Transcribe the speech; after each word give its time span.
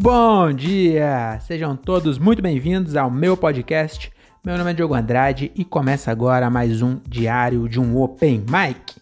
Bom 0.00 0.52
dia! 0.52 1.40
Sejam 1.40 1.74
todos 1.74 2.20
muito 2.20 2.40
bem-vindos 2.40 2.94
ao 2.94 3.10
meu 3.10 3.36
podcast. 3.36 4.12
Meu 4.46 4.56
nome 4.56 4.70
é 4.70 4.74
Diogo 4.74 4.94
Andrade 4.94 5.50
e 5.56 5.64
começa 5.64 6.12
agora 6.12 6.48
mais 6.48 6.82
um 6.82 7.00
diário 7.04 7.68
de 7.68 7.80
um 7.80 8.00
Open 8.00 8.44
Mic. 8.48 8.94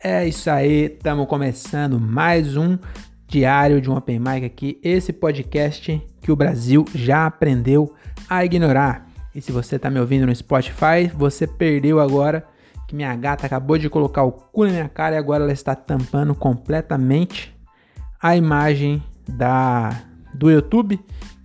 É 0.00 0.24
isso 0.24 0.48
aí, 0.48 0.84
estamos 0.84 1.26
começando 1.26 1.98
mais 1.98 2.56
um 2.56 2.78
diário 3.26 3.80
de 3.80 3.90
um 3.90 3.96
Open 3.96 4.20
Mic 4.20 4.44
aqui, 4.46 4.78
esse 4.80 5.12
podcast 5.12 6.00
que 6.22 6.30
o 6.30 6.36
Brasil 6.36 6.84
já 6.94 7.26
aprendeu 7.26 7.92
a 8.30 8.44
ignorar. 8.44 9.08
E 9.34 9.42
se 9.42 9.50
você 9.50 9.74
está 9.74 9.90
me 9.90 9.98
ouvindo 9.98 10.24
no 10.24 10.36
Spotify, 10.36 11.10
você 11.12 11.48
perdeu 11.48 11.98
agora 11.98 12.46
que 12.86 12.94
minha 12.94 13.16
gata 13.16 13.44
acabou 13.44 13.76
de 13.76 13.90
colocar 13.90 14.22
o 14.22 14.30
cu 14.30 14.66
na 14.66 14.70
minha 14.70 14.88
cara 14.88 15.16
e 15.16 15.18
agora 15.18 15.42
ela 15.42 15.52
está 15.52 15.74
tampando 15.74 16.32
completamente 16.32 17.52
a 18.22 18.36
imagem 18.36 19.02
da 19.26 20.13
do 20.34 20.50
YouTube. 20.50 21.00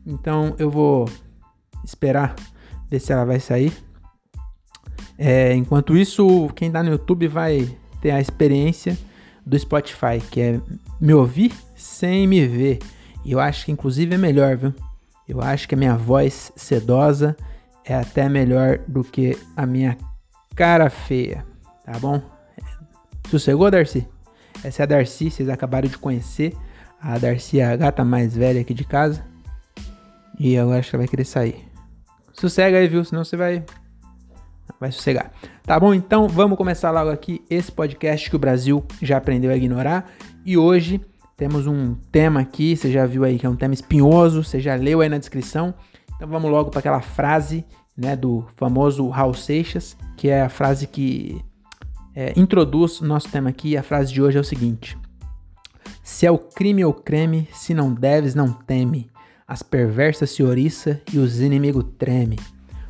Então 0.05 0.55
eu 0.57 0.69
vou 0.69 1.09
esperar 1.83 2.35
ver 2.89 2.99
se 2.99 3.13
ela 3.13 3.25
vai 3.25 3.39
sair. 3.39 3.73
É, 5.17 5.53
enquanto 5.53 5.97
isso, 5.97 6.49
quem 6.55 6.71
tá 6.71 6.81
no 6.81 6.91
YouTube 6.91 7.27
vai 7.27 7.77
ter 8.01 8.11
a 8.11 8.21
experiência 8.21 8.97
do 9.45 9.57
Spotify, 9.57 10.19
que 10.31 10.39
é 10.39 10.61
me 10.99 11.13
ouvir 11.13 11.53
sem 11.75 12.27
me 12.27 12.45
ver. 12.47 12.79
E 13.25 13.31
eu 13.31 13.39
acho 13.39 13.65
que 13.65 13.71
inclusive 13.71 14.15
é 14.15 14.17
melhor, 14.17 14.55
viu? 14.55 14.73
Eu 15.27 15.41
acho 15.41 15.67
que 15.67 15.75
a 15.75 15.77
minha 15.77 15.95
voz 15.95 16.51
sedosa 16.55 17.35
é 17.85 17.93
até 17.93 18.27
melhor 18.29 18.79
do 18.87 19.03
que 19.03 19.37
a 19.55 19.65
minha 19.65 19.97
cara 20.55 20.89
feia, 20.89 21.45
tá 21.85 21.99
bom? 21.99 22.21
Sossegou, 23.29 23.69
Darcy? 23.69 24.07
Essa 24.63 24.81
é 24.81 24.83
a 24.83 24.87
Darcy, 24.87 25.29
vocês 25.29 25.49
acabaram 25.49 25.87
de 25.87 25.97
conhecer. 25.97 26.55
A 27.01 27.17
Darcy 27.17 27.61
a 27.61 27.75
gata 27.75 28.03
mais 28.03 28.35
velha 28.35 28.61
aqui 28.61 28.73
de 28.73 28.83
casa. 28.83 29.23
E 30.39 30.53
eu 30.53 30.71
acho 30.71 30.89
que 30.89 30.95
ela 30.95 31.01
vai 31.01 31.07
querer 31.07 31.25
sair. 31.25 31.69
Sossega 32.33 32.77
aí, 32.77 32.87
viu? 32.87 33.03
Senão 33.03 33.23
você 33.23 33.35
vai. 33.35 33.63
Vai 34.79 34.91
sossegar. 34.91 35.31
Tá 35.63 35.79
bom? 35.79 35.93
Então 35.93 36.27
vamos 36.27 36.57
começar 36.57 36.91
logo 36.91 37.09
aqui 37.09 37.43
esse 37.49 37.71
podcast 37.71 38.29
que 38.29 38.35
o 38.35 38.39
Brasil 38.39 38.85
já 39.01 39.17
aprendeu 39.17 39.51
a 39.51 39.57
ignorar. 39.57 40.09
E 40.45 40.57
hoje 40.57 41.01
temos 41.35 41.67
um 41.67 41.95
tema 42.11 42.39
aqui. 42.39 42.75
Você 42.75 42.91
já 42.91 43.05
viu 43.05 43.23
aí 43.23 43.37
que 43.37 43.45
é 43.45 43.49
um 43.49 43.55
tema 43.55 43.73
espinhoso. 43.73 44.43
Você 44.43 44.59
já 44.59 44.75
leu 44.75 45.01
aí 45.01 45.09
na 45.09 45.17
descrição. 45.17 45.73
Então 46.15 46.27
vamos 46.27 46.49
logo 46.49 46.69
para 46.69 46.79
aquela 46.79 47.01
frase 47.01 47.65
né, 47.97 48.15
do 48.15 48.45
famoso 48.55 49.07
Raul 49.09 49.33
Seixas, 49.33 49.97
que 50.15 50.29
é 50.29 50.41
a 50.41 50.49
frase 50.49 50.87
que 50.87 51.41
é, 52.15 52.33
introduz 52.37 53.01
o 53.01 53.05
nosso 53.05 53.29
tema 53.29 53.49
aqui. 53.49 53.75
A 53.75 53.83
frase 53.83 54.13
de 54.13 54.21
hoje 54.21 54.37
é 54.37 54.41
o 54.41 54.43
seguinte: 54.43 54.97
se 56.09 56.25
é 56.25 56.31
o 56.31 56.39
crime 56.39 56.83
ou 56.83 56.91
creme, 56.91 57.47
se 57.53 57.71
não 57.71 57.93
deves, 57.93 58.33
não 58.33 58.51
teme. 58.51 59.09
As 59.47 59.61
perversas 59.61 60.31
se 60.31 60.41
oriça 60.41 60.99
e 61.13 61.19
os 61.19 61.39
inimigos 61.39 61.85
treme. 61.99 62.37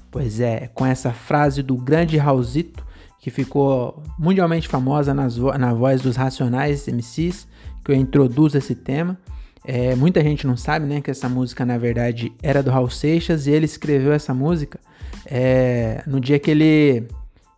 Pois 0.10 0.40
é, 0.40 0.70
com 0.74 0.86
essa 0.86 1.12
frase 1.12 1.62
do 1.62 1.76
grande 1.76 2.18
Raulzito, 2.18 2.84
que 3.20 3.30
ficou 3.30 4.02
mundialmente 4.18 4.70
famosa 4.70 5.14
nas 5.14 5.38
vo 5.38 5.52
na 5.58 5.74
voz 5.74 6.02
dos 6.02 6.16
Racionais 6.16 6.88
MCs, 6.88 7.46
que 7.84 7.92
eu 7.92 7.96
introduzo 7.96 8.58
esse 8.58 8.74
tema. 8.74 9.20
É, 9.66 9.96
muita 9.96 10.24
gente 10.24 10.48
não 10.48 10.56
sabe, 10.56 10.88
né, 10.88 11.02
que 11.02 11.12
essa 11.12 11.28
música 11.28 11.66
na 11.66 11.78
verdade 11.78 12.32
era 12.42 12.64
do 12.64 12.72
Raul 12.72 12.90
Seixas 12.90 13.48
e 13.48 13.52
ele 13.52 13.66
escreveu 13.66 14.14
essa 14.14 14.34
música 14.34 14.80
é, 15.26 16.02
no 16.08 16.22
dia 16.22 16.40
que 16.40 16.50
ele. 16.50 17.06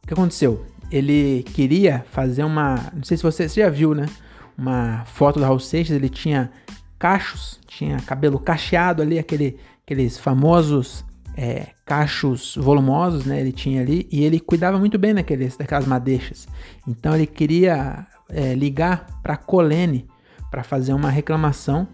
O 0.04 0.08
que 0.08 0.14
aconteceu? 0.14 0.66
Ele 0.92 1.46
queria 1.54 2.04
fazer 2.12 2.44
uma. 2.44 2.92
Não 2.94 3.04
sei 3.04 3.16
se 3.16 3.24
você, 3.24 3.48
você 3.48 3.62
já 3.62 3.70
viu, 3.70 3.94
né? 3.94 4.08
Uma 4.62 5.04
foto 5.06 5.40
do 5.40 5.46
Raul 5.46 5.60
Seixas, 5.60 5.96
ele 5.96 6.08
tinha 6.08 6.52
cachos, 7.00 7.60
tinha 7.66 8.00
cabelo 8.02 8.38
cacheado 8.40 9.02
ali, 9.02 9.18
aquele, 9.18 9.58
aqueles 9.84 10.20
famosos 10.20 11.04
é, 11.36 11.70
cachos 11.84 12.56
volumosos, 12.56 13.26
né? 13.26 13.42
Ele 13.42 13.52
tinha 13.52 13.82
ali 13.82 14.08
e 14.12 14.24
ele 14.24 14.40
cuidava 14.40 14.78
muito 14.78 15.00
bem 15.00 15.16
daqueles, 15.16 15.58
daquelas 15.58 15.88
madeixas. 15.88 16.48
Então 16.88 17.16
ele 17.16 17.26
queria 17.26 18.06
é, 18.30 18.54
ligar 18.54 19.08
para 19.24 19.34
a 19.34 19.38
Colene 19.38 20.06
para 20.52 20.64
fazer 20.64 20.94
uma 20.94 21.10
reclamação, 21.10 21.88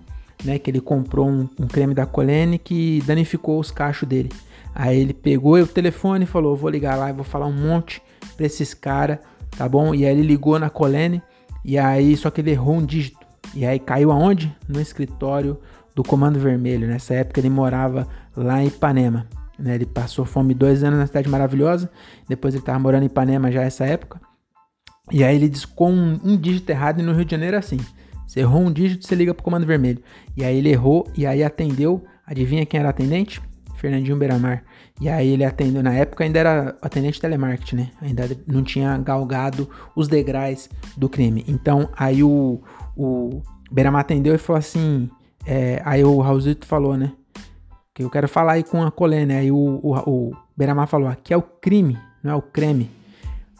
né? 0.44 0.59
Que 0.59 0.69
ele 0.69 0.81
comprou 0.81 1.29
um, 1.29 1.47
um, 1.57 1.67
creme 1.67 1.94
da 1.94 2.05
Colene 2.05 2.59
que 2.59 3.01
danificou 3.05 3.61
os 3.61 3.72
cachos 3.72 4.09
dele. 4.09 4.31
Aí 4.75 4.99
ele 4.99 5.13
pegou 5.13 5.57
o 5.57 5.67
telefone 5.67 6.25
e 6.25 6.28
falou: 6.28 6.53
Vou 6.53 6.69
ligar 6.69 6.97
lá 6.97 7.09
e 7.09 7.13
vou 7.13 7.23
falar 7.23 7.45
um 7.45 7.53
monte 7.53 8.01
para 8.35 8.45
esses 8.45 8.73
caras, 8.73 9.19
tá 9.57 9.69
bom? 9.69 9.95
E 9.95 10.05
aí 10.05 10.11
ele 10.11 10.28
ligou 10.28 10.59
na 10.59 10.69
Colene 10.69 11.23
e 11.67 11.78
aí, 11.78 12.16
só 12.16 12.31
que 12.31 12.39
ele 12.39 12.51
errou 12.51 12.78
um 12.78 12.85
dígito. 12.85 13.28
E 13.53 13.66
aí 13.66 13.78
caiu 13.78 14.09
aonde? 14.09 14.55
No 14.69 14.79
escritório 14.79 15.59
do 15.94 16.01
Comando 16.01 16.39
Vermelho. 16.39 16.88
Nessa 16.88 17.13
época 17.16 17.41
ele 17.41 17.50
morava 17.50 18.07
lá 18.33 18.63
em 18.63 18.67
Ipanema. 18.67 19.28
Né? 19.59 19.75
Ele 19.75 19.85
passou 19.85 20.23
fome 20.23 20.53
dois 20.53 20.81
anos 20.81 20.97
na 20.97 21.05
cidade 21.05 21.28
maravilhosa. 21.28 21.91
Depois 22.25 22.53
ele 22.53 22.61
estava 22.61 22.79
morando 22.79 23.03
em 23.03 23.07
Ipanema 23.07 23.51
já 23.51 23.59
nessa 23.59 23.85
época. 23.85 24.22
E 25.11 25.25
aí 25.25 25.35
ele 25.35 25.50
discou 25.50 25.89
um, 25.89 26.17
um 26.23 26.38
dígito 26.38 26.69
errado 26.69 27.01
e 27.01 27.03
no 27.03 27.11
Rio 27.11 27.25
de 27.25 27.31
Janeiro 27.31 27.57
é 27.57 27.59
assim. 27.59 27.79
Você 28.25 28.39
errou 28.39 28.61
um 28.61 28.72
dígito, 28.72 29.05
você 29.05 29.16
liga 29.16 29.34
pro 29.34 29.44
Comando 29.44 29.67
Vermelho. 29.67 30.01
E 30.38 30.45
aí 30.45 30.57
ele 30.57 30.69
errou 30.69 31.05
e 31.17 31.25
aí 31.25 31.44
atendeu. 31.44 32.01
Adivinha 32.25 32.66
quem 32.66 32.79
era 32.79 32.89
atendente? 32.89 33.41
Fernandinho 33.75 34.16
Beiramar. 34.16 34.63
E 35.00 35.08
aí 35.08 35.30
ele 35.30 35.46
atendeu, 35.46 35.84
na 35.84 35.94
época 35.94 36.24
ainda 36.24 36.40
era 36.40 36.75
atendente 36.81 37.16
de 37.16 37.22
telemarketing, 37.22 37.75
né? 37.75 37.91
Ainda 38.02 38.30
não 38.47 38.63
tinha 38.63 38.97
galgado 38.97 39.69
os 39.96 40.08
degraus 40.08 40.69
do 40.96 41.08
crime. 41.08 41.46
Então 41.47 41.88
aí 41.96 42.24
o, 42.24 42.59
o 42.96 43.41
Beiramar 43.72 44.02
atendeu 44.02 44.34
e 44.34 44.40
falou 44.40 44.58
assim, 44.58 45.09
é, 45.46 45.81
aí 45.85 46.03
o 46.03 46.19
Raulzito 46.19 46.66
falou, 46.66 46.97
né? 46.97 47.12
Que 47.94 48.03
eu 48.03 48.09
quero 48.09 48.28
falar 48.28 48.53
aí 48.53 48.63
com 48.63 48.81
a 48.81 48.90
Colene. 48.90 49.34
Aí 49.34 49.52
o, 49.52 49.80
o, 49.84 49.96
o 50.09 50.31
Beiramar 50.56 50.88
falou, 50.88 51.08
aqui 51.08 51.31
é 51.31 51.38
o 51.38 51.44
crime, 51.44 51.97
não 52.24 52.31
é 52.31 52.35
o 52.35 52.41
creme. 52.41 52.90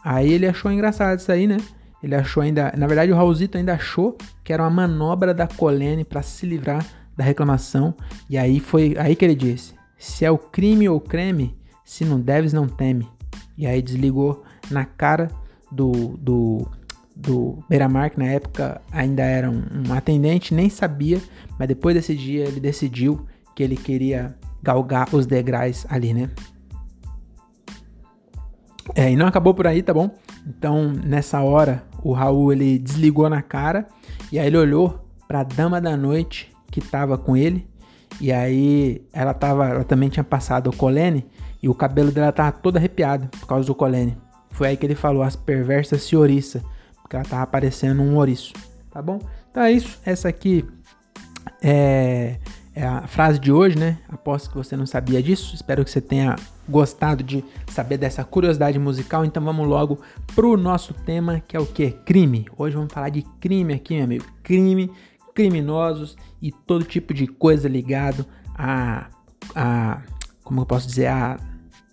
Aí 0.04 0.32
ele 0.32 0.46
achou 0.46 0.72
engraçado 0.72 1.18
isso 1.18 1.30
aí, 1.30 1.46
né? 1.46 1.58
Ele 2.02 2.14
achou 2.14 2.42
ainda, 2.42 2.72
na 2.76 2.86
verdade 2.86 3.12
o 3.12 3.16
Raulzito 3.16 3.58
ainda 3.58 3.74
achou 3.74 4.16
que 4.42 4.52
era 4.52 4.62
uma 4.62 4.70
manobra 4.70 5.32
da 5.32 5.46
Colene 5.46 6.04
para 6.04 6.22
se 6.22 6.46
livrar 6.46 6.84
da 7.16 7.24
reclamação. 7.24 7.94
E 8.30 8.38
aí 8.38 8.60
foi 8.60 8.96
aí 8.98 9.16
que 9.16 9.24
ele 9.24 9.34
disse: 9.34 9.77
se 9.98 10.24
é 10.24 10.30
o 10.30 10.38
crime 10.38 10.88
ou 10.88 11.00
creme, 11.00 11.58
se 11.84 12.04
não 12.04 12.20
deves, 12.20 12.52
não 12.52 12.68
teme. 12.68 13.08
E 13.56 13.66
aí 13.66 13.82
desligou 13.82 14.44
na 14.70 14.84
cara 14.84 15.28
do, 15.70 16.16
do, 16.16 16.68
do 17.14 17.58
Beiramar, 17.68 18.10
que 18.12 18.18
na 18.18 18.26
época 18.26 18.80
ainda 18.92 19.24
era 19.24 19.50
um, 19.50 19.64
um 19.88 19.92
atendente, 19.92 20.54
nem 20.54 20.70
sabia, 20.70 21.20
mas 21.58 21.66
depois 21.66 21.96
desse 21.96 22.14
dia 22.14 22.44
ele 22.44 22.60
decidiu 22.60 23.26
que 23.56 23.62
ele 23.62 23.76
queria 23.76 24.36
galgar 24.62 25.12
os 25.12 25.26
degraus 25.26 25.84
ali, 25.88 26.14
né? 26.14 26.30
É, 28.94 29.10
e 29.10 29.16
não 29.16 29.26
acabou 29.26 29.52
por 29.52 29.66
aí, 29.66 29.82
tá 29.82 29.92
bom? 29.92 30.14
Então, 30.46 30.92
nessa 30.92 31.40
hora, 31.42 31.84
o 32.02 32.12
Raul 32.12 32.52
ele 32.52 32.78
desligou 32.78 33.28
na 33.28 33.42
cara 33.42 33.86
e 34.32 34.38
aí 34.38 34.46
ele 34.46 34.56
olhou 34.56 35.04
para 35.26 35.40
a 35.40 35.44
dama 35.44 35.80
da 35.80 35.96
noite 35.96 36.54
que 36.70 36.80
tava 36.80 37.18
com 37.18 37.36
ele 37.36 37.68
e 38.20 38.32
aí 38.32 39.02
ela 39.12 39.34
tava, 39.34 39.68
ela 39.68 39.84
também 39.84 40.08
tinha 40.08 40.24
passado 40.24 40.70
o 40.70 40.76
colene 40.76 41.26
e 41.62 41.68
o 41.68 41.74
cabelo 41.74 42.10
dela 42.10 42.32
tava 42.32 42.52
todo 42.52 42.76
arrepiado 42.76 43.28
por 43.38 43.46
causa 43.46 43.66
do 43.66 43.74
colene. 43.74 44.16
Foi 44.50 44.68
aí 44.68 44.76
que 44.76 44.86
ele 44.86 44.94
falou 44.94 45.22
as 45.22 45.36
perversas 45.36 46.02
se 46.02 46.16
oriça, 46.16 46.62
porque 47.02 47.16
ela 47.16 47.24
tava 47.24 47.46
parecendo 47.46 48.02
um 48.02 48.16
ouriço, 48.16 48.52
tá 48.90 49.00
bom? 49.00 49.20
Então 49.50 49.62
é 49.62 49.72
isso, 49.72 49.98
essa 50.04 50.28
aqui 50.28 50.64
é, 51.62 52.38
é 52.74 52.84
a 52.84 53.06
frase 53.06 53.38
de 53.38 53.52
hoje, 53.52 53.78
né? 53.78 53.98
Aposto 54.08 54.50
que 54.50 54.56
você 54.56 54.76
não 54.76 54.86
sabia 54.86 55.22
disso. 55.22 55.54
Espero 55.54 55.84
que 55.84 55.90
você 55.90 56.00
tenha 56.00 56.36
gostado 56.68 57.22
de 57.22 57.44
saber 57.70 57.98
dessa 57.98 58.24
curiosidade 58.24 58.78
musical. 58.78 59.24
Então 59.24 59.42
vamos 59.42 59.66
logo 59.66 60.00
pro 60.34 60.56
nosso 60.56 60.94
tema, 60.94 61.40
que 61.40 61.56
é 61.56 61.60
o 61.60 61.66
que? 61.66 61.90
Crime. 61.90 62.46
Hoje 62.56 62.76
vamos 62.76 62.92
falar 62.92 63.08
de 63.08 63.22
crime 63.40 63.74
aqui, 63.74 63.94
meu 63.94 64.04
amigo. 64.04 64.24
Crime 64.42 64.90
criminosos 65.38 66.16
e 66.42 66.50
todo 66.50 66.84
tipo 66.84 67.14
de 67.14 67.28
coisa 67.28 67.68
ligado 67.68 68.26
a, 68.56 69.06
a 69.54 70.02
como 70.42 70.62
eu 70.62 70.66
posso 70.66 70.88
dizer, 70.88 71.06
a 71.06 71.38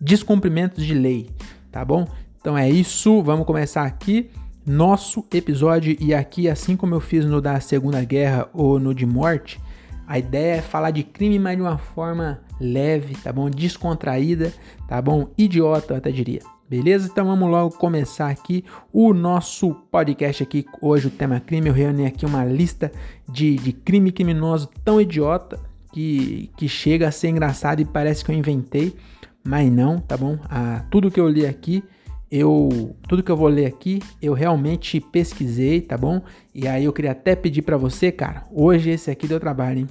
descumprimentos 0.02 0.84
de 0.84 0.96
lei, 0.96 1.30
tá 1.72 1.86
bom? 1.86 2.08
Então 2.42 2.58
é 2.58 2.68
isso, 2.68 3.22
vamos 3.22 3.46
começar 3.46 3.84
aqui 3.84 4.32
nosso 4.66 5.24
episódio 5.32 5.96
e 6.00 6.12
aqui, 6.12 6.50
assim 6.50 6.76
como 6.76 6.96
eu 6.96 7.00
fiz 7.00 7.24
no 7.24 7.40
da 7.40 7.60
Segunda 7.60 8.04
Guerra 8.04 8.50
ou 8.52 8.80
no 8.80 8.96
de 8.96 9.06
morte, 9.06 9.62
a 10.08 10.18
ideia 10.18 10.56
é 10.56 10.62
falar 10.62 10.90
de 10.90 11.04
crime, 11.04 11.38
mas 11.38 11.56
de 11.56 11.62
uma 11.62 11.78
forma 11.78 12.42
leve, 12.60 13.14
tá 13.16 13.32
bom? 13.32 13.48
Descontraída, 13.48 14.52
tá 14.88 15.00
bom? 15.00 15.28
Idiota, 15.38 15.94
eu 15.94 15.98
até 15.98 16.10
diria. 16.10 16.42
Beleza? 16.76 17.08
Então 17.10 17.26
vamos 17.26 17.50
logo 17.50 17.78
começar 17.78 18.30
aqui 18.30 18.66
o 18.92 19.14
nosso 19.14 19.74
podcast 19.90 20.44
aqui. 20.44 20.66
Hoje 20.82 21.08
o 21.08 21.10
tema 21.10 21.40
crime. 21.40 21.70
Eu 21.70 21.74
reuni 21.74 22.06
aqui 22.06 22.26
uma 22.26 22.44
lista 22.44 22.92
de, 23.30 23.56
de 23.56 23.72
crime 23.72 24.12
criminoso 24.12 24.70
tão 24.84 25.00
idiota 25.00 25.58
que, 25.94 26.52
que 26.58 26.68
chega 26.68 27.08
a 27.08 27.12
ser 27.12 27.30
engraçado 27.30 27.80
e 27.80 27.86
parece 27.86 28.26
que 28.26 28.30
eu 28.30 28.36
inventei. 28.36 28.94
Mas 29.42 29.72
não, 29.72 30.00
tá 30.00 30.18
bom? 30.18 30.38
Ah, 30.50 30.84
tudo 30.92 31.10
que 31.10 31.18
eu 31.18 31.30
li 31.30 31.46
aqui, 31.46 31.82
eu 32.30 32.94
tudo 33.08 33.24
que 33.24 33.32
eu 33.32 33.38
vou 33.38 33.48
ler 33.48 33.68
aqui, 33.68 34.02
eu 34.22 34.34
realmente 34.34 35.00
pesquisei, 35.00 35.80
tá 35.80 35.98
bom? 35.98 36.22
E 36.54 36.68
aí 36.68 36.84
eu 36.84 36.92
queria 36.92 37.12
até 37.12 37.38
pedir 37.38 37.62
para 37.62 37.78
você, 37.78 38.12
cara, 38.12 38.44
hoje 38.52 38.90
esse 38.90 39.10
aqui 39.10 39.30
deu 39.30 39.40
trabalho, 39.40 39.80
hein? 39.80 39.88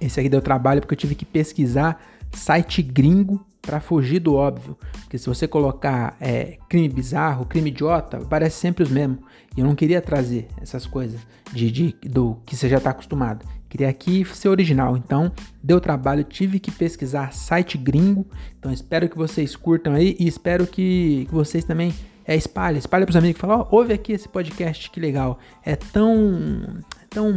Esse 0.00 0.18
aqui 0.18 0.28
deu 0.28 0.42
trabalho 0.42 0.80
porque 0.80 0.94
eu 0.94 0.98
tive 0.98 1.14
que 1.14 1.24
pesquisar 1.24 2.04
site 2.32 2.82
gringo 2.82 3.46
para 3.64 3.80
fugir 3.80 4.20
do 4.20 4.34
óbvio. 4.34 4.76
Porque 5.02 5.18
se 5.18 5.26
você 5.26 5.48
colocar 5.48 6.16
é, 6.20 6.58
crime 6.68 6.88
bizarro, 6.88 7.46
crime 7.46 7.70
idiota, 7.70 8.18
parece 8.28 8.58
sempre 8.58 8.82
os 8.82 8.90
mesmos. 8.90 9.18
E 9.56 9.60
eu 9.60 9.66
não 9.66 9.74
queria 9.74 10.00
trazer 10.00 10.48
essas 10.60 10.86
coisas 10.86 11.20
de, 11.52 11.70
de 11.70 11.96
do 12.08 12.38
que 12.44 12.56
você 12.56 12.68
já 12.68 12.78
está 12.78 12.90
acostumado. 12.90 13.46
Queria 13.68 13.88
aqui 13.88 14.24
ser 14.24 14.48
original. 14.48 14.96
Então, 14.96 15.32
deu 15.62 15.80
trabalho, 15.80 16.22
tive 16.22 16.60
que 16.60 16.70
pesquisar 16.70 17.32
site 17.32 17.76
gringo. 17.76 18.26
Então, 18.58 18.72
espero 18.72 19.08
que 19.08 19.16
vocês 19.16 19.56
curtam 19.56 19.94
aí 19.94 20.16
e 20.18 20.28
espero 20.28 20.66
que, 20.66 21.26
que 21.28 21.34
vocês 21.34 21.64
também 21.64 21.92
é, 22.26 22.36
espalhem. 22.36 22.78
Espalhem 22.78 23.04
pros 23.04 23.16
amigos. 23.16 23.40
Fala, 23.40 23.58
ó, 23.58 23.68
ouve 23.70 23.92
aqui 23.92 24.12
esse 24.12 24.28
podcast, 24.28 24.90
que 24.90 25.00
legal. 25.00 25.38
É 25.64 25.76
tão, 25.76 26.78
tão, 27.10 27.32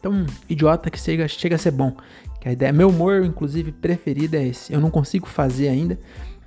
tão 0.00 0.26
idiota 0.48 0.90
que 0.90 0.98
chega, 0.98 1.28
chega 1.28 1.56
a 1.56 1.58
ser 1.58 1.72
bom. 1.72 1.94
Que 2.40 2.48
a 2.48 2.52
ideia, 2.52 2.72
meu 2.72 2.88
humor, 2.88 3.22
inclusive, 3.24 3.70
preferido 3.70 4.36
é 4.36 4.46
esse. 4.48 4.72
Eu 4.72 4.80
não 4.80 4.90
consigo 4.90 5.26
fazer 5.26 5.68
ainda, 5.68 5.98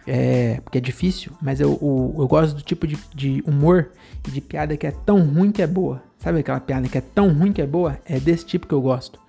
é, 0.07 0.59
porque 0.61 0.79
é 0.79 0.81
difícil, 0.81 1.31
mas 1.41 1.59
eu, 1.59 1.77
eu, 1.81 2.15
eu 2.17 2.27
gosto 2.27 2.55
do 2.55 2.61
tipo 2.61 2.85
de, 2.87 2.97
de 3.13 3.43
humor 3.45 3.91
e 4.27 4.31
de 4.31 4.41
piada 4.41 4.75
que 4.75 4.87
é 4.87 4.91
tão 4.91 5.23
ruim 5.23 5.51
que 5.51 5.61
é 5.61 5.67
boa. 5.67 6.01
Sabe 6.17 6.39
aquela 6.39 6.59
piada 6.59 6.87
que 6.87 6.97
é 6.97 7.01
tão 7.01 7.31
ruim 7.31 7.53
que 7.53 7.61
é 7.61 7.67
boa? 7.67 7.99
É 8.05 8.19
desse 8.19 8.45
tipo 8.45 8.67
que 8.67 8.73
eu 8.73 8.81
gosto. 8.81 9.19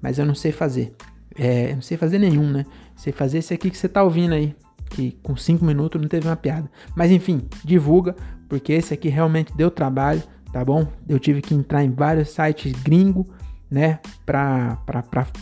Mas 0.00 0.18
eu 0.18 0.24
não 0.24 0.34
sei 0.34 0.52
fazer. 0.52 0.94
É, 1.38 1.70
eu 1.70 1.74
não 1.74 1.82
sei 1.82 1.96
fazer 1.96 2.18
nenhum, 2.18 2.50
né? 2.50 2.64
Sei 2.96 3.12
fazer 3.12 3.38
esse 3.38 3.52
aqui 3.52 3.70
que 3.70 3.76
você 3.76 3.88
tá 3.88 4.02
ouvindo 4.02 4.34
aí. 4.34 4.54
Que 4.88 5.18
com 5.22 5.36
5 5.36 5.64
minutos 5.64 6.00
não 6.00 6.08
teve 6.08 6.26
uma 6.26 6.36
piada. 6.36 6.70
Mas 6.94 7.10
enfim, 7.10 7.42
divulga, 7.64 8.16
porque 8.48 8.72
esse 8.72 8.94
aqui 8.94 9.08
realmente 9.08 9.52
deu 9.56 9.70
trabalho, 9.70 10.22
tá 10.52 10.64
bom? 10.64 10.86
Eu 11.08 11.18
tive 11.18 11.42
que 11.42 11.54
entrar 11.54 11.84
em 11.84 11.90
vários 11.90 12.30
sites 12.30 12.72
gringo 12.82 13.26
né, 13.70 13.98
para 14.24 14.78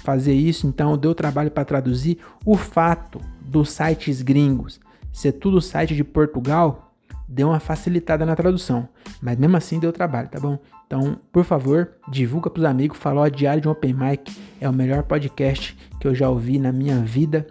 fazer 0.03 0.33
isso, 0.33 0.67
então 0.67 0.97
deu 0.97 1.15
trabalho 1.15 1.51
para 1.51 1.65
traduzir. 1.65 2.19
O 2.45 2.57
fato 2.57 3.21
dos 3.41 3.71
sites 3.71 4.23
gringos 4.23 4.81
ser 5.13 5.33
tudo 5.33 5.61
site 5.61 5.95
de 5.95 6.03
Portugal 6.03 6.93
deu 7.29 7.49
uma 7.49 7.61
facilitada 7.61 8.27
na 8.27 8.37
tradução, 8.37 8.89
mas 9.23 9.39
mesmo 9.39 9.57
assim 9.57 9.79
deu 9.79 9.93
trabalho, 9.93 10.29
tá 10.29 10.39
bom? 10.39 10.59
Então, 10.87 11.19
por 11.33 11.45
favor, 11.45 11.93
divulga 12.09 12.51
para 12.51 12.61
os 12.61 12.67
amigos, 12.67 12.99
fala, 12.99 13.23
ó, 13.23 13.29
Diário 13.29 13.63
de 13.63 13.69
Open 13.69 13.95
Mic 13.95 14.37
é 14.61 14.69
o 14.69 14.73
melhor 14.73 15.03
podcast 15.05 15.77
que 15.99 16.07
eu 16.07 16.15
já 16.15 16.29
ouvi 16.29 16.59
na 16.59 16.71
minha 16.71 16.99
vida 16.99 17.47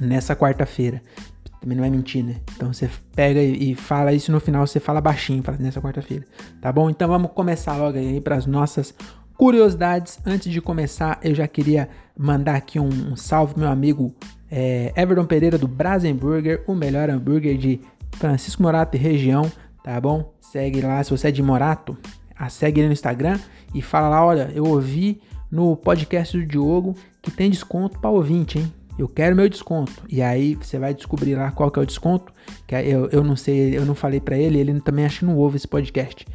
nessa 0.00 0.36
quarta-feira. 0.36 1.02
Também 1.60 1.78
não 1.78 1.84
é 1.84 1.90
mentir, 1.90 2.24
né? 2.24 2.40
Então 2.54 2.72
você 2.72 2.90
pega 3.14 3.40
e 3.40 3.74
fala 3.74 4.12
isso 4.12 4.32
no 4.32 4.40
final, 4.40 4.66
você 4.66 4.80
fala 4.80 5.00
baixinho, 5.00 5.42
fala 5.42 5.58
nessa 5.58 5.80
quarta-feira, 5.80 6.24
tá 6.60 6.72
bom? 6.72 6.90
Então 6.90 7.08
vamos 7.08 7.30
começar 7.32 7.76
logo 7.76 7.96
aí 7.96 8.20
para 8.20 8.36
as 8.36 8.46
nossas 8.46 8.92
curiosidades. 9.42 10.20
Antes 10.24 10.52
de 10.52 10.60
começar, 10.60 11.18
eu 11.20 11.34
já 11.34 11.48
queria 11.48 11.88
mandar 12.16 12.54
aqui 12.54 12.78
um, 12.78 12.86
um 12.86 13.16
salve 13.16 13.58
meu 13.58 13.68
amigo 13.68 14.14
é, 14.48 14.92
Everton 14.94 15.24
Pereira 15.24 15.58
do 15.58 15.66
Brasenburger, 15.66 16.62
o 16.64 16.76
melhor 16.76 17.10
hambúrguer 17.10 17.58
de 17.58 17.80
Francisco 18.12 18.62
Morato 18.62 18.96
e 18.96 19.00
região, 19.00 19.50
tá 19.82 20.00
bom? 20.00 20.32
Segue 20.40 20.80
lá, 20.80 21.02
se 21.02 21.10
você 21.10 21.26
é 21.26 21.30
de 21.32 21.42
Morato, 21.42 21.98
a 22.36 22.48
segue 22.48 22.82
ele 22.82 22.86
no 22.86 22.92
Instagram 22.92 23.36
e 23.74 23.82
fala 23.82 24.08
lá, 24.08 24.24
olha, 24.24 24.48
eu 24.54 24.64
ouvi 24.64 25.20
no 25.50 25.76
podcast 25.76 26.38
do 26.38 26.46
Diogo 26.46 26.94
que 27.20 27.32
tem 27.32 27.50
desconto 27.50 27.98
para 27.98 28.10
ouvinte, 28.10 28.60
hein? 28.60 28.72
Eu 28.96 29.08
quero 29.08 29.34
meu 29.34 29.48
desconto. 29.48 30.04
E 30.08 30.22
aí 30.22 30.54
você 30.54 30.78
vai 30.78 30.94
descobrir 30.94 31.34
lá 31.34 31.50
qual 31.50 31.68
que 31.68 31.80
é 31.80 31.82
o 31.82 31.86
desconto. 31.86 32.32
Que 32.64 32.76
eu, 32.76 33.08
eu 33.10 33.24
não 33.24 33.34
sei, 33.34 33.76
eu 33.76 33.84
não 33.84 33.96
falei 33.96 34.20
para 34.20 34.38
ele, 34.38 34.60
ele 34.60 34.80
também 34.80 35.04
acha 35.04 35.18
que 35.18 35.24
não 35.24 35.36
ouve 35.36 35.56
esse 35.56 35.66
podcast. 35.66 36.26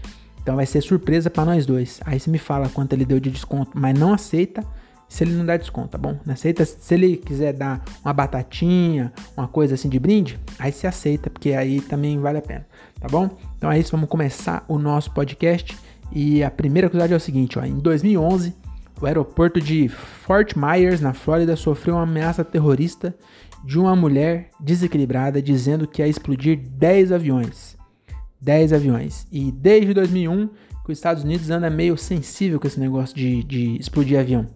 Então 0.48 0.56
vai 0.56 0.66
ser 0.66 0.80
surpresa 0.80 1.30
para 1.30 1.44
nós 1.44 1.66
dois. 1.66 2.00
Aí 2.06 2.18
você 2.18 2.32
me 2.32 2.38
fala 2.38 2.70
quanto 2.70 2.94
ele 2.94 3.04
deu 3.04 3.20
de 3.20 3.30
desconto, 3.30 3.72
mas 3.76 4.00
não 4.00 4.14
aceita 4.14 4.64
se 5.06 5.26
ele 5.26 5.34
não 5.34 5.46
dá 5.46 5.58
desconto, 5.58 5.90
tá 5.90 5.98
bom? 5.98 6.18
Não 6.26 6.34
aceita 6.34 6.64
se 6.64 6.94
ele 6.94 7.18
quiser 7.18 7.52
dar 7.52 7.84
uma 8.02 8.14
batatinha, 8.14 9.12
uma 9.36 9.46
coisa 9.46 9.76
assim 9.76 9.90
de 9.90 10.00
brinde, 10.00 10.40
aí 10.58 10.72
você 10.72 10.88
aceita, 10.88 11.30
porque 11.30 11.52
aí 11.52 11.82
também 11.82 12.18
vale 12.18 12.38
a 12.38 12.42
pena, 12.42 12.66
tá 12.98 13.10
bom? 13.10 13.30
Então 13.58 13.70
é 13.70 13.78
isso, 13.78 13.92
vamos 13.92 14.08
começar 14.08 14.64
o 14.70 14.80
nosso 14.80 15.12
podcast. 15.12 15.78
E 16.14 16.42
a 16.42 16.50
primeira 16.50 16.88
curiosidade 16.88 17.14
é 17.14 17.18
o 17.18 17.20
seguinte, 17.20 17.60
ó, 17.60 17.66
em 17.66 17.78
2011, 17.80 18.56
o 19.02 19.06
aeroporto 19.06 19.60
de 19.60 19.90
Fort 19.90 20.54
Myers, 20.56 21.02
na 21.02 21.12
Flórida, 21.12 21.58
sofreu 21.58 21.96
uma 21.96 22.04
ameaça 22.04 22.46
terrorista 22.46 23.14
de 23.66 23.78
uma 23.78 23.98
mulher 23.98 24.52
desequilibrada 24.62 25.42
dizendo 25.42 25.86
que 25.86 26.02
ia 26.02 26.08
explodir 26.08 26.58
10 26.58 27.12
aviões. 27.12 27.76
10 28.42 28.74
aviões. 28.74 29.28
E 29.31 29.51
desde 29.51 29.94
2001 29.94 30.50
que 30.86 30.94
os 30.94 30.98
Estados 30.98 31.24
Unidos 31.24 31.50
anda 31.50 31.69
meio 31.69 31.98
sensível 31.98 32.60
com 32.60 32.68
esse 32.68 32.80
negócio 32.80 33.13
de, 33.13 33.44
de 33.44 33.78
explodir 33.78 34.18
avião. 34.18 34.48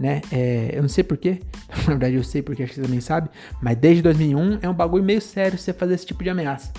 Né? 0.00 0.22
É, 0.32 0.70
eu 0.72 0.80
não 0.80 0.88
sei 0.88 1.04
porquê, 1.04 1.40
na 1.68 1.82
verdade 1.84 2.16
eu 2.16 2.24
sei 2.24 2.42
porque 2.42 2.62
acho 2.62 2.72
que 2.72 2.80
você 2.80 2.86
também 2.86 3.00
sabe, 3.00 3.28
mas 3.62 3.76
desde 3.76 4.02
2001 4.02 4.58
é 4.62 4.68
um 4.68 4.72
bagulho 4.72 5.04
meio 5.04 5.20
sério 5.20 5.58
você 5.58 5.72
fazer 5.72 5.94
esse 5.94 6.06
tipo 6.06 6.24
de 6.24 6.30
ameaça. 6.30 6.72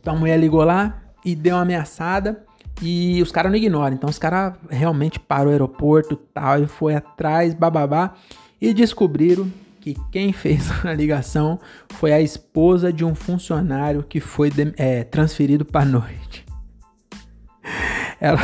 Então 0.00 0.16
a 0.16 0.18
mulher 0.18 0.38
ligou 0.38 0.64
lá 0.64 1.02
e 1.24 1.36
deu 1.36 1.54
uma 1.56 1.62
ameaçada 1.62 2.44
e 2.82 3.22
os 3.22 3.30
caras 3.30 3.52
não 3.52 3.58
ignoram. 3.58 3.94
Então 3.94 4.08
os 4.08 4.18
caras 4.18 4.54
realmente 4.70 5.20
parou 5.20 5.48
o 5.48 5.52
aeroporto 5.52 6.16
tal 6.16 6.62
e 6.62 6.66
foi 6.66 6.94
atrás, 6.94 7.54
bababá, 7.54 8.14
e 8.60 8.72
descobriram 8.72 9.50
que 9.84 9.94
quem 10.10 10.32
fez 10.32 10.70
a 10.82 10.94
ligação 10.94 11.60
foi 11.90 12.10
a 12.10 12.20
esposa 12.20 12.90
de 12.90 13.04
um 13.04 13.14
funcionário 13.14 14.02
que 14.02 14.18
foi 14.18 14.50
é, 14.78 15.04
transferido 15.04 15.62
para 15.62 15.84
noite. 15.84 16.46
Ela. 18.18 18.38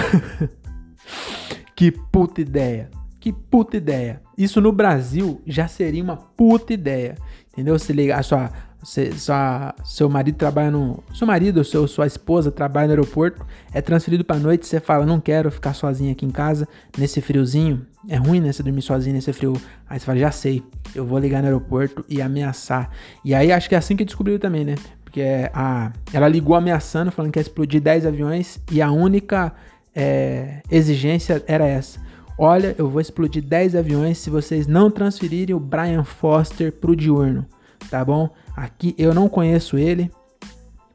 que 1.75 1.91
puta 1.91 2.43
ideia. 2.43 2.91
Que 3.19 3.33
puta 3.33 3.79
ideia. 3.79 4.21
Isso 4.37 4.61
no 4.61 4.71
Brasil 4.71 5.41
já 5.47 5.67
seria 5.67 6.05
uma 6.05 6.17
puta 6.17 6.75
ideia. 6.75 7.17
Entendeu? 7.51 7.79
Se 7.79 7.95
ligar 7.95 8.21
a 8.21 8.23
sua 8.23 8.51
sua, 8.83 9.75
seu 9.85 10.09
marido 10.09 10.37
trabalha 10.37 10.71
no. 10.71 11.03
Seu 11.15 11.27
marido, 11.27 11.63
seu, 11.65 11.87
sua 11.87 12.07
esposa 12.07 12.51
trabalha 12.51 12.87
no 12.87 12.93
aeroporto, 12.93 13.45
é 13.73 13.81
transferido 13.81 14.25
pra 14.25 14.37
noite, 14.37 14.67
você 14.67 14.81
fala, 14.81 15.05
não 15.05 15.21
quero 15.21 15.51
ficar 15.51 15.75
sozinha 15.75 16.13
aqui 16.13 16.25
em 16.25 16.31
casa, 16.31 16.67
nesse 16.97 17.21
friozinho. 17.21 17.87
É 18.09 18.17
ruim, 18.17 18.41
né? 18.41 18.51
Você 18.51 18.63
dormir 18.63 18.83
sozinho 18.83 19.15
nesse 19.15 19.33
frio. 19.33 19.55
Aí 19.89 20.01
você 20.01 20.07
fala, 20.07 20.19
já 20.19 20.31
sei, 20.31 20.63
eu 20.95 21.05
vou 21.05 21.19
ligar 21.19 21.43
no 21.43 21.49
aeroporto 21.49 22.05
e 22.09 22.23
ameaçar. 22.23 22.91
E 23.23 23.35
aí 23.35 23.53
acho 23.53 23.69
que 23.69 23.75
é 23.75 23.79
assim 23.79 23.95
que 23.95 24.05
descobriu 24.05 24.39
também, 24.39 24.65
né? 24.65 24.75
Porque 25.05 25.23
a, 25.53 25.93
ela 26.13 26.29
ligou 26.29 26.55
ameaçando, 26.55 27.11
falando 27.11 27.33
que 27.33 27.39
ia 27.39 27.43
explodir 27.43 27.81
10 27.81 28.07
aviões, 28.07 28.61
e 28.71 28.81
a 28.81 28.91
única 28.91 29.53
é, 29.95 30.63
exigência 30.71 31.43
era 31.47 31.67
essa. 31.67 32.01
Olha, 32.39 32.75
eu 32.79 32.89
vou 32.89 33.01
explodir 33.01 33.43
10 33.43 33.77
aviões 33.77 34.17
se 34.17 34.31
vocês 34.31 34.67
não 34.67 34.91
transferirem 34.91 35.55
o 35.55 35.61
Brian 35.61 36.05
Foster 36.05 36.73
pro 36.73 36.97
diurno, 36.97 37.45
tá 37.91 38.03
bom? 38.03 38.31
Aqui 38.61 38.95
eu 38.99 39.15
não 39.15 39.27
conheço 39.27 39.79
ele, 39.79 40.13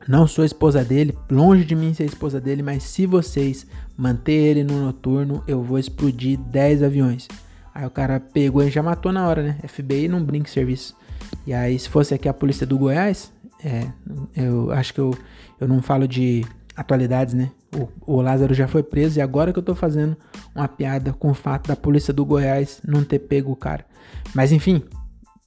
não 0.08 0.28
sou 0.28 0.46
esposa 0.46 0.86
dele, 0.86 1.18
longe 1.32 1.66
de 1.66 1.76
mim 1.76 1.96
ser 1.96 2.04
esposa 2.04 2.40
dele, 2.40 2.62
mas 2.62 2.84
se 2.84 3.08
vocês 3.08 3.66
manter 3.98 4.34
ele 4.34 4.64
no 4.64 4.80
noturno, 4.80 5.44
eu 5.48 5.64
vou 5.64 5.80
explodir 5.80 6.38
10 6.38 6.84
aviões. 6.84 7.28
Aí 7.74 7.84
o 7.84 7.90
cara 7.90 8.20
pegou 8.20 8.62
e 8.62 8.70
já 8.70 8.84
matou 8.84 9.12
na 9.12 9.28
hora, 9.28 9.42
né? 9.42 9.58
FBI 9.68 10.08
não 10.08 10.24
brinca 10.24 10.48
serviço. 10.48 10.96
E 11.48 11.56
aí, 11.56 11.80
se 11.80 11.90
fosse 11.90 12.14
aqui 12.14 12.30
a 12.30 12.34
polícia 12.36 12.68
do 12.68 12.78
Goiás, 12.78 13.34
é, 13.64 13.88
eu 14.36 14.72
acho 14.72 14.94
que 14.94 15.00
eu, 15.00 15.18
eu 15.60 15.68
não 15.68 15.82
falo 15.82 16.08
de 16.08 16.46
atualidades, 16.78 17.34
né? 17.34 17.50
O, 17.76 18.18
o 18.18 18.22
Lázaro 18.22 18.54
já 18.54 18.68
foi 18.68 18.84
preso 18.84 19.18
e 19.18 19.24
agora 19.24 19.52
que 19.52 19.58
eu 19.58 19.64
tô 19.64 19.74
fazendo 19.74 20.16
uma 20.54 20.68
piada 20.68 21.14
com 21.14 21.32
o 21.32 21.34
fato 21.34 21.68
da 21.68 21.76
polícia 21.76 22.14
do 22.14 22.24
Goiás 22.24 22.80
não 22.88 23.04
ter 23.04 23.18
pego 23.18 23.52
o 23.52 23.56
cara. 23.56 23.84
Mas 24.36 24.52
enfim, 24.52 24.84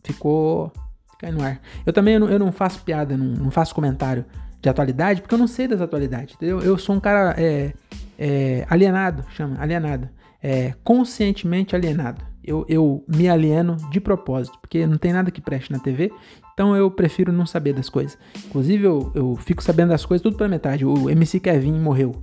ficou 0.02 0.72
Cai 1.18 1.32
no 1.32 1.42
ar. 1.42 1.60
Eu 1.84 1.92
também 1.92 2.14
eu 2.14 2.20
não, 2.20 2.30
eu 2.30 2.38
não 2.38 2.52
faço 2.52 2.82
piada, 2.82 3.16
não, 3.16 3.26
não, 3.26 3.50
faço 3.50 3.74
comentário 3.74 4.24
de 4.62 4.68
atualidade, 4.68 5.20
porque 5.20 5.34
eu 5.34 5.38
não 5.38 5.48
sei 5.48 5.66
das 5.66 5.80
atualidades. 5.80 6.34
Entendeu? 6.34 6.60
Eu 6.60 6.78
sou 6.78 6.94
um 6.94 7.00
cara 7.00 7.34
é, 7.36 7.72
é, 8.18 8.66
alienado, 8.70 9.24
chama, 9.30 9.56
alienado. 9.60 10.08
É, 10.40 10.74
conscientemente 10.84 11.74
alienado. 11.74 12.22
Eu, 12.44 12.64
eu 12.68 13.04
me 13.08 13.28
alieno 13.28 13.76
de 13.90 14.00
propósito, 14.00 14.58
porque 14.60 14.86
não 14.86 14.96
tem 14.96 15.12
nada 15.12 15.30
que 15.30 15.40
preste 15.40 15.70
na 15.72 15.78
TV, 15.78 16.10
então 16.54 16.74
eu 16.74 16.90
prefiro 16.90 17.32
não 17.32 17.44
saber 17.44 17.72
das 17.72 17.88
coisas. 17.88 18.16
Inclusive, 18.46 18.84
eu, 18.84 19.12
eu 19.14 19.36
fico 19.36 19.62
sabendo 19.62 19.90
das 19.90 20.06
coisas 20.06 20.22
tudo 20.22 20.36
pela 20.36 20.48
metade. 20.48 20.84
O 20.84 21.10
MC 21.10 21.40
Kevin 21.40 21.72
morreu. 21.72 22.22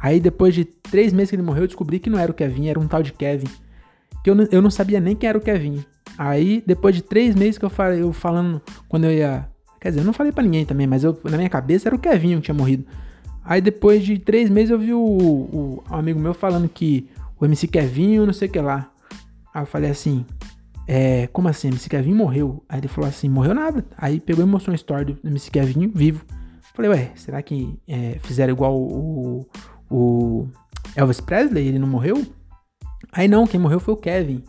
Aí, 0.00 0.20
depois 0.20 0.54
de 0.54 0.64
três 0.64 1.12
meses 1.12 1.30
que 1.30 1.36
ele 1.36 1.42
morreu, 1.42 1.64
eu 1.64 1.68
descobri 1.68 1.98
que 1.98 2.08
não 2.08 2.18
era 2.18 2.30
o 2.30 2.34
Kevin, 2.34 2.68
era 2.68 2.78
um 2.78 2.86
tal 2.86 3.02
de 3.02 3.12
Kevin. 3.12 3.48
Que 4.26 4.30
eu, 4.30 4.34
não, 4.34 4.48
eu 4.50 4.60
não 4.60 4.72
sabia 4.72 4.98
nem 4.98 5.14
quem 5.14 5.28
era 5.28 5.38
o 5.38 5.40
Kevin. 5.40 5.84
Aí, 6.18 6.60
depois 6.66 6.96
de 6.96 7.00
três 7.00 7.36
meses 7.36 7.58
que 7.58 7.64
eu 7.64 7.70
falei, 7.70 8.02
eu 8.02 8.12
falando, 8.12 8.60
quando 8.88 9.04
eu 9.04 9.12
ia. 9.12 9.48
Quer 9.80 9.90
dizer, 9.90 10.00
eu 10.00 10.04
não 10.04 10.12
falei 10.12 10.32
para 10.32 10.42
ninguém 10.42 10.66
também, 10.66 10.84
mas 10.84 11.04
eu, 11.04 11.16
na 11.22 11.36
minha 11.36 11.48
cabeça 11.48 11.88
era 11.88 11.94
o 11.94 11.98
Kevin 11.98 12.34
que 12.34 12.40
tinha 12.40 12.54
morrido. 12.56 12.84
Aí 13.44 13.60
depois 13.60 14.04
de 14.04 14.18
três 14.18 14.50
meses 14.50 14.70
eu 14.70 14.80
vi 14.80 14.92
o, 14.92 14.98
o, 15.00 15.84
amigo 15.88 16.18
meu 16.18 16.34
falando 16.34 16.68
que 16.68 17.08
o 17.38 17.44
MC 17.44 17.68
Kevin, 17.68 18.18
não 18.18 18.32
sei 18.32 18.48
o 18.48 18.50
que 18.50 18.58
lá. 18.58 18.90
Aí 19.54 19.62
eu 19.62 19.66
falei 19.66 19.92
assim, 19.92 20.26
é, 20.88 21.28
como 21.28 21.46
assim? 21.46 21.68
MC 21.68 21.88
Kevin 21.88 22.12
morreu? 22.12 22.64
Aí 22.68 22.80
ele 22.80 22.88
falou 22.88 23.08
assim, 23.08 23.28
morreu 23.28 23.54
nada. 23.54 23.84
Aí 23.96 24.18
pegou 24.18 24.44
e 24.44 24.48
mostrou 24.48 24.72
uma 24.72 24.76
história 24.76 25.04
do 25.04 25.16
MC 25.24 25.52
Kevin 25.52 25.86
vivo. 25.94 26.24
Falei, 26.74 26.90
ué, 26.90 27.12
será 27.14 27.40
que 27.42 27.78
é, 27.86 28.18
fizeram 28.22 28.52
igual 28.52 28.76
o, 28.76 29.46
o 29.88 30.48
Elvis 30.96 31.20
Presley? 31.20 31.68
Ele 31.68 31.78
não 31.78 31.86
morreu? 31.86 32.26
Aí 33.12 33.28
não, 33.28 33.46
quem 33.46 33.60
morreu 33.60 33.80
foi 33.80 33.94
o 33.94 33.96
Kevin. 33.96 34.42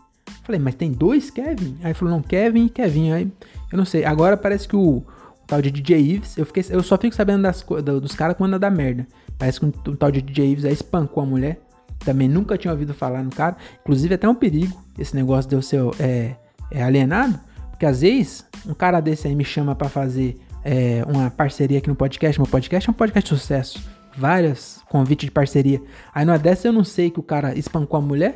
Falei, 0.43 0.59
mas 0.59 0.75
tem 0.75 0.91
dois 0.91 1.29
Kevin? 1.29 1.77
Aí 1.83 1.93
falou, 1.93 2.13
não, 2.13 2.21
Kevin 2.21 2.65
e 2.65 2.69
Kevin. 2.69 3.11
Aí 3.11 3.31
eu 3.71 3.77
não 3.77 3.85
sei. 3.85 4.05
Agora 4.05 4.37
parece 4.37 4.67
que 4.67 4.75
o, 4.75 4.97
o 4.97 5.03
tal 5.45 5.61
de 5.61 5.71
DJ 5.71 5.99
Ives, 5.99 6.37
eu, 6.37 6.45
fiquei, 6.45 6.63
eu 6.69 6.81
só 6.83 6.97
fico 6.97 7.15
sabendo 7.15 7.43
das, 7.43 7.65
dos 8.01 8.15
caras 8.15 8.37
quando 8.37 8.57
dá 8.57 8.69
merda. 8.69 9.07
Parece 9.37 9.59
que 9.59 9.65
o, 9.65 9.69
o 9.69 9.95
tal 9.95 10.11
de 10.11 10.21
DJ 10.21 10.51
Ives 10.51 10.65
aí 10.65 10.73
espancou 10.73 11.23
a 11.23 11.25
mulher. 11.25 11.59
Também 11.99 12.27
nunca 12.27 12.57
tinha 12.57 12.71
ouvido 12.71 12.93
falar 12.93 13.23
no 13.23 13.29
cara. 13.29 13.57
Inclusive, 13.81 14.15
até 14.15 14.27
um 14.27 14.35
perigo 14.35 14.81
esse 14.97 15.15
negócio 15.15 15.49
de 15.49 15.55
eu 15.55 15.61
ser 15.61 15.81
é, 15.99 16.35
é 16.71 16.83
alienado. 16.83 17.39
Porque 17.69 17.85
às 17.85 18.01
vezes, 18.01 18.45
um 18.65 18.73
cara 18.73 18.99
desse 18.99 19.27
aí 19.27 19.35
me 19.35 19.45
chama 19.45 19.75
para 19.75 19.89
fazer 19.89 20.39
é, 20.63 21.03
uma 21.07 21.29
parceria 21.29 21.77
aqui 21.77 21.87
no 21.87 21.95
podcast. 21.95 22.39
Meu 22.39 22.47
podcast 22.47 22.89
é 22.89 22.91
um 22.91 22.93
podcast 22.93 23.33
de 23.33 23.39
sucesso. 23.39 23.96
Vários 24.17 24.83
convites 24.89 25.25
de 25.25 25.31
parceria. 25.31 25.81
Aí 26.13 26.25
numa 26.25 26.39
dessa 26.39 26.67
eu 26.67 26.73
não 26.73 26.83
sei 26.83 27.11
que 27.11 27.19
o 27.19 27.23
cara 27.23 27.57
espancou 27.57 27.97
a 27.97 28.01
mulher. 28.01 28.35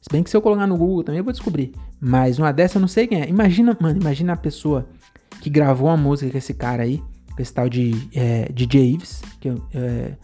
Se 0.00 0.08
bem 0.10 0.22
que 0.22 0.30
se 0.30 0.36
eu 0.36 0.42
colocar 0.42 0.66
no 0.66 0.76
Google 0.76 1.04
também 1.04 1.18
eu 1.18 1.24
vou 1.24 1.32
descobrir. 1.32 1.72
Mas 2.00 2.38
uma 2.38 2.52
dessa 2.52 2.78
eu 2.78 2.80
não 2.80 2.88
sei 2.88 3.06
quem 3.06 3.22
é. 3.22 3.28
Imagina, 3.28 3.76
mano, 3.80 4.00
imagina 4.00 4.32
a 4.32 4.36
pessoa 4.36 4.88
que 5.40 5.48
gravou 5.48 5.88
uma 5.88 5.96
música 5.96 6.30
com 6.30 6.38
esse 6.38 6.54
cara 6.54 6.82
aí. 6.82 7.02
Com 7.36 7.42
esse 7.42 7.52
tal 7.52 7.68
de 7.68 8.08
é, 8.14 8.50
DJ 8.52 8.94
Ives. 8.94 9.22
Que 9.38 9.50
é, 9.50 9.54
é, 9.74 10.16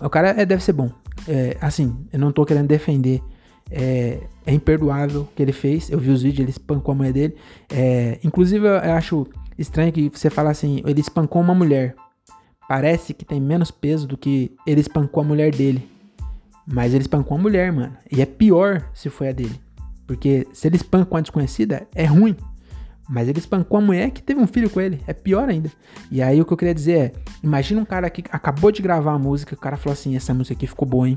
o 0.00 0.08
cara 0.08 0.30
é, 0.30 0.46
deve 0.46 0.62
ser 0.62 0.72
bom. 0.72 0.90
É, 1.28 1.56
assim, 1.60 1.94
eu 2.12 2.18
não 2.18 2.32
tô 2.32 2.44
querendo 2.46 2.68
defender. 2.68 3.22
É, 3.70 4.20
é, 4.46 4.52
imperdoável 4.52 5.22
o 5.22 5.28
que 5.34 5.42
ele 5.42 5.52
fez. 5.52 5.90
Eu 5.90 5.98
vi 5.98 6.10
os 6.10 6.22
vídeos, 6.22 6.40
ele 6.40 6.50
espancou 6.50 6.92
a 6.92 6.94
mulher 6.94 7.12
dele. 7.12 7.36
É, 7.70 8.18
inclusive, 8.22 8.66
eu 8.66 8.92
acho 8.92 9.26
estranho 9.58 9.92
que 9.92 10.10
você 10.12 10.30
fala 10.30 10.50
assim: 10.50 10.82
ele 10.84 11.00
espancou 11.00 11.42
uma 11.42 11.54
mulher. 11.54 11.94
Parece 12.68 13.12
que 13.12 13.24
tem 13.24 13.40
menos 13.40 13.70
peso 13.70 14.06
do 14.06 14.16
que 14.16 14.52
ele 14.66 14.80
espancou 14.80 15.22
a 15.22 15.26
mulher 15.26 15.54
dele. 15.54 15.88
Mas 16.66 16.94
ele 16.94 17.02
espancou 17.02 17.36
a 17.36 17.40
mulher, 17.40 17.72
mano. 17.72 17.96
E 18.10 18.22
é 18.22 18.26
pior 18.26 18.88
se 18.94 19.10
foi 19.10 19.28
a 19.28 19.32
dele. 19.32 19.60
Porque 20.06 20.46
se 20.52 20.66
ele 20.66 20.76
espancou 20.76 21.18
a 21.18 21.20
desconhecida, 21.20 21.86
é 21.94 22.04
ruim. 22.04 22.36
Mas 23.08 23.28
ele 23.28 23.38
espancou 23.38 23.78
a 23.78 23.80
mulher 23.80 24.10
que 24.10 24.22
teve 24.22 24.40
um 24.40 24.46
filho 24.46 24.70
com 24.70 24.80
ele. 24.80 25.00
É 25.06 25.12
pior 25.12 25.48
ainda. 25.48 25.70
E 26.10 26.22
aí 26.22 26.40
o 26.40 26.44
que 26.44 26.52
eu 26.52 26.56
queria 26.56 26.74
dizer 26.74 26.98
é: 26.98 27.12
imagina 27.42 27.80
um 27.80 27.84
cara 27.84 28.08
que 28.08 28.24
acabou 28.30 28.72
de 28.72 28.80
gravar 28.80 29.12
a 29.12 29.18
música, 29.18 29.54
o 29.54 29.58
cara 29.58 29.76
falou 29.76 29.92
assim: 29.92 30.16
essa 30.16 30.32
música 30.32 30.54
aqui 30.54 30.66
ficou 30.66 30.88
boa, 30.88 31.08
hein? 31.08 31.16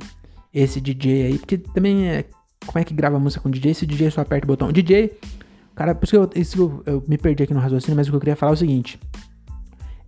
Esse 0.54 0.82
DJ 0.82 1.28
aí. 1.28 1.38
Porque 1.38 1.58
também 1.58 2.10
é. 2.10 2.26
Como 2.66 2.80
é 2.80 2.84
que 2.84 2.94
grava 2.94 3.18
música 3.20 3.42
com 3.42 3.50
DJ? 3.50 3.74
Se 3.74 3.84
o 3.86 3.88
DJ 3.88 4.12
só 4.12 4.22
aperta 4.22 4.46
o 4.46 4.48
botão. 4.48 4.72
DJ. 4.72 5.18
Cara, 5.76 5.94
por 5.94 6.06
isso 6.06 6.12
que 6.12 6.18
eu, 6.18 6.42
isso 6.42 6.84
eu, 6.86 6.94
eu 6.96 7.04
me 7.08 7.18
perdi 7.18 7.44
aqui 7.44 7.54
no 7.54 7.60
raciocínio, 7.60 7.96
mas 7.96 8.08
o 8.08 8.10
que 8.10 8.16
eu 8.16 8.20
queria 8.20 8.36
falar 8.36 8.52
é 8.52 8.56
o 8.56 8.58
seguinte. 8.58 9.00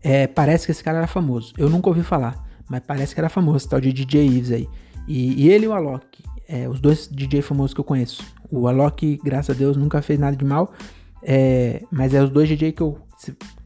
É, 0.01 0.27
parece 0.27 0.65
que 0.65 0.71
esse 0.71 0.83
cara 0.83 0.99
era 0.99 1.07
famoso. 1.07 1.53
Eu 1.57 1.69
nunca 1.69 1.89
ouvi 1.89 2.03
falar, 2.03 2.43
mas 2.69 2.81
parece 2.85 3.13
que 3.13 3.19
era 3.19 3.29
famoso, 3.29 3.57
esse 3.57 3.69
tal 3.69 3.81
de 3.81 3.91
DJ 3.91 4.25
Ives 4.25 4.51
aí. 4.51 4.69
E, 5.07 5.45
e 5.45 5.49
ele 5.49 5.65
e 5.65 5.67
o 5.67 5.73
Alok, 5.73 6.23
é, 6.47 6.67
os 6.69 6.79
dois 6.79 7.07
DJ 7.07 7.41
famosos 7.41 7.73
que 7.73 7.79
eu 7.79 7.83
conheço. 7.83 8.23
O 8.51 8.67
Alok, 8.67 9.19
graças 9.23 9.55
a 9.55 9.57
Deus, 9.57 9.75
nunca 9.75 10.01
fez 10.01 10.19
nada 10.19 10.35
de 10.35 10.45
mal. 10.45 10.73
É, 11.21 11.83
mas 11.91 12.13
é 12.13 12.23
os 12.23 12.29
dois 12.29 12.47
DJ 12.47 12.71
que 12.71 12.81
eu. 12.81 12.97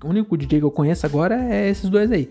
O 0.04 0.08
único 0.08 0.36
DJ 0.36 0.60
que 0.60 0.66
eu 0.66 0.72
conheço 0.72 1.06
agora 1.06 1.36
é 1.54 1.70
esses 1.70 1.90
dois 1.90 2.12
aí. 2.12 2.30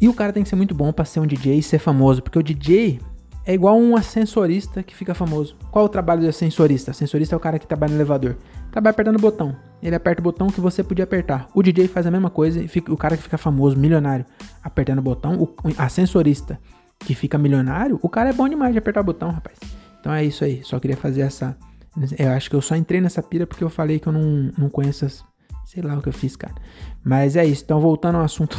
E 0.00 0.08
o 0.08 0.14
cara 0.14 0.32
tem 0.32 0.42
que 0.42 0.48
ser 0.48 0.56
muito 0.56 0.74
bom 0.74 0.92
para 0.92 1.04
ser 1.04 1.20
um 1.20 1.26
DJ 1.26 1.58
e 1.58 1.62
ser 1.62 1.78
famoso, 1.78 2.22
porque 2.22 2.38
o 2.38 2.42
DJ 2.42 2.98
é 3.44 3.54
igual 3.54 3.76
um 3.76 3.96
ascensorista 3.96 4.82
que 4.82 4.94
fica 4.94 5.14
famoso. 5.14 5.56
Qual 5.70 5.84
o 5.84 5.88
trabalho 5.88 6.22
do 6.22 6.28
ascensorista? 6.28 6.90
Ascensorista 6.90 7.34
é 7.34 7.36
o 7.36 7.40
cara 7.40 7.58
que 7.58 7.66
trabalha 7.66 7.92
no 7.92 7.98
elevador. 7.98 8.36
Trabalha 8.70 8.92
apertando 8.92 9.16
o 9.16 9.20
botão. 9.20 9.56
Ele 9.82 9.96
aperta 9.96 10.20
o 10.20 10.24
botão 10.24 10.48
que 10.48 10.60
você 10.60 10.82
podia 10.82 11.04
apertar. 11.04 11.48
O 11.54 11.62
DJ 11.62 11.88
faz 11.88 12.06
a 12.06 12.10
mesma 12.10 12.30
coisa 12.30 12.62
e 12.62 12.68
fica, 12.68 12.92
o 12.92 12.96
cara 12.96 13.16
que 13.16 13.22
fica 13.22 13.36
famoso, 13.36 13.76
milionário, 13.76 14.24
apertando 14.62 15.00
o 15.00 15.02
botão. 15.02 15.40
O 15.42 15.54
ascensorista 15.76 16.58
que 16.98 17.14
fica 17.14 17.36
milionário, 17.36 17.98
o 18.00 18.08
cara 18.08 18.30
é 18.30 18.32
bom 18.32 18.48
demais 18.48 18.72
de 18.72 18.78
apertar 18.78 19.00
o 19.00 19.04
botão, 19.04 19.30
rapaz. 19.30 19.58
Então 20.00 20.12
é 20.12 20.24
isso 20.24 20.44
aí. 20.44 20.62
Só 20.62 20.78
queria 20.78 20.96
fazer 20.96 21.22
essa 21.22 21.56
eu 22.18 22.30
acho 22.30 22.48
que 22.48 22.56
eu 22.56 22.62
só 22.62 22.74
entrei 22.74 23.00
nessa 23.00 23.22
pira 23.22 23.46
porque 23.46 23.62
eu 23.62 23.68
falei 23.68 23.98
que 23.98 24.06
eu 24.06 24.12
não, 24.12 24.50
não 24.56 24.70
conheço 24.70 25.04
as. 25.04 25.24
Sei 25.66 25.82
lá 25.82 25.96
o 25.96 26.02
que 26.02 26.08
eu 26.08 26.12
fiz, 26.12 26.36
cara. 26.36 26.54
Mas 27.04 27.36
é 27.36 27.44
isso. 27.44 27.62
Então, 27.64 27.80
voltando 27.80 28.16
ao 28.16 28.24
assunto. 28.24 28.58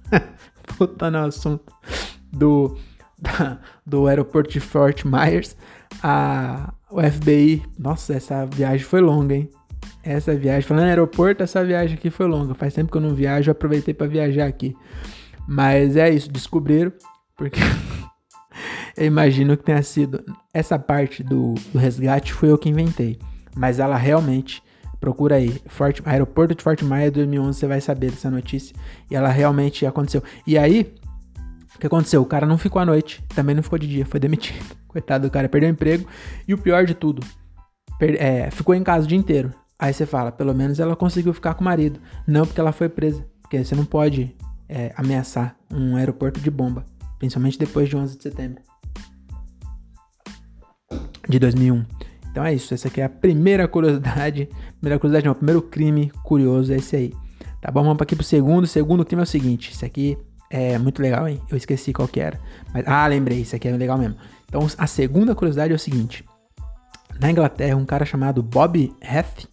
voltando 0.78 1.16
ao 1.16 1.26
assunto 1.26 1.72
do, 2.32 2.76
da, 3.20 3.58
do 3.84 4.06
aeroporto 4.06 4.50
de 4.50 4.60
Fort 4.60 5.04
Myers. 5.04 5.56
A, 6.02 6.72
o 6.90 7.00
FBI. 7.02 7.62
Nossa, 7.78 8.14
essa 8.14 8.46
viagem 8.46 8.84
foi 8.84 9.00
longa, 9.00 9.34
hein? 9.34 9.50
Essa 10.02 10.34
viagem. 10.34 10.62
Falando 10.62 10.86
aeroporto, 10.86 11.42
essa 11.42 11.64
viagem 11.64 11.96
aqui 11.96 12.10
foi 12.10 12.26
longa. 12.26 12.54
Faz 12.54 12.74
tempo 12.74 12.90
que 12.90 12.96
eu 12.96 13.02
não 13.02 13.14
viajo, 13.14 13.50
eu 13.50 13.52
aproveitei 13.52 13.92
para 13.92 14.06
viajar 14.06 14.46
aqui. 14.46 14.76
Mas 15.46 15.96
é 15.96 16.10
isso, 16.10 16.30
descobriram. 16.30 16.92
Porque. 17.36 17.60
Eu 18.96 19.04
imagino 19.04 19.54
que 19.58 19.62
tenha 19.62 19.82
sido. 19.82 20.24
Essa 20.54 20.78
parte 20.78 21.22
do, 21.22 21.52
do 21.70 21.78
resgate 21.78 22.32
foi 22.32 22.50
eu 22.50 22.56
que 22.56 22.70
inventei. 22.70 23.18
Mas 23.54 23.78
ela 23.78 23.94
realmente. 23.94 24.62
Procura 24.98 25.36
aí. 25.36 25.60
Fort, 25.66 26.00
aeroporto 26.06 26.54
de 26.54 26.62
Fort 26.62 26.82
Myers 26.82 27.12
2011, 27.12 27.58
você 27.58 27.66
vai 27.66 27.80
saber 27.82 28.10
dessa 28.10 28.30
notícia. 28.30 28.74
E 29.10 29.14
ela 29.14 29.28
realmente 29.28 29.84
aconteceu. 29.84 30.22
E 30.46 30.56
aí, 30.56 30.94
o 31.76 31.78
que 31.78 31.86
aconteceu? 31.86 32.22
O 32.22 32.26
cara 32.26 32.46
não 32.46 32.58
ficou 32.58 32.80
à 32.80 32.86
noite, 32.86 33.22
também 33.34 33.54
não 33.54 33.62
ficou 33.62 33.78
de 33.78 33.86
dia, 33.86 34.06
foi 34.06 34.18
demitido. 34.18 34.64
Coitado 34.88 35.28
do 35.28 35.30
cara, 35.30 35.48
perdeu 35.48 35.68
o 35.68 35.72
emprego. 35.72 36.08
E 36.48 36.54
o 36.54 36.58
pior 36.58 36.84
de 36.84 36.94
tudo, 36.94 37.22
é, 38.00 38.50
ficou 38.50 38.74
em 38.74 38.82
casa 38.82 39.04
o 39.04 39.08
dia 39.08 39.18
inteiro. 39.18 39.52
Aí 39.78 39.92
você 39.92 40.06
fala, 40.06 40.32
pelo 40.32 40.54
menos 40.54 40.80
ela 40.80 40.96
conseguiu 40.96 41.34
ficar 41.34 41.54
com 41.54 41.60
o 41.60 41.64
marido. 41.64 42.00
Não 42.26 42.46
porque 42.46 42.60
ela 42.60 42.72
foi 42.72 42.88
presa. 42.88 43.26
Porque 43.42 43.62
você 43.62 43.74
não 43.74 43.84
pode 43.84 44.34
é, 44.68 44.92
ameaçar 44.96 45.54
um 45.70 45.96
aeroporto 45.96 46.40
de 46.40 46.50
bomba. 46.50 46.84
Principalmente 47.18 47.58
depois 47.58 47.88
de 47.88 47.96
11 47.96 48.16
de 48.16 48.22
setembro 48.22 48.62
de 51.28 51.38
2001. 51.38 51.84
Então 52.30 52.44
é 52.44 52.54
isso, 52.54 52.74
essa 52.74 52.88
aqui 52.88 53.00
é 53.00 53.04
a 53.04 53.08
primeira 53.08 53.66
curiosidade, 53.66 54.48
primeira 54.78 54.98
curiosidade 54.98 55.24
não, 55.24 55.32
o 55.32 55.36
primeiro 55.36 55.62
crime 55.62 56.10
curioso 56.22 56.72
é 56.72 56.76
esse 56.76 56.94
aí. 56.94 57.12
Tá 57.60 57.70
bom, 57.70 57.82
vamos 57.82 58.00
aqui 58.00 58.14
pro 58.14 58.24
segundo, 58.24 58.64
o 58.64 58.66
segundo 58.66 59.04
crime 59.04 59.22
é 59.22 59.24
o 59.24 59.26
seguinte, 59.26 59.72
esse 59.72 59.84
aqui 59.84 60.18
é 60.56 60.78
muito 60.78 61.02
legal, 61.02 61.28
hein? 61.28 61.40
Eu 61.50 61.56
esqueci 61.56 61.92
qual 61.92 62.08
que 62.08 62.20
era, 62.20 62.40
mas, 62.72 62.84
ah, 62.86 63.06
lembrei, 63.06 63.40
esse 63.40 63.54
aqui 63.54 63.68
é 63.68 63.72
legal 63.72 63.98
mesmo. 63.98 64.16
Então 64.48 64.66
a 64.78 64.86
segunda 64.86 65.34
curiosidade 65.34 65.72
é 65.72 65.76
o 65.76 65.78
seguinte, 65.78 66.24
na 67.20 67.30
Inglaterra, 67.30 67.76
um 67.76 67.84
cara 67.84 68.04
chamado 68.04 68.42
Bob 68.42 68.94
Heath, 69.02 69.48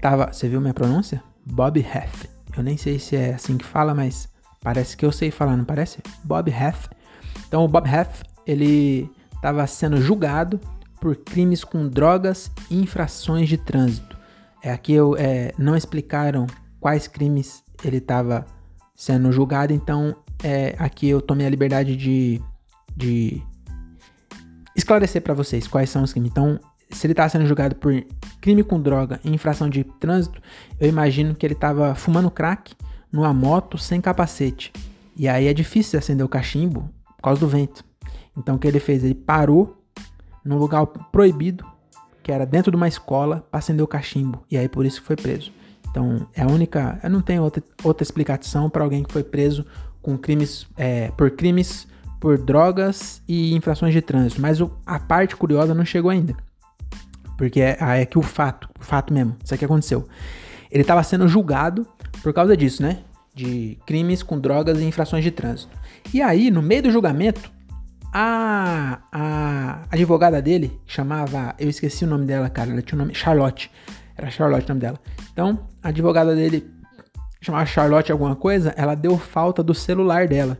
tava, 0.00 0.32
você 0.32 0.48
viu 0.48 0.60
minha 0.60 0.74
pronúncia? 0.74 1.22
Bob 1.44 1.80
Heath, 1.80 2.28
eu 2.56 2.62
nem 2.62 2.76
sei 2.76 2.98
se 2.98 3.16
é 3.16 3.34
assim 3.34 3.56
que 3.56 3.64
fala, 3.64 3.94
mas 3.94 4.28
parece 4.62 4.96
que 4.96 5.04
eu 5.04 5.12
sei 5.12 5.30
falar, 5.30 5.56
não 5.56 5.64
parece? 5.64 5.98
Bob 6.24 6.50
Heath. 6.50 6.90
Então 7.46 7.64
o 7.64 7.68
Bob 7.68 7.88
Heath, 7.88 8.22
ele 8.46 9.10
estava 9.34 9.66
sendo 9.66 10.00
julgado 10.00 10.60
por 11.00 11.16
crimes 11.16 11.62
com 11.62 11.88
drogas 11.88 12.50
e 12.70 12.80
infrações 12.80 13.48
de 13.48 13.56
trânsito. 13.56 14.16
É, 14.62 14.72
aqui 14.72 14.92
eu, 14.92 15.16
é, 15.16 15.52
não 15.58 15.76
explicaram 15.76 16.46
quais 16.80 17.06
crimes 17.06 17.62
ele 17.84 17.98
estava 17.98 18.44
sendo 18.96 19.30
julgado, 19.30 19.72
então 19.72 20.16
é, 20.42 20.74
aqui 20.78 21.08
eu 21.08 21.20
tomei 21.20 21.46
a 21.46 21.50
liberdade 21.50 21.94
de, 21.94 22.40
de 22.96 23.42
esclarecer 24.74 25.20
para 25.20 25.34
vocês 25.34 25.68
quais 25.68 25.90
são 25.90 26.02
os 26.02 26.12
crimes. 26.12 26.30
Então, 26.30 26.58
se 26.90 27.06
ele 27.06 27.12
está 27.12 27.28
sendo 27.28 27.46
julgado 27.46 27.76
por 27.76 27.92
crime 28.40 28.64
com 28.64 28.80
droga 28.80 29.20
e 29.22 29.30
infração 29.30 29.68
de 29.68 29.84
trânsito, 29.84 30.40
eu 30.80 30.88
imagino 30.88 31.34
que 31.34 31.44
ele 31.44 31.54
estava 31.54 31.94
fumando 31.94 32.30
crack 32.30 32.74
numa 33.12 33.32
moto 33.34 33.76
sem 33.76 34.00
capacete. 34.00 34.72
E 35.16 35.28
aí 35.28 35.46
é 35.46 35.54
difícil 35.54 35.98
acender 35.98 36.24
o 36.24 36.28
cachimbo 36.28 36.90
por 37.16 37.22
causa 37.22 37.40
do 37.40 37.48
vento. 37.48 37.84
Então 38.36 38.56
o 38.56 38.58
que 38.58 38.66
ele 38.66 38.80
fez? 38.80 39.02
Ele 39.02 39.14
parou 39.14 39.76
num 40.44 40.58
lugar 40.58 40.86
proibido, 40.86 41.66
que 42.22 42.30
era 42.30 42.46
dentro 42.46 42.70
de 42.70 42.76
uma 42.76 42.86
escola, 42.86 43.46
para 43.50 43.58
acender 43.58 43.82
o 43.82 43.88
cachimbo. 43.88 44.44
E 44.50 44.56
aí 44.56 44.68
por 44.68 44.86
isso 44.86 45.02
foi 45.02 45.16
preso. 45.16 45.50
Então 45.96 46.28
é 46.34 46.42
a 46.42 46.46
única. 46.46 47.00
Eu 47.02 47.08
não 47.08 47.22
tenho 47.22 47.42
outra, 47.42 47.62
outra 47.82 48.02
explicação 48.02 48.68
para 48.68 48.84
alguém 48.84 49.02
que 49.02 49.10
foi 49.10 49.24
preso 49.24 49.64
com 50.02 50.18
crimes 50.18 50.66
é, 50.76 51.10
por 51.16 51.30
crimes 51.30 51.88
por 52.20 52.36
drogas 52.36 53.22
e 53.26 53.54
infrações 53.54 53.94
de 53.94 54.02
trânsito. 54.02 54.42
Mas 54.42 54.60
o, 54.60 54.70
a 54.84 55.00
parte 55.00 55.34
curiosa 55.34 55.74
não 55.74 55.86
chegou 55.86 56.10
ainda. 56.10 56.36
Porque 57.38 57.62
é, 57.62 57.78
é 57.80 58.04
que 58.04 58.18
o 58.18 58.22
fato, 58.22 58.68
o 58.78 58.84
fato 58.84 59.10
mesmo, 59.10 59.36
isso 59.42 59.54
aqui 59.54 59.64
aconteceu. 59.64 60.06
Ele 60.70 60.82
estava 60.82 61.02
sendo 61.02 61.26
julgado 61.26 61.86
por 62.22 62.30
causa 62.34 62.54
disso, 62.54 62.82
né? 62.82 62.98
De 63.34 63.78
crimes 63.86 64.22
com 64.22 64.38
drogas 64.38 64.78
e 64.78 64.84
infrações 64.84 65.24
de 65.24 65.30
trânsito. 65.30 65.74
E 66.12 66.20
aí, 66.20 66.50
no 66.50 66.60
meio 66.60 66.82
do 66.82 66.90
julgamento, 66.90 67.50
a, 68.12 68.98
a 69.10 69.82
advogada 69.90 70.42
dele 70.42 70.78
chamava. 70.86 71.54
Eu 71.58 71.70
esqueci 71.70 72.04
o 72.04 72.08
nome 72.08 72.26
dela, 72.26 72.50
cara. 72.50 72.70
Ela 72.70 72.82
tinha 72.82 72.96
o 72.96 72.98
nome. 72.98 73.14
Charlotte. 73.14 73.70
Era 74.16 74.30
Charlotte 74.30 74.64
o 74.64 74.68
nome 74.68 74.80
dela. 74.80 74.98
Então, 75.32 75.66
a 75.82 75.88
advogada 75.88 76.34
dele 76.34 76.68
chamava 77.40 77.66
Charlotte 77.66 78.10
alguma 78.10 78.34
coisa. 78.34 78.74
Ela 78.76 78.94
deu 78.94 79.18
falta 79.18 79.62
do 79.62 79.74
celular 79.74 80.26
dela. 80.26 80.58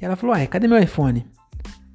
E 0.00 0.04
ela 0.04 0.16
falou: 0.16 0.34
Ué, 0.34 0.46
cadê 0.46 0.66
meu 0.66 0.78
iPhone? 0.78 1.26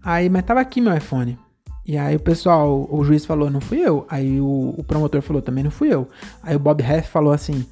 Aí, 0.03 0.29
mas 0.29 0.43
tava 0.43 0.61
aqui 0.61 0.79
meu 0.79 0.95
iPhone. 0.95 1.39
E 1.87 1.97
aí 1.97 2.15
o 2.15 2.19
pessoal, 2.19 2.87
o 2.89 3.03
juiz 3.03 3.25
falou, 3.25 3.49
não 3.49 3.61
fui 3.61 3.79
eu. 3.79 4.07
Aí 4.09 4.41
o, 4.41 4.73
o 4.75 4.83
promotor 4.83 5.21
falou, 5.21 5.41
também 5.41 5.63
não 5.63 5.69
fui 5.69 5.93
eu. 5.93 6.09
Aí 6.41 6.55
o 6.55 6.59
Bob 6.59 6.81
Heff 6.81 7.09
falou 7.09 7.31
assim, 7.31 7.63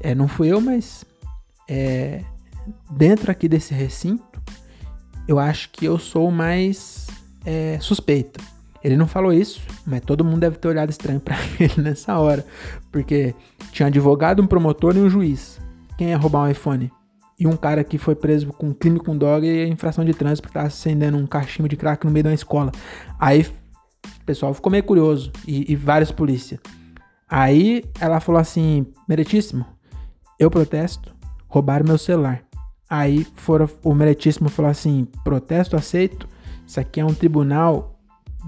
é, 0.00 0.14
não 0.14 0.28
fui 0.28 0.48
eu, 0.48 0.60
mas 0.60 1.04
é, 1.68 2.22
dentro 2.88 3.32
aqui 3.32 3.48
desse 3.48 3.74
recinto, 3.74 4.40
eu 5.26 5.40
acho 5.40 5.70
que 5.70 5.84
eu 5.84 5.98
sou 5.98 6.30
mais 6.30 7.08
é, 7.44 7.78
suspeito. 7.80 8.40
Ele 8.82 8.96
não 8.96 9.06
falou 9.06 9.32
isso, 9.32 9.60
mas 9.86 10.00
todo 10.00 10.24
mundo 10.24 10.40
deve 10.40 10.56
ter 10.56 10.68
olhado 10.68 10.90
estranho 10.90 11.20
para 11.20 11.36
ele 11.58 11.82
nessa 11.82 12.18
hora, 12.18 12.44
porque 12.92 13.34
tinha 13.72 13.86
um 13.86 13.88
advogado, 13.88 14.42
um 14.42 14.46
promotor 14.46 14.96
e 14.96 15.00
um 15.00 15.10
juiz. 15.10 15.60
Quem 15.96 16.10
ia 16.10 16.16
roubar 16.16 16.44
um 16.44 16.48
iPhone? 16.48 16.92
E 17.38 17.46
um 17.46 17.56
cara 17.56 17.84
que 17.84 17.98
foi 17.98 18.14
preso 18.14 18.48
com 18.48 18.72
crime 18.72 18.98
com 18.98 19.16
droga 19.16 19.46
e 19.46 19.68
infração 19.68 20.04
de 20.04 20.12
trânsito 20.12 20.48
porque 20.48 20.58
acendendo 20.58 21.16
um 21.16 21.26
cachimbo 21.26 21.68
de 21.68 21.76
crack 21.76 22.04
no 22.04 22.10
meio 22.10 22.24
de 22.24 22.28
uma 22.30 22.34
escola. 22.34 22.72
Aí 23.18 23.42
o 23.42 24.24
pessoal 24.24 24.52
ficou 24.54 24.70
meio 24.70 24.82
curioso 24.82 25.32
e, 25.46 25.72
e 25.72 25.76
vários 25.76 26.10
polícia. 26.10 26.60
Aí 27.28 27.84
ela 28.00 28.20
falou 28.20 28.40
assim, 28.40 28.86
meritíssimo, 29.08 29.64
eu 30.38 30.50
protesto, 30.50 31.14
roubaram 31.46 31.86
meu 31.86 31.98
celular. 31.98 32.42
Aí 32.88 33.26
foram, 33.36 33.68
o 33.82 33.94
meritíssimo 33.94 34.48
falou 34.48 34.70
assim, 34.70 35.06
protesto 35.22 35.76
aceito, 35.76 36.26
isso 36.66 36.80
aqui 36.80 37.00
é 37.00 37.04
um 37.04 37.14
tribunal 37.14 37.97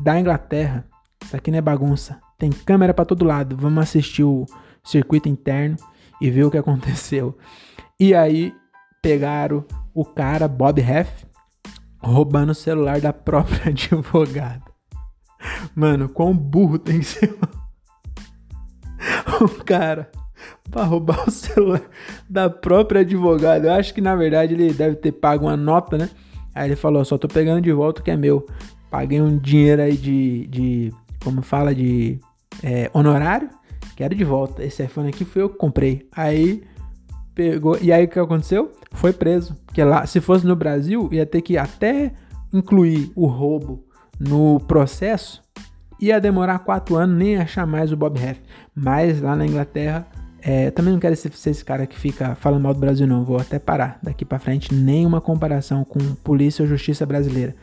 da 0.03 0.19
Inglaterra. 0.19 0.85
Isso 1.23 1.37
aqui 1.37 1.51
não 1.51 1.59
é 1.59 1.63
bagunça. 1.63 2.21
Tem 2.39 2.51
câmera 2.51 2.95
para 2.95 3.05
todo 3.05 3.25
lado. 3.25 3.57
Vamos 3.57 3.83
assistir 3.83 4.25
o 4.25 4.47
circuito 4.83 5.29
interno 5.29 5.77
e 6.21 6.31
ver 6.31 6.45
o 6.45 6.51
que 6.51 6.59
aconteceu. 6.59 7.37
E 7.99 8.15
aí 8.15 8.55
pegaram 9.03 9.65
o 9.95 10.05
cara, 10.05 10.49
Bob 10.49 10.81
Heff, 10.81 11.27
roubando 11.99 12.51
o 12.51 12.55
celular 12.55 13.01
da 13.01 13.13
própria 13.13 13.69
advogada. 13.71 14.63
Mano, 15.75 16.09
quão 16.09 16.37
burro 16.37 16.79
tem 16.79 17.01
que 17.01 17.07
ser 17.07 17.39
o 19.41 19.49
cara 19.65 20.11
para 20.71 20.85
roubar 20.85 21.27
o 21.27 21.31
celular 21.31 21.83
da 22.29 22.49
própria 22.49 23.01
advogada. 23.01 23.69
Eu 23.69 23.73
acho 23.73 23.93
que 23.95 24.01
na 24.01 24.15
verdade 24.15 24.55
ele 24.55 24.73
deve 24.73 24.97
ter 24.97 25.13
pago 25.13 25.47
uma 25.47 25.57
nota, 25.57 25.97
né? 25.99 26.11
Aí 26.55 26.69
ele 26.69 26.77
falou: 26.77 27.05
só 27.05 27.19
tô 27.19 27.29
pegando 27.29 27.61
de 27.61 27.73
volta 27.73 28.01
o 28.01 28.05
que 28.05 28.11
é 28.11 28.17
meu. 28.17 28.47
Paguei 28.91 29.21
um 29.21 29.39
dinheiro 29.39 29.83
aí 29.83 29.97
de, 29.97 30.47
de 30.49 30.93
como 31.23 31.43
fala, 31.43 31.75
de 31.75 32.19
é, 32.63 32.91
honorário. 32.93 33.49
Quero 33.97 34.15
de 34.15 34.25
volta. 34.25 34.65
Esse 34.65 34.83
iPhone 34.83 35.09
aqui 35.09 35.25
foi 35.25 35.43
eu 35.43 35.49
que 35.49 35.57
comprei. 35.57 36.09
Aí 36.13 36.65
pegou. 37.35 37.79
E 37.81 37.93
aí 37.93 38.05
o 38.05 38.09
que 38.09 38.19
aconteceu? 38.19 38.73
Foi 38.93 39.13
preso. 39.13 39.55
Porque 39.67 39.83
lá, 39.85 40.07
se 40.07 40.21
fosse 40.21 40.47
no 40.47 40.57
Brasil, 40.57 41.09
ia 41.13 41.25
ter 41.25 41.43
que 41.43 41.57
até 41.57 42.13
incluir 42.53 43.13
o 43.15 43.27
roubo 43.27 43.85
no 44.19 44.59
processo. 44.61 45.43
Ia 46.01 46.21
demorar 46.21 46.61
quatro 46.61 46.97
anos 46.97 47.17
nem 47.17 47.37
achar 47.37 47.67
mais 47.67 47.93
o 47.93 47.97
Bob 47.97 48.19
Heff. 48.19 48.41
Mas 48.75 49.21
lá 49.21 49.37
na 49.37 49.47
Inglaterra, 49.47 50.07
é, 50.43 50.71
também 50.71 50.93
não 50.93 51.01
quero 51.01 51.15
ser, 51.15 51.33
ser 51.33 51.51
esse 51.51 51.65
cara 51.65 51.87
que 51.87 51.99
fica 51.99 52.35
falando 52.35 52.63
mal 52.63 52.75
do 52.75 52.81
Brasil, 52.81 53.07
não. 53.07 53.23
Vou 53.23 53.39
até 53.39 53.59
parar 53.59 53.99
daqui 54.03 54.25
para 54.25 54.39
frente. 54.39 54.75
Nenhuma 54.75 55.21
comparação 55.21 55.85
com 55.85 55.99
polícia 56.17 56.63
ou 56.63 56.69
justiça 56.69 57.05
brasileira. 57.05 57.55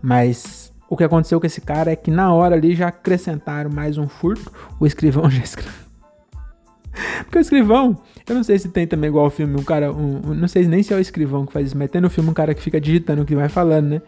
Mas 0.00 0.63
o 0.94 0.96
que 0.96 1.02
aconteceu 1.02 1.40
com 1.40 1.46
esse 1.46 1.60
cara 1.60 1.90
é 1.90 1.96
que 1.96 2.08
na 2.08 2.32
hora 2.32 2.54
ali 2.54 2.72
já 2.72 2.86
acrescentaram 2.86 3.68
mais 3.68 3.98
um 3.98 4.08
furto. 4.08 4.50
O 4.78 4.86
escrivão 4.86 5.28
já 5.30 5.42
escreveu. 5.42 5.84
Porque 7.24 7.38
o 7.38 7.40
escrivão, 7.40 8.00
eu 8.28 8.34
não 8.36 8.44
sei 8.44 8.60
se 8.60 8.68
tem 8.68 8.86
também 8.86 9.08
igual 9.08 9.26
o 9.26 9.30
filme, 9.30 9.58
um 9.58 9.64
cara, 9.64 9.92
um, 9.92 10.20
não 10.32 10.46
sei 10.46 10.64
nem 10.68 10.84
se 10.84 10.94
é 10.94 10.96
o 10.96 11.00
escrivão 11.00 11.44
que 11.44 11.52
faz 11.52 11.66
isso, 11.66 11.76
mas 11.76 11.90
tem 11.90 12.00
no 12.00 12.08
filme 12.08 12.30
um 12.30 12.32
cara 12.32 12.54
que 12.54 12.62
fica 12.62 12.80
digitando 12.80 13.22
o 13.22 13.24
que 13.26 13.34
vai 13.34 13.48
falando, 13.48 13.88
né? 13.88 14.02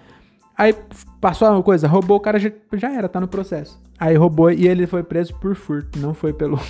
Aí 0.56 0.72
passou 1.20 1.50
uma 1.50 1.60
coisa, 1.60 1.88
roubou, 1.88 2.18
o 2.18 2.20
cara 2.20 2.38
já, 2.38 2.52
já 2.74 2.92
era, 2.92 3.08
tá 3.08 3.20
no 3.20 3.26
processo. 3.26 3.82
Aí 3.98 4.14
roubou 4.14 4.52
e 4.52 4.68
ele 4.68 4.86
foi 4.86 5.02
preso 5.02 5.34
por 5.34 5.56
furto, 5.56 5.98
não 5.98 6.14
foi 6.14 6.32
pelo. 6.32 6.60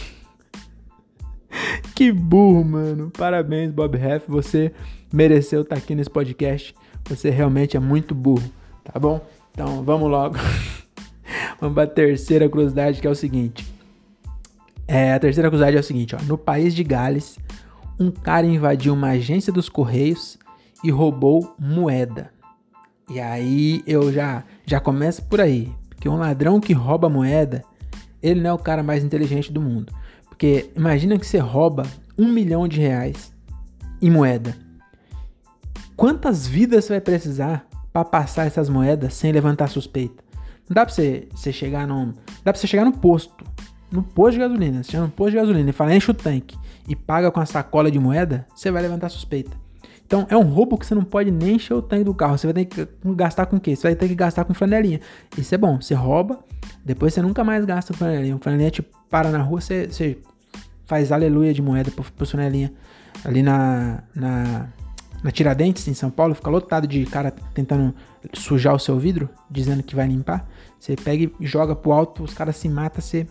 que 1.95 2.11
burro, 2.11 2.65
mano. 2.65 3.11
Parabéns, 3.11 3.71
Bob 3.71 3.95
Heff, 3.99 4.25
você 4.27 4.73
mereceu 5.13 5.61
estar 5.61 5.77
tá 5.77 5.83
aqui 5.83 5.95
nesse 5.95 6.09
podcast. 6.09 6.75
Você 7.11 7.29
realmente 7.29 7.77
é 7.77 7.81
muito 7.81 8.15
burro 8.15 8.51
tá 8.93 8.99
bom? 8.99 9.21
Então 9.57 9.83
vamos 9.83 10.11
logo. 10.11 10.37
vamos 11.59 11.75
para 11.75 11.85
a 11.85 11.87
terceira 11.87 12.47
curiosidade 12.47 13.01
que 13.01 13.07
é 13.07 13.11
o 13.11 13.15
seguinte. 13.15 13.67
É, 14.87 15.15
a 15.15 15.19
terceira 15.19 15.49
curiosidade 15.49 15.79
é 15.79 15.81
o 15.81 15.83
seguinte, 15.83 16.15
ó. 16.15 16.23
No 16.25 16.37
país 16.37 16.75
de 16.75 16.85
Gales, 16.85 17.39
um 17.99 18.11
cara 18.11 18.47
invadiu 18.47 18.93
uma 18.93 19.09
agência 19.09 19.51
dos 19.51 19.71
Correios 19.71 20.37
e 20.85 20.91
roubou 20.91 21.57
moeda. 21.59 22.31
E 23.09 23.19
aí 23.19 23.83
eu 23.87 24.13
já, 24.13 24.45
já 24.67 24.79
começo 24.79 25.25
por 25.25 25.41
aí. 25.41 25.73
Porque 25.89 26.07
um 26.07 26.17
ladrão 26.17 26.61
que 26.61 26.75
rouba 26.75 27.09
moeda, 27.09 27.65
ele 28.23 28.43
não 28.43 28.51
é 28.51 28.53
o 28.53 28.59
cara 28.59 28.83
mais 28.83 29.03
inteligente 29.03 29.51
do 29.51 29.63
mundo. 29.63 29.91
Porque 30.29 30.71
imagina 30.77 31.19
que 31.19 31.27
você 31.27 31.39
rouba 31.39 31.85
um 32.19 32.31
milhão 32.31 32.69
de 32.69 32.79
reais 32.79 33.33
em 34.03 34.11
moeda. 34.11 34.55
Quantas 35.97 36.47
vidas 36.47 36.85
você 36.85 36.93
vai 36.93 37.01
precisar 37.01 37.67
para 37.97 38.05
passar 38.05 38.47
essas 38.47 38.69
moedas 38.69 39.15
sem 39.15 39.33
levantar 39.33 39.69
suspeita. 39.69 40.23
Não 40.69 40.75
dá 40.75 40.85
pra 40.85 40.95
você, 40.95 41.29
você 41.35 41.51
chegar 41.51 41.87
num. 41.87 42.13
Dá 42.45 42.53
pra 42.53 42.57
você 42.57 42.67
chegar 42.67 42.85
no 42.85 42.93
posto. 42.93 43.43
No 43.91 44.03
posto 44.03 44.33
de 44.33 44.41
gasolina. 44.41 44.83
Você 44.83 44.91
chega 44.91 45.05
no 45.05 45.09
posto 45.09 45.31
de 45.31 45.37
gasolina 45.37 45.71
e 45.71 45.73
fala, 45.73 45.95
enche 45.95 46.11
o 46.11 46.15
tanque 46.15 46.59
e 46.87 46.95
paga 46.95 47.31
com 47.31 47.41
a 47.41 47.47
sacola 47.47 47.91
de 47.91 47.99
moeda, 47.99 48.47
você 48.55 48.71
vai 48.71 48.83
levantar 48.83 49.09
suspeita. 49.09 49.57
Então 50.05 50.27
é 50.29 50.37
um 50.37 50.43
roubo 50.43 50.77
que 50.77 50.85
você 50.85 50.95
não 50.95 51.05
pode 51.05 51.31
nem 51.31 51.57
encher 51.57 51.73
o 51.73 51.81
tanque 51.81 52.05
do 52.05 52.13
carro. 52.13 52.37
Você 52.37 52.47
vai 52.47 52.53
ter 52.53 52.65
que 52.67 52.87
gastar 53.15 53.47
com 53.47 53.57
o 53.57 53.61
quê? 53.61 53.75
Você 53.75 53.85
vai 53.85 53.95
ter 53.95 54.09
que 54.09 54.15
gastar 54.15 54.45
com 54.45 54.53
flanelinha. 54.53 55.01
Isso 55.39 55.55
é 55.55 55.59
bom. 55.59 55.81
Você 55.81 55.95
rouba, 55.95 56.41
depois 56.85 57.15
você 57.15 57.23
nunca 57.23 57.43
mais 57.43 57.65
gasta 57.65 57.95
com 57.95 57.99
flanelinha. 57.99 58.37
O 58.37 58.39
flanelinha 58.39 58.71
te 58.71 58.83
para 59.09 59.31
na 59.31 59.39
rua, 59.39 59.61
você, 59.61 59.87
você 59.87 60.19
faz 60.85 61.11
aleluia 61.11 61.55
de 61.55 61.63
moeda 61.63 61.91
pro, 61.91 62.05
pro 62.13 62.27
flanelinha. 62.27 62.71
Ali 63.25 63.43
na, 63.43 64.03
na, 64.15 64.69
na 65.23 65.31
Tiradentes, 65.31 65.87
em 65.89 65.95
São 65.95 66.11
Paulo, 66.11 66.35
fica 66.35 66.51
lotado 66.51 66.87
de 66.87 67.05
cara 67.07 67.31
tentando 67.53 67.95
sujar 68.33 68.75
o 68.75 68.79
seu 68.79 68.99
vidro, 68.99 69.29
dizendo 69.51 69.83
que 69.83 69.95
vai 69.95 70.07
limpar. 70.07 70.49
Você 70.79 70.97
pega 70.97 71.31
e 71.41 71.47
joga 71.47 71.75
pro 71.75 71.93
alto, 71.93 72.23
os 72.23 72.35
caras 72.35 72.57
se 72.57 72.69
matam, 72.69 73.01
você 73.01 73.27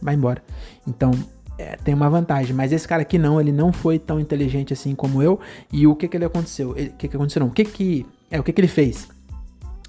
vai 0.00 0.14
embora. 0.14 0.42
Então, 0.86 1.10
é, 1.58 1.76
tem 1.76 1.94
uma 1.94 2.08
vantagem. 2.08 2.54
Mas 2.54 2.72
esse 2.72 2.86
cara 2.88 3.02
aqui 3.02 3.18
não, 3.18 3.40
ele 3.40 3.52
não 3.52 3.72
foi 3.72 3.98
tão 3.98 4.18
inteligente 4.18 4.72
assim 4.72 4.94
como 4.94 5.22
eu. 5.22 5.38
E 5.72 5.86
o 5.86 5.94
que 5.94 6.08
que 6.08 6.16
ele 6.16 6.24
aconteceu? 6.24 6.70
O 6.70 6.74
que 6.74 7.08
que 7.08 7.16
aconteceu 7.16 7.40
não? 7.40 7.48
O 7.48 7.52
que 7.52 7.64
que... 7.64 8.06
É, 8.30 8.40
o 8.40 8.42
que 8.42 8.52
que 8.52 8.60
ele 8.60 8.68
fez? 8.68 9.08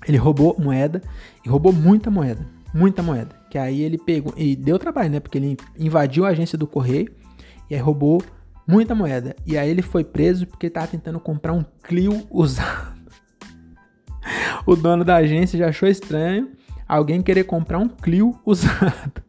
Ele 0.07 0.17
roubou 0.17 0.55
moeda 0.59 1.01
e 1.45 1.49
roubou 1.49 1.71
muita 1.71 2.09
moeda. 2.09 2.45
Muita 2.73 3.01
moeda. 3.01 3.35
Que 3.49 3.57
aí 3.57 3.81
ele 3.81 3.97
pegou... 3.97 4.33
E 4.35 4.55
deu 4.55 4.77
trabalho, 4.79 5.09
né? 5.09 5.19
Porque 5.19 5.37
ele 5.37 5.57
invadiu 5.77 6.25
a 6.25 6.29
agência 6.29 6.57
do 6.57 6.67
correio 6.67 7.09
e 7.69 7.75
aí 7.75 7.81
roubou 7.81 8.21
muita 8.71 8.95
moeda. 8.95 9.36
E 9.45 9.57
aí 9.57 9.69
ele 9.69 9.81
foi 9.81 10.03
preso 10.03 10.47
porque 10.47 10.67
estava 10.67 10.88
tentando 10.88 11.19
comprar 11.19 11.51
um 11.51 11.65
Clio 11.84 12.25
usado. 12.31 13.01
o 14.65 14.75
dono 14.75 15.03
da 15.03 15.17
agência 15.17 15.60
já 15.60 15.67
achou 15.67 15.89
estranho 15.89 16.49
alguém 16.88 17.21
querer 17.21 17.43
comprar 17.43 17.79
um 17.79 17.89
Clio 17.89 18.34
usado. 18.45 19.21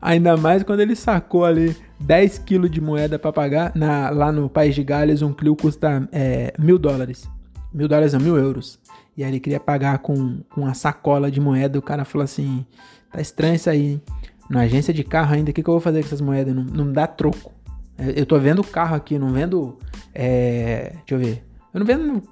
Ainda 0.00 0.36
mais 0.36 0.62
quando 0.62 0.80
ele 0.80 0.96
sacou 0.96 1.44
ali 1.44 1.76
10 2.00 2.38
quilos 2.38 2.70
de 2.70 2.80
moeda 2.80 3.18
para 3.18 3.32
pagar. 3.32 3.72
Na, 3.74 4.08
lá 4.10 4.32
no 4.32 4.48
País 4.48 4.74
de 4.74 4.82
Gales, 4.82 5.20
um 5.20 5.32
Clio 5.32 5.54
custa 5.54 6.08
é, 6.10 6.54
mil 6.58 6.78
dólares. 6.78 7.28
Mil 7.72 7.86
dólares 7.86 8.14
a 8.14 8.18
mil 8.18 8.36
euros. 8.36 8.78
E 9.16 9.22
aí 9.22 9.30
ele 9.30 9.40
queria 9.40 9.60
pagar 9.60 9.98
com, 9.98 10.40
com 10.50 10.62
uma 10.62 10.74
sacola 10.74 11.30
de 11.30 11.40
moeda. 11.40 11.78
O 11.78 11.82
cara 11.82 12.04
falou 12.04 12.24
assim: 12.24 12.64
tá 13.12 13.20
estranho 13.20 13.54
isso 13.54 13.68
aí? 13.68 14.00
Na 14.48 14.60
agência 14.60 14.92
de 14.92 15.02
carro 15.02 15.34
ainda, 15.34 15.50
o 15.50 15.54
que, 15.54 15.62
que 15.62 15.68
eu 15.68 15.74
vou 15.74 15.80
fazer 15.80 16.00
com 16.00 16.06
essas 16.06 16.20
moedas? 16.20 16.54
Não, 16.54 16.64
não 16.64 16.92
dá 16.92 17.06
troco. 17.06 17.53
É, 17.98 18.20
eu 18.20 18.26
tô 18.26 18.38
vendo 18.38 18.62
carro 18.62 18.96
aqui, 18.96 19.18
não 19.18 19.32
vendo. 19.32 19.78
É, 20.14 20.92
deixa 21.06 21.14
eu 21.14 21.18
ver. 21.18 21.44
Eu 21.72 21.80
não 21.80 21.86
vendo. 21.86 22.22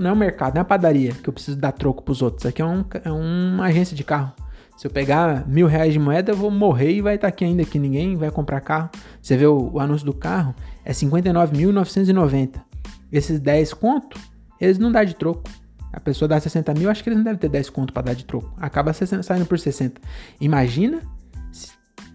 Não 0.00 0.10
é 0.10 0.12
um 0.12 0.16
mercado, 0.16 0.54
não 0.54 0.60
é 0.60 0.64
padaria 0.64 1.12
que 1.12 1.28
eu 1.28 1.32
preciso 1.32 1.56
dar 1.56 1.72
troco 1.72 2.02
pros 2.02 2.22
outros. 2.22 2.46
Aqui 2.46 2.60
é, 2.60 2.64
um, 2.64 2.84
é 3.04 3.10
uma 3.10 3.64
agência 3.64 3.96
de 3.96 4.04
carro. 4.04 4.32
Se 4.76 4.86
eu 4.86 4.90
pegar 4.90 5.46
mil 5.46 5.66
reais 5.66 5.92
de 5.92 5.98
moeda, 5.98 6.32
eu 6.32 6.36
vou 6.36 6.50
morrer 6.50 6.92
e 6.92 7.02
vai 7.02 7.16
estar 7.16 7.26
tá 7.26 7.28
aqui 7.28 7.44
ainda 7.44 7.64
que 7.64 7.78
ninguém 7.78 8.16
vai 8.16 8.30
comprar 8.30 8.60
carro. 8.60 8.88
Você 9.20 9.36
vê 9.36 9.46
o, 9.46 9.72
o 9.74 9.78
anúncio 9.78 10.06
do 10.06 10.14
carro, 10.14 10.54
é 10.84 10.92
59.990. 10.92 12.62
Esses 13.12 13.38
10 13.40 13.74
conto, 13.74 14.18
eles 14.58 14.78
não 14.78 14.90
dá 14.90 15.04
de 15.04 15.14
troco. 15.14 15.44
A 15.92 16.00
pessoa 16.00 16.28
dá 16.28 16.40
60 16.40 16.72
mil, 16.74 16.88
acho 16.88 17.02
que 17.02 17.10
eles 17.10 17.18
não 17.18 17.24
devem 17.24 17.38
ter 17.38 17.48
10 17.48 17.68
conto 17.68 17.92
para 17.92 18.04
dar 18.04 18.14
de 18.14 18.24
troco. 18.24 18.54
Acaba 18.58 18.92
saindo 18.92 19.44
por 19.44 19.58
60. 19.58 20.00
Imagina 20.40 21.00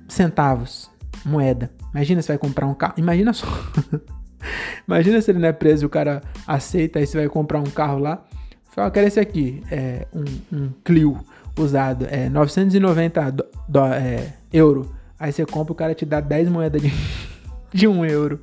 centavos 0.08 0.90
moeda. 1.26 1.72
Imagina 1.94 2.22
se 2.22 2.28
vai 2.28 2.38
comprar 2.38 2.68
um 2.68 2.74
carro. 2.74 2.94
Imagina 2.98 3.34
só. 3.34 3.48
Imagina 4.88 5.22
se 5.22 5.32
ele 5.32 5.40
não 5.40 5.48
é 5.48 5.54
preso 5.54 5.88
o 5.88 5.90
cara 5.90 6.22
aceita, 6.46 7.00
aí 7.00 7.08
você 7.08 7.18
vai 7.18 7.28
comprar 7.28 7.60
um 7.60 7.70
carro 7.70 7.98
lá. 7.98 8.24
Fala, 8.70 8.92
quero 8.92 9.08
esse 9.08 9.20
aqui, 9.20 9.64
é, 9.72 10.06
um, 10.14 10.26
um 10.56 10.70
Clio 10.84 11.18
usado, 11.58 12.06
é 12.10 12.28
990 12.30 13.32
do, 13.32 13.46
do, 13.68 13.86
é, 13.86 14.34
euro. 14.52 14.94
Aí 15.18 15.32
você 15.32 15.46
compra, 15.46 15.72
o 15.72 15.76
cara 15.76 15.96
te 15.96 16.06
dá 16.06 16.20
10 16.20 16.50
moedas 16.50 16.82
de, 16.82 16.92
de 17.74 17.88
1 17.88 18.06
euro. 18.06 18.42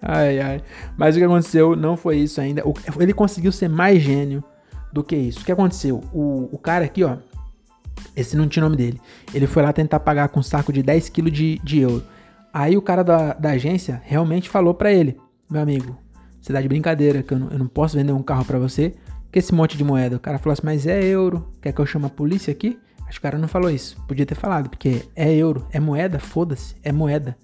Ai, 0.00 0.40
ai. 0.40 0.62
Mas 0.96 1.14
o 1.14 1.18
que 1.18 1.24
aconteceu 1.24 1.76
não 1.76 1.96
foi 1.96 2.18
isso 2.18 2.40
ainda. 2.40 2.62
Ele 2.98 3.12
conseguiu 3.12 3.52
ser 3.52 3.68
mais 3.68 4.00
gênio 4.00 4.42
do 4.92 5.02
que 5.02 5.16
isso. 5.16 5.40
O 5.40 5.44
que 5.44 5.52
aconteceu? 5.52 6.00
O, 6.12 6.48
o 6.52 6.58
cara 6.58 6.84
aqui, 6.84 7.04
ó, 7.04 7.16
esse 8.16 8.36
não 8.36 8.48
tinha 8.48 8.62
nome 8.62 8.76
dele. 8.76 9.00
Ele 9.32 9.46
foi 9.46 9.62
lá 9.62 9.72
tentar 9.72 10.00
pagar 10.00 10.28
com 10.28 10.40
um 10.40 10.42
saco 10.42 10.72
de 10.72 10.82
10 10.82 11.08
kg 11.08 11.30
de, 11.30 11.60
de 11.62 11.80
euro. 11.80 12.04
Aí 12.52 12.76
o 12.76 12.82
cara 12.82 13.02
da, 13.02 13.32
da 13.34 13.50
agência 13.50 14.00
realmente 14.04 14.48
falou 14.48 14.74
para 14.74 14.92
ele: 14.92 15.16
Meu 15.48 15.60
amigo, 15.60 15.96
você 16.40 16.52
dá 16.52 16.60
de 16.60 16.68
brincadeira 16.68 17.22
que 17.22 17.32
eu 17.32 17.38
não, 17.38 17.48
eu 17.50 17.58
não 17.58 17.66
posso 17.66 17.96
vender 17.96 18.12
um 18.12 18.22
carro 18.22 18.44
para 18.44 18.58
você 18.58 18.94
que 19.30 19.38
esse 19.38 19.54
monte 19.54 19.76
de 19.76 19.84
moeda? 19.84 20.16
O 20.16 20.20
cara 20.20 20.38
falou 20.38 20.52
assim, 20.52 20.62
mas 20.64 20.86
é 20.86 21.02
euro. 21.04 21.48
Quer 21.60 21.72
que 21.72 21.80
eu 21.80 21.86
chame 21.86 22.06
a 22.06 22.10
polícia 22.10 22.50
aqui? 22.50 22.78
Acho 23.02 23.12
que 23.12 23.18
o 23.18 23.22
cara 23.22 23.38
não 23.38 23.48
falou 23.48 23.70
isso. 23.70 23.96
Podia 24.06 24.26
ter 24.26 24.34
falado, 24.34 24.68
porque 24.68 25.04
é 25.14 25.32
euro, 25.32 25.66
é 25.72 25.80
moeda, 25.80 26.18
foda-se, 26.18 26.74
é 26.82 26.92
moeda. 26.92 27.36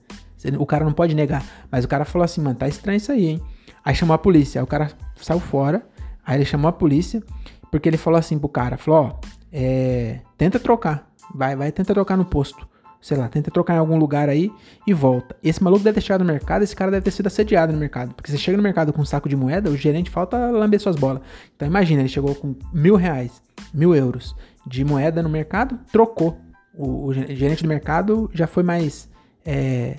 O 0.59 0.67
cara 0.67 0.85
não 0.85 0.93
pode 0.93 1.15
negar. 1.15 1.45
Mas 1.71 1.85
o 1.85 1.89
cara 1.89 2.05
falou 2.05 2.25
assim, 2.25 2.41
mano, 2.41 2.57
tá 2.57 2.69
estranho 2.69 2.99
isso 2.99 3.11
aí, 3.11 3.27
hein? 3.27 3.43
Aí 3.85 3.95
chamou 3.95 4.15
a 4.15 4.19
polícia. 4.19 4.61
Aí 4.61 4.65
o 4.65 4.67
cara 4.67 4.91
saiu 5.17 5.41
fora. 5.41 5.85
Aí 6.25 6.39
ele 6.39 6.45
chamou 6.45 6.69
a 6.69 6.73
polícia. 6.73 7.23
Porque 7.71 7.89
ele 7.89 7.97
falou 7.97 8.19
assim 8.19 8.39
pro 8.39 8.49
cara, 8.49 8.77
falou, 8.77 9.01
ó, 9.01 9.27
é, 9.59 10.21
tenta 10.37 10.61
trocar. 10.61 11.11
Vai, 11.35 11.57
vai, 11.57 11.73
tenta 11.73 11.95
trocar 11.95 12.16
no 12.16 12.25
posto 12.25 12.69
sei 13.07 13.16
lá, 13.16 13.29
tenta 13.29 13.53
trocar 13.53 13.75
em 13.75 13.79
algum 13.79 13.97
lugar 13.97 14.29
aí 14.29 14.51
e 14.85 14.92
volta. 14.92 15.37
Esse 15.40 15.62
maluco 15.62 15.85
deve 15.85 15.95
ter 15.95 16.01
chegado 16.01 16.25
no 16.25 16.33
mercado, 16.33 16.62
esse 16.62 16.75
cara 16.75 16.90
deve 16.90 17.05
ter 17.05 17.12
sido 17.12 17.29
assediado 17.29 17.73
no 17.73 17.79
mercado. 17.79 18.12
Porque 18.12 18.33
você 18.33 18.37
chega 18.37 18.57
no 18.57 18.62
mercado 18.64 18.92
com 18.92 19.01
um 19.01 19.05
saco 19.05 19.29
de 19.29 19.37
moeda, 19.37 19.71
o 19.71 19.77
gerente 19.77 20.11
falta 20.11 20.51
lamber 20.51 20.81
suas 20.81 20.97
bolas. 20.97 21.23
Então 21.55 21.69
imagina, 21.69 22.03
ele 22.03 22.09
chegou 22.09 22.35
com 22.35 22.57
mil 22.73 22.97
reais, 22.97 23.40
mil 23.73 23.95
euros 23.95 24.35
de 24.66 24.85
moeda 24.85 25.23
no 25.23 25.29
mercado, 25.29 25.79
trocou. 25.92 26.37
O, 26.75 27.07
o 27.07 27.14
gerente 27.14 27.62
do 27.62 27.69
mercado 27.69 28.29
já 28.35 28.49
foi 28.49 28.64
mais. 28.64 29.09
É, 29.45 29.99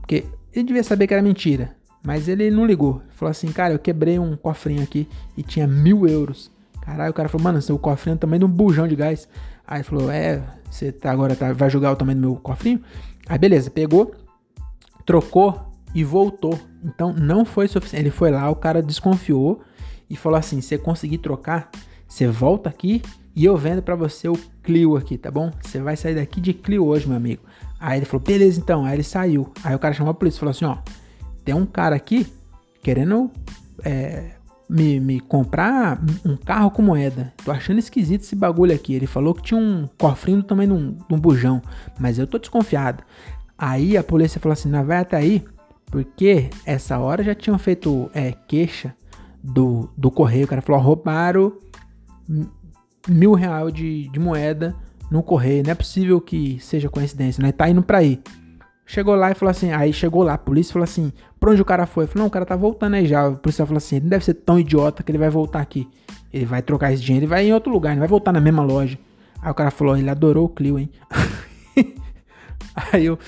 porque 0.00 0.26
ele 0.52 0.66
devia 0.66 0.84
saber 0.84 1.06
que 1.06 1.14
era 1.14 1.22
mentira. 1.22 1.74
Mas 2.04 2.28
ele 2.28 2.50
não 2.50 2.66
ligou. 2.66 3.00
Falou 3.14 3.30
assim, 3.30 3.50
cara, 3.50 3.72
eu 3.72 3.78
quebrei 3.78 4.18
um 4.18 4.36
cofrinho 4.36 4.82
aqui 4.82 5.08
e 5.38 5.42
tinha 5.42 5.66
mil 5.66 6.06
euros. 6.06 6.51
Caralho, 6.82 7.10
o 7.10 7.14
cara 7.14 7.28
falou, 7.28 7.44
mano, 7.44 7.62
seu 7.62 7.78
cofrinho 7.78 8.14
é 8.14 8.18
também 8.18 8.38
de 8.38 8.44
um 8.44 8.48
bujão 8.48 8.86
de 8.86 8.96
gás. 8.96 9.28
Aí 9.66 9.82
falou, 9.82 10.10
é, 10.10 10.42
você 10.68 10.92
tá, 10.92 11.10
agora 11.10 11.34
tá, 11.34 11.52
vai 11.52 11.70
julgar 11.70 11.92
o 11.92 11.96
tamanho 11.96 12.18
do 12.18 12.28
meu 12.28 12.36
cofrinho? 12.36 12.82
Aí 13.28 13.38
beleza, 13.38 13.70
pegou, 13.70 14.14
trocou 15.06 15.72
e 15.94 16.02
voltou. 16.02 16.58
Então 16.84 17.12
não 17.12 17.44
foi 17.44 17.68
suficiente. 17.68 18.02
Ele 18.02 18.10
foi 18.10 18.30
lá, 18.30 18.50
o 18.50 18.56
cara 18.56 18.82
desconfiou 18.82 19.62
e 20.10 20.16
falou 20.16 20.38
assim: 20.38 20.60
se 20.60 20.76
conseguir 20.76 21.18
trocar, 21.18 21.70
você 22.06 22.26
volta 22.26 22.68
aqui 22.68 23.00
e 23.34 23.44
eu 23.44 23.56
vendo 23.56 23.80
para 23.80 23.94
você 23.94 24.28
o 24.28 24.36
Clio 24.62 24.96
aqui, 24.96 25.16
tá 25.16 25.30
bom? 25.30 25.50
Você 25.62 25.80
vai 25.80 25.96
sair 25.96 26.14
daqui 26.14 26.40
de 26.40 26.52
Clio 26.52 26.84
hoje, 26.84 27.06
meu 27.06 27.16
amigo. 27.16 27.42
Aí 27.78 27.98
ele 27.98 28.06
falou: 28.06 28.24
beleza, 28.24 28.60
então. 28.60 28.84
Aí 28.84 28.96
ele 28.96 29.04
saiu. 29.04 29.52
Aí 29.62 29.74
o 29.74 29.78
cara 29.78 29.94
chamou 29.94 30.10
a 30.10 30.14
polícia 30.14 30.38
e 30.38 30.40
falou 30.40 30.50
assim: 30.50 30.64
ó, 30.64 30.78
tem 31.44 31.54
um 31.54 31.64
cara 31.64 31.94
aqui 31.94 32.26
querendo 32.82 33.30
é, 33.84 34.32
me, 34.68 35.00
me 35.00 35.20
comprar 35.20 36.00
um 36.24 36.36
carro 36.36 36.70
com 36.70 36.82
moeda. 36.82 37.32
Tô 37.44 37.50
achando 37.50 37.78
esquisito 37.78 38.22
esse 38.22 38.36
bagulho 38.36 38.74
aqui. 38.74 38.94
Ele 38.94 39.06
falou 39.06 39.34
que 39.34 39.42
tinha 39.42 39.58
um 39.58 39.88
cofrinho 39.98 40.42
também 40.42 40.66
de 40.66 40.74
um, 40.74 40.92
de 40.92 41.14
um 41.14 41.18
bujão, 41.18 41.60
mas 41.98 42.18
eu 42.18 42.26
tô 42.26 42.38
desconfiado. 42.38 43.02
Aí 43.56 43.96
a 43.96 44.02
polícia 44.02 44.40
falou 44.40 44.52
assim: 44.52 44.68
não 44.68 44.84
vai 44.84 44.98
até 44.98 45.16
aí, 45.16 45.44
porque 45.86 46.50
essa 46.64 46.98
hora 46.98 47.22
já 47.22 47.34
tinham 47.34 47.58
feito 47.58 48.10
é, 48.14 48.32
queixa 48.48 48.94
do, 49.42 49.90
do 49.96 50.10
correio. 50.10 50.44
O 50.44 50.48
cara 50.48 50.62
falou: 50.62 50.80
roubaram 50.80 51.52
mil 53.08 53.34
real 53.34 53.70
de, 53.70 54.08
de 54.08 54.18
moeda 54.18 54.74
no 55.10 55.22
correio. 55.22 55.62
Não 55.64 55.72
é 55.72 55.74
possível 55.74 56.20
que 56.20 56.58
seja 56.60 56.88
coincidência, 56.88 57.42
né? 57.42 57.52
Tá 57.52 57.68
indo 57.68 57.82
pra 57.82 57.98
aí. 57.98 58.20
Chegou 58.86 59.14
lá 59.14 59.30
e 59.30 59.34
falou 59.34 59.50
assim, 59.50 59.72
aí 59.72 59.92
chegou 59.92 60.22
lá, 60.22 60.34
a 60.34 60.38
polícia 60.38 60.72
falou 60.72 60.84
assim, 60.84 61.12
pra 61.38 61.50
onde 61.50 61.62
o 61.62 61.64
cara 61.64 61.86
foi? 61.86 62.04
Eu 62.04 62.08
falei, 62.08 62.22
não, 62.22 62.28
o 62.28 62.30
cara 62.30 62.44
tá 62.44 62.56
voltando 62.56 62.94
aí 62.94 63.06
já. 63.06 63.28
O 63.28 63.36
policial 63.36 63.66
falou 63.66 63.78
assim, 63.78 63.96
ele 63.96 64.04
não 64.04 64.10
deve 64.10 64.24
ser 64.24 64.34
tão 64.34 64.58
idiota 64.58 65.02
que 65.02 65.10
ele 65.10 65.18
vai 65.18 65.30
voltar 65.30 65.60
aqui. 65.60 65.88
Ele 66.32 66.44
vai 66.44 66.62
trocar 66.62 66.92
esse 66.92 67.02
dinheiro, 67.02 67.24
ele 67.24 67.30
vai 67.30 67.46
em 67.46 67.52
outro 67.52 67.72
lugar, 67.72 67.92
ele 67.92 68.00
vai 68.00 68.08
voltar 68.08 68.32
na 68.32 68.40
mesma 68.40 68.62
loja. 68.62 68.98
Aí 69.40 69.50
o 69.50 69.54
cara 69.54 69.70
falou, 69.70 69.96
ele 69.96 70.08
adorou 70.10 70.46
o 70.46 70.48
Clio, 70.48 70.78
hein? 70.78 70.90
aí 72.92 73.10
o 73.10 73.18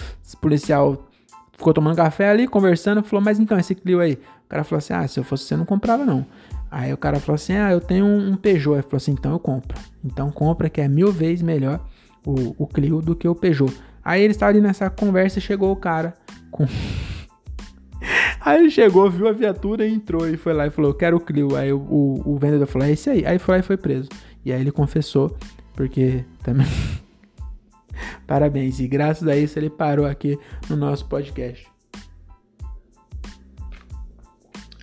policial 0.40 1.06
ficou 1.52 1.72
tomando 1.72 1.96
café 1.96 2.30
ali, 2.30 2.46
conversando, 2.46 3.02
falou, 3.02 3.24
mas 3.24 3.38
então, 3.38 3.58
esse 3.58 3.74
Clio 3.74 4.00
aí? 4.00 4.14
O 4.44 4.48
cara 4.48 4.64
falou 4.64 4.78
assim, 4.78 4.92
ah, 4.92 5.06
se 5.08 5.18
eu 5.18 5.24
fosse 5.24 5.44
você, 5.44 5.56
não 5.56 5.64
comprava 5.64 6.04
não. 6.04 6.26
Aí 6.70 6.92
o 6.92 6.96
cara 6.96 7.20
falou 7.20 7.36
assim, 7.36 7.54
ah, 7.54 7.70
eu 7.70 7.80
tenho 7.80 8.04
um 8.04 8.36
Peugeot. 8.36 8.74
Ele 8.74 8.82
falou 8.82 8.96
assim, 8.96 9.12
então 9.12 9.32
eu 9.32 9.38
compro. 9.38 9.78
Então 10.04 10.30
compra 10.30 10.68
que 10.68 10.80
é 10.80 10.88
mil 10.88 11.12
vezes 11.12 11.40
melhor 11.40 11.80
o, 12.26 12.54
o 12.58 12.66
Clio 12.66 13.00
do 13.00 13.14
que 13.14 13.28
o 13.28 13.34
Peugeot. 13.34 13.72
Aí 14.04 14.22
ele 14.22 14.32
estava 14.32 14.50
ali 14.50 14.60
nessa 14.60 14.90
conversa 14.90 15.38
e 15.38 15.42
chegou 15.42 15.72
o 15.72 15.76
cara 15.76 16.14
com. 16.50 16.66
Aí 18.40 18.60
ele 18.60 18.70
chegou, 18.70 19.10
viu 19.10 19.26
a 19.26 19.32
viatura 19.32 19.88
entrou 19.88 20.28
e 20.28 20.36
foi 20.36 20.52
lá 20.52 20.66
e 20.66 20.70
falou: 20.70 20.92
Quero 20.92 21.16
o 21.16 21.20
Clio. 21.20 21.56
Aí 21.56 21.72
o, 21.72 21.78
o, 21.78 22.34
o 22.34 22.38
vendedor 22.38 22.66
falou: 22.66 22.86
É 22.86 22.90
esse 22.90 23.08
aí. 23.08 23.24
Aí 23.24 23.38
foi 23.38 23.54
lá 23.54 23.58
e 23.60 23.62
foi 23.62 23.78
preso. 23.78 24.08
E 24.44 24.52
aí 24.52 24.60
ele 24.60 24.70
confessou, 24.70 25.34
porque 25.72 26.22
também. 26.42 26.66
Parabéns. 28.26 28.78
E 28.80 28.86
graças 28.86 29.26
a 29.26 29.34
isso 29.34 29.58
ele 29.58 29.70
parou 29.70 30.04
aqui 30.04 30.38
no 30.68 30.76
nosso 30.76 31.06
podcast. 31.06 31.66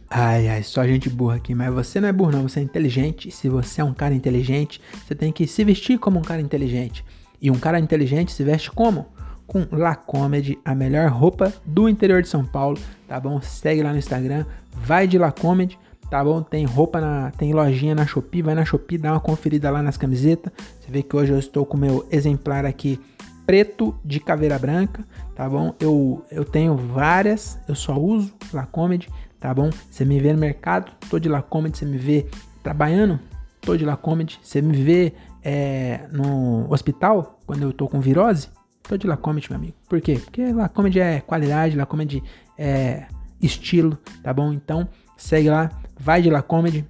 Ai, 0.10 0.50
ai, 0.50 0.64
só 0.64 0.86
gente 0.86 1.10
burra 1.10 1.36
aqui. 1.36 1.56
Mas 1.56 1.74
você 1.74 2.02
não 2.02 2.10
é 2.10 2.12
burro, 2.12 2.32
não. 2.32 2.50
Você 2.50 2.60
é 2.60 2.64
inteligente. 2.64 3.32
Se 3.32 3.48
você 3.48 3.80
é 3.80 3.84
um 3.84 3.94
cara 3.94 4.14
inteligente, 4.14 4.82
você 5.06 5.16
tem 5.16 5.32
que 5.32 5.48
se 5.48 5.64
vestir 5.64 5.98
como 6.00 6.20
um 6.20 6.22
cara 6.22 6.42
inteligente. 6.42 7.06
E 7.42 7.50
um 7.50 7.56
cara 7.56 7.80
inteligente 7.80 8.32
se 8.32 8.44
veste 8.44 8.70
como? 8.72 9.08
Com 9.48 9.68
La 9.72 9.96
Comedy, 9.96 10.60
a 10.64 10.76
melhor 10.76 11.10
roupa 11.10 11.52
do 11.66 11.90
interior 11.90 12.22
de 12.22 12.28
São 12.28 12.46
Paulo, 12.46 12.78
tá 13.08 13.20
bom? 13.20 13.42
Segue 13.42 13.82
lá 13.82 13.92
no 13.92 13.98
Instagram, 13.98 14.46
vai 14.72 15.08
de 15.08 15.18
La 15.18 15.32
Comedy, 15.32 15.78
tá 16.10 16.24
bom? 16.24 16.44
Tem 16.44 16.64
roupa 16.66 17.02
na, 17.02 17.32
tem 17.32 17.52
lojinha 17.52 17.96
na 17.96 18.06
Shopee, 18.06 18.42
vai 18.42 18.54
na 18.54 18.64
Shopee, 18.64 18.98
dá 18.98 19.14
uma 19.14 19.20
conferida 19.20 19.72
lá 19.72 19.82
nas 19.82 19.98
camisetas. 19.98 20.54
Você 20.80 20.92
vê 20.92 21.02
que 21.02 21.16
hoje 21.16 21.32
eu 21.32 21.40
estou 21.40 21.66
com 21.66 21.76
o 21.76 21.80
meu 21.80 22.08
exemplar 22.12 22.66
aqui 22.66 23.00
preto 23.46 23.96
de 24.06 24.20
caveira 24.20 24.60
branca, 24.60 25.04
tá 25.36 25.50
bom? 25.50 25.74
Eu, 25.80 26.24
eu 26.32 26.46
tenho 26.46 26.76
várias, 26.76 27.60
eu 27.68 27.76
só 27.76 27.98
uso 27.98 28.34
La 28.54 28.66
Comedy, 28.66 29.10
tá 29.40 29.54
bom? 29.54 29.70
Você 29.90 30.06
me 30.06 30.20
vê 30.20 30.32
no 30.32 30.40
mercado, 30.40 30.92
tô 31.10 31.18
de 31.18 31.28
La 31.28 31.42
Comedy, 31.42 31.78
você 31.78 31.86
me 31.86 31.98
vê 31.98 32.28
trabalhando, 32.62 33.20
tô 33.60 33.76
de 33.76 33.84
La 33.84 33.98
Comedy, 33.98 34.40
você 34.42 34.62
me 34.62 34.82
vê 34.82 35.14
é, 35.44 36.08
no 36.12 36.72
hospital, 36.72 37.40
quando 37.46 37.64
eu 37.64 37.74
tô 37.74 37.88
com 37.88 38.00
virose, 38.00 38.50
tô 38.84 38.98
de 38.98 39.08
Lacomedy, 39.08 39.48
meu 39.50 39.58
amigo. 39.58 39.76
Por 39.90 40.02
quê? 40.02 40.20
Porque 40.24 40.52
Lacomedy 40.52 41.00
é 41.00 41.22
qualidade, 41.22 41.78
Lacomedy 41.78 42.24
é 42.58 43.06
estilo, 43.42 43.98
tá 44.22 44.34
bom? 44.34 44.54
Então, 44.54 44.88
segue 45.18 45.50
lá, 45.50 45.70
vai 46.00 46.22
de 46.22 46.30
Lacomedy. 46.30 46.86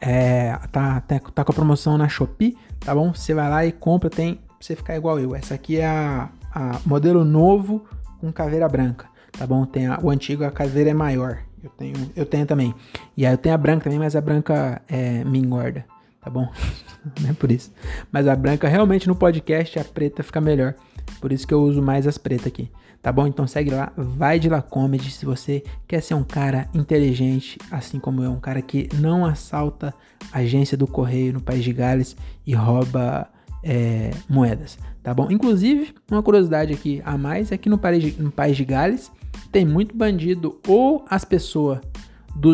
É, 0.00 0.58
tá, 0.70 1.00
tá, 1.00 1.18
tá 1.18 1.44
com 1.44 1.52
a 1.52 1.54
promoção 1.54 1.96
na 1.96 2.08
Shopee, 2.08 2.56
tá 2.80 2.94
bom? 2.94 3.14
Você 3.14 3.32
vai 3.32 3.48
lá 3.48 3.64
e 3.64 3.72
compra, 3.72 4.10
tem 4.10 4.34
pra 4.34 4.56
você 4.60 4.76
ficar 4.76 4.96
igual 4.96 5.18
eu. 5.18 5.34
Essa 5.34 5.54
aqui 5.54 5.78
é 5.78 5.86
a, 5.86 6.28
a 6.54 6.80
modelo 6.84 7.24
novo 7.24 7.84
com 8.20 8.30
caveira 8.30 8.68
branca, 8.68 9.06
tá 9.32 9.46
bom? 9.46 9.64
Tem 9.64 9.86
a, 9.86 9.98
o 10.02 10.10
antigo, 10.10 10.44
a 10.44 10.50
caveira 10.50 10.90
é 10.90 10.94
maior. 10.94 11.38
Eu 11.62 11.70
tenho, 11.70 11.94
eu 12.14 12.26
tenho 12.26 12.44
também. 12.44 12.74
E 13.16 13.24
aí 13.24 13.32
eu 13.32 13.38
tenho 13.38 13.54
a 13.54 13.58
branca 13.58 13.84
também, 13.84 13.98
mas 13.98 14.14
a 14.14 14.20
branca 14.20 14.82
é, 14.86 15.24
me 15.24 15.38
engorda, 15.38 15.86
tá 16.24 16.30
bom? 16.30 16.50
Não 17.20 17.30
é 17.30 17.32
por 17.34 17.52
isso. 17.52 17.70
Mas 18.10 18.26
a 18.26 18.34
branca 18.34 18.66
realmente 18.66 19.06
no 19.06 19.14
podcast, 19.14 19.78
a 19.78 19.84
preta 19.84 20.22
fica 20.22 20.40
melhor. 20.40 20.74
Por 21.20 21.30
isso 21.30 21.46
que 21.46 21.52
eu 21.52 21.62
uso 21.62 21.82
mais 21.82 22.06
as 22.06 22.16
pretas 22.16 22.46
aqui. 22.46 22.70
Tá 23.02 23.12
bom? 23.12 23.26
Então 23.26 23.46
segue 23.46 23.70
lá, 23.70 23.92
vai 23.94 24.38
de 24.38 24.48
La 24.48 24.62
Comedy 24.62 25.10
se 25.10 25.26
você 25.26 25.62
quer 25.86 26.00
ser 26.00 26.14
um 26.14 26.24
cara 26.24 26.70
inteligente, 26.72 27.58
assim 27.70 28.00
como 28.00 28.22
eu, 28.22 28.32
um 28.32 28.40
cara 28.40 28.62
que 28.62 28.88
não 28.94 29.26
assalta 29.26 29.92
a 30.32 30.38
agência 30.38 30.74
do 30.74 30.86
correio 30.86 31.34
no 31.34 31.40
País 31.42 31.62
de 31.62 31.72
Gales 31.74 32.16
e 32.46 32.54
rouba 32.54 33.28
é, 33.62 34.10
moedas, 34.26 34.78
tá 35.02 35.12
bom? 35.12 35.30
Inclusive, 35.30 35.94
uma 36.10 36.22
curiosidade 36.22 36.72
aqui 36.72 37.02
a 37.04 37.18
mais 37.18 37.52
é 37.52 37.58
que 37.58 37.68
no 37.68 37.76
País, 37.76 38.16
no 38.16 38.30
País 38.30 38.56
de 38.56 38.64
Gales 38.64 39.12
tem 39.52 39.66
muito 39.66 39.94
bandido 39.94 40.58
ou 40.66 41.04
as 41.10 41.26
pessoas 41.26 41.80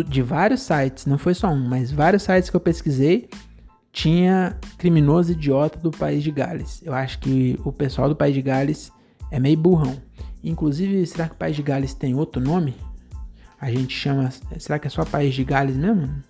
de 0.09 0.21
vários 0.21 0.63
sites, 0.63 1.07
não 1.07 1.17
foi 1.17 1.33
só 1.33 1.49
um, 1.49 1.69
mas 1.69 1.93
vários 1.93 2.25
sites 2.25 2.51
que 2.51 2.57
eu 2.57 2.61
pesquisei 2.61 3.29
tinha 3.93 4.57
criminoso 4.79 5.33
idiota 5.33 5.79
do 5.79 5.91
país 5.91 6.23
de 6.23 6.31
Gales. 6.31 6.81
Eu 6.85 6.95
acho 6.95 7.19
que 7.19 7.59
o 7.65 7.73
pessoal 7.73 8.09
do 8.09 8.17
país 8.17 8.35
de 8.35 8.43
Gales 8.43 8.93
é 9.31 9.41
meio 9.41 9.57
burrão. 9.57 10.01
Inclusive, 10.43 11.05
será 11.07 11.29
que 11.29 11.35
o 11.35 11.39
país 11.39 11.57
de 11.57 11.63
Gales 11.63 11.95
tem 11.95 12.15
outro 12.15 12.41
nome? 12.41 12.75
A 13.61 13.71
gente 13.71 13.95
chama. 13.95 14.31
Será 14.59 14.79
que 14.79 14.87
é 14.87 14.91
só 14.91 15.05
país 15.05 15.35
de 15.35 15.45
Gales 15.45 15.77
mesmo? 15.77 16.23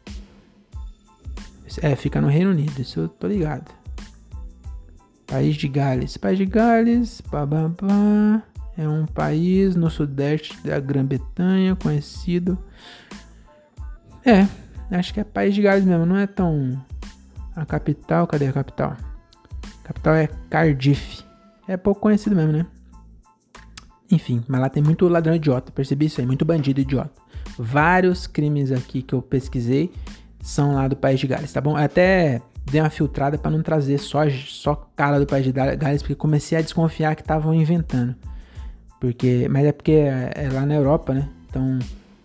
É, 1.80 1.94
fica 1.94 2.20
no 2.20 2.26
Reino 2.26 2.50
Unido, 2.50 2.80
isso 2.80 3.00
eu 3.00 3.08
tô 3.08 3.28
ligado. 3.28 3.70
País 5.26 5.54
de 5.54 5.68
Gales. 5.68 6.16
País 6.16 6.36
de 6.36 6.44
Gales, 6.44 7.22
bababá, 7.30 8.42
é 8.76 8.88
um 8.88 9.06
país 9.06 9.76
no 9.76 9.88
sudeste 9.88 10.56
da 10.66 10.80
Grã-Bretanha, 10.80 11.76
conhecido. 11.76 12.58
É, 14.24 14.48
acho 14.90 15.14
que 15.14 15.20
é 15.20 15.24
País 15.24 15.54
de 15.54 15.62
Gales 15.62 15.84
mesmo, 15.84 16.04
não 16.04 16.16
é 16.16 16.26
tão 16.26 16.84
a 17.54 17.64
capital, 17.64 18.26
cadê 18.26 18.48
a 18.48 18.52
capital? 18.52 18.96
A 19.84 19.88
capital 19.88 20.14
é 20.14 20.28
Cardiff. 20.48 21.24
É 21.66 21.76
pouco 21.76 22.00
conhecido 22.00 22.34
mesmo, 22.34 22.52
né? 22.52 22.66
Enfim, 24.10 24.42
mas 24.48 24.60
lá 24.60 24.68
tem 24.68 24.82
muito 24.82 25.06
ladrão 25.08 25.34
idiota, 25.34 25.70
percebi 25.70 26.06
isso 26.06 26.20
aí, 26.20 26.26
muito 26.26 26.44
bandido 26.44 26.80
idiota. 26.80 27.12
Vários 27.56 28.26
crimes 28.26 28.72
aqui 28.72 29.02
que 29.02 29.14
eu 29.14 29.22
pesquisei 29.22 29.92
são 30.40 30.74
lá 30.74 30.88
do 30.88 30.96
País 30.96 31.20
de 31.20 31.26
Gales, 31.26 31.52
tá 31.52 31.60
bom? 31.60 31.78
Eu 31.78 31.84
até 31.84 32.42
dei 32.70 32.80
uma 32.80 32.90
filtrada 32.90 33.38
para 33.38 33.50
não 33.50 33.62
trazer 33.62 33.98
só, 33.98 34.28
só 34.30 34.74
cara 34.96 35.18
do 35.18 35.26
País 35.26 35.44
de 35.44 35.52
Gales, 35.52 36.02
porque 36.02 36.14
comecei 36.14 36.58
a 36.58 36.62
desconfiar 36.62 37.14
que 37.14 37.22
estavam 37.22 37.54
inventando. 37.54 38.16
Porque, 38.98 39.48
mas 39.48 39.64
é 39.64 39.72
porque 39.72 39.92
é, 39.92 40.32
é, 40.34 40.48
lá 40.50 40.66
na 40.66 40.74
Europa, 40.74 41.14
né? 41.14 41.28
Então, 41.48 41.78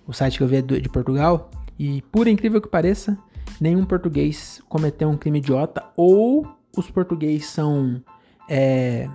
o 0.08 0.14
site 0.14 0.38
que 0.38 0.44
eu 0.44 0.48
vi 0.48 0.58
é 0.58 0.62
de 0.62 0.90
Portugal. 0.90 1.50
E 1.78 2.02
por 2.12 2.28
incrível 2.28 2.62
que 2.62 2.68
pareça, 2.68 3.18
nenhum 3.60 3.86
português 3.86 4.62
cometeu 4.68 5.10
um 5.10 5.18
crime 5.18 5.40
idiota 5.40 5.84
ou 5.96 6.48
os 6.76 6.90
portugueses 6.90 7.48
são 7.48 8.02
é, 8.50 9.10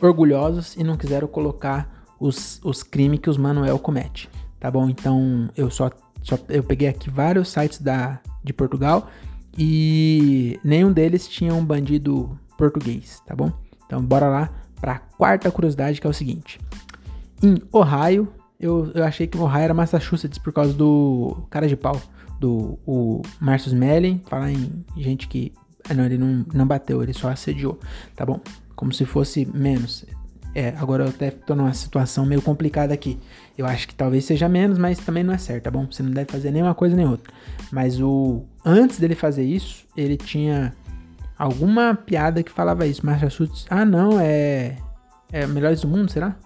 orgulhosos 0.00 0.76
e 0.76 0.84
não 0.84 0.96
quiseram 0.96 1.26
colocar 1.26 2.04
os, 2.20 2.60
os 2.62 2.82
crimes 2.82 3.20
que 3.20 3.30
os 3.30 3.36
Manuel 3.36 3.78
comete, 3.78 4.28
tá 4.60 4.70
bom? 4.70 4.88
Então 4.88 5.50
eu 5.56 5.70
só, 5.70 5.90
só 6.22 6.38
eu 6.48 6.62
peguei 6.62 6.88
aqui 6.88 7.10
vários 7.10 7.48
sites 7.48 7.78
da, 7.78 8.20
de 8.44 8.52
Portugal 8.52 9.08
e 9.56 10.58
nenhum 10.62 10.92
deles 10.92 11.28
tinha 11.28 11.52
um 11.54 11.64
bandido 11.64 12.38
português, 12.56 13.20
tá 13.26 13.34
bom? 13.34 13.52
Então 13.86 14.02
bora 14.02 14.28
lá 14.28 14.50
para 14.80 14.92
a 14.92 14.98
quarta 14.98 15.50
curiosidade 15.50 16.00
que 16.00 16.06
é 16.06 16.10
o 16.10 16.14
seguinte: 16.14 16.60
em 17.42 17.60
Ohio, 17.72 18.32
eu, 18.60 18.90
eu 18.94 19.04
achei 19.04 19.26
que 19.26 19.36
Ohio 19.36 19.64
era 19.64 19.74
Massachusetts 19.74 20.38
por 20.38 20.52
causa 20.52 20.72
do 20.72 21.36
cara 21.50 21.66
de 21.66 21.76
pau, 21.76 22.00
do 22.42 22.76
o 22.84 23.22
Marcus 23.40 23.72
Mellin, 23.72 24.20
falar 24.26 24.50
em 24.50 24.84
gente 24.96 25.28
que 25.28 25.52
ah, 25.88 25.94
não, 25.94 26.04
ele 26.04 26.18
não, 26.18 26.44
não 26.52 26.66
bateu, 26.66 27.02
ele 27.02 27.12
só 27.12 27.30
assediou, 27.30 27.78
tá 28.16 28.26
bom? 28.26 28.40
Como 28.74 28.92
se 28.92 29.04
fosse 29.04 29.46
menos. 29.46 30.04
É, 30.54 30.74
agora 30.76 31.04
eu 31.04 31.08
até 31.08 31.30
tô 31.30 31.54
numa 31.54 31.72
situação 31.72 32.26
meio 32.26 32.42
complicada 32.42 32.92
aqui. 32.92 33.18
Eu 33.56 33.64
acho 33.64 33.88
que 33.88 33.94
talvez 33.94 34.24
seja 34.24 34.48
menos, 34.48 34.76
mas 34.76 34.98
também 34.98 35.22
não 35.22 35.32
é 35.32 35.38
certo, 35.38 35.64
tá 35.64 35.70
bom? 35.70 35.86
Você 35.90 36.02
não 36.02 36.10
deve 36.10 36.30
fazer 36.30 36.50
nenhuma 36.50 36.74
coisa 36.74 36.94
nem 36.94 37.06
outra. 37.06 37.32
Mas 37.70 38.00
o 38.00 38.42
antes 38.64 38.98
dele 38.98 39.14
fazer 39.14 39.44
isso, 39.44 39.86
ele 39.96 40.16
tinha 40.16 40.74
alguma 41.38 41.94
piada 41.94 42.42
que 42.42 42.50
falava 42.50 42.86
isso. 42.86 43.06
Massachusetts, 43.06 43.66
ah 43.70 43.84
não, 43.84 44.20
é 44.20 44.76
é 45.32 45.46
melhores 45.46 45.80
do 45.80 45.88
mundo, 45.88 46.10
será? 46.10 46.36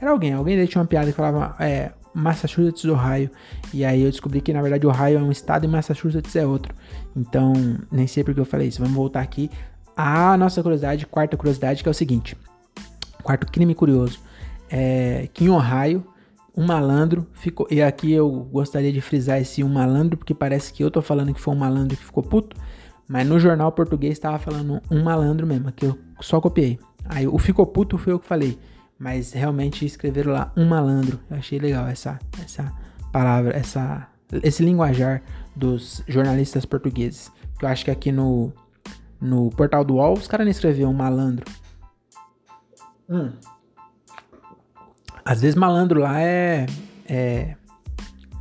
Era 0.00 0.12
alguém, 0.12 0.32
alguém 0.32 0.64
tinha 0.66 0.80
uma 0.80 0.88
piada 0.88 1.10
que 1.10 1.16
falava 1.16 1.54
é 1.62 1.92
Massachusetts, 2.14 2.84
Ohio. 2.84 3.30
E 3.72 3.84
aí 3.84 4.02
eu 4.02 4.10
descobri 4.10 4.40
que 4.40 4.52
na 4.52 4.60
verdade 4.60 4.86
Ohio 4.86 5.18
é 5.18 5.22
um 5.22 5.30
estado 5.30 5.64
e 5.64 5.68
Massachusetts 5.68 6.34
é 6.36 6.46
outro. 6.46 6.74
Então, 7.16 7.52
nem 7.90 8.06
sei 8.06 8.24
porque 8.24 8.40
eu 8.40 8.44
falei 8.44 8.68
isso. 8.68 8.80
Vamos 8.80 8.94
voltar 8.94 9.20
aqui 9.20 9.50
à 9.96 10.36
nossa 10.36 10.62
curiosidade, 10.62 11.06
quarta 11.06 11.36
curiosidade, 11.36 11.82
que 11.82 11.88
é 11.88 11.90
o 11.90 11.94
seguinte. 11.94 12.36
Quarto 13.22 13.46
crime 13.46 13.74
curioso. 13.74 14.20
É 14.70 15.28
que 15.32 15.44
em 15.44 15.50
Ohio, 15.50 16.04
um 16.56 16.64
malandro 16.66 17.26
ficou. 17.32 17.66
E 17.70 17.82
aqui 17.82 18.12
eu 18.12 18.30
gostaria 18.50 18.92
de 18.92 19.00
frisar 19.00 19.40
esse 19.40 19.62
um 19.62 19.68
malandro, 19.68 20.16
porque 20.16 20.34
parece 20.34 20.72
que 20.72 20.82
eu 20.82 20.90
tô 20.90 21.02
falando 21.02 21.32
que 21.32 21.40
foi 21.40 21.54
um 21.54 21.58
malandro 21.58 21.96
que 21.96 22.04
ficou 22.04 22.22
puto. 22.22 22.56
Mas 23.08 23.26
no 23.26 23.38
jornal 23.38 23.72
português 23.72 24.12
estava 24.12 24.38
falando 24.38 24.80
um 24.90 25.02
malandro 25.02 25.46
mesmo, 25.46 25.70
que 25.72 25.84
eu 25.84 25.98
só 26.20 26.40
copiei. 26.40 26.78
Aí 27.04 27.26
o 27.26 27.38
ficou 27.38 27.66
puto 27.66 27.98
foi 27.98 28.12
eu 28.12 28.18
que 28.18 28.26
falei 28.26 28.58
mas 29.02 29.32
realmente 29.32 29.84
escreveram 29.84 30.32
lá 30.32 30.52
um 30.56 30.64
malandro. 30.64 31.18
Eu 31.28 31.36
achei 31.36 31.58
legal 31.58 31.88
essa, 31.88 32.20
essa 32.40 32.72
palavra, 33.10 33.52
essa, 33.52 34.06
esse 34.44 34.64
linguajar 34.64 35.20
dos 35.56 36.04
jornalistas 36.06 36.64
portugueses. 36.64 37.28
Eu 37.60 37.66
acho 37.66 37.84
que 37.84 37.90
aqui 37.90 38.12
no, 38.12 38.52
no 39.20 39.50
portal 39.50 39.84
do 39.84 39.94
UOL 39.94 40.12
os 40.12 40.28
caras 40.28 40.46
não 40.46 40.52
escreviam 40.52 40.92
um 40.92 40.94
malandro. 40.94 41.44
Hum. 43.10 43.32
Às 45.24 45.40
vezes 45.40 45.56
malandro 45.56 45.98
lá 45.98 46.20
é. 46.20 46.66
é 47.08 47.56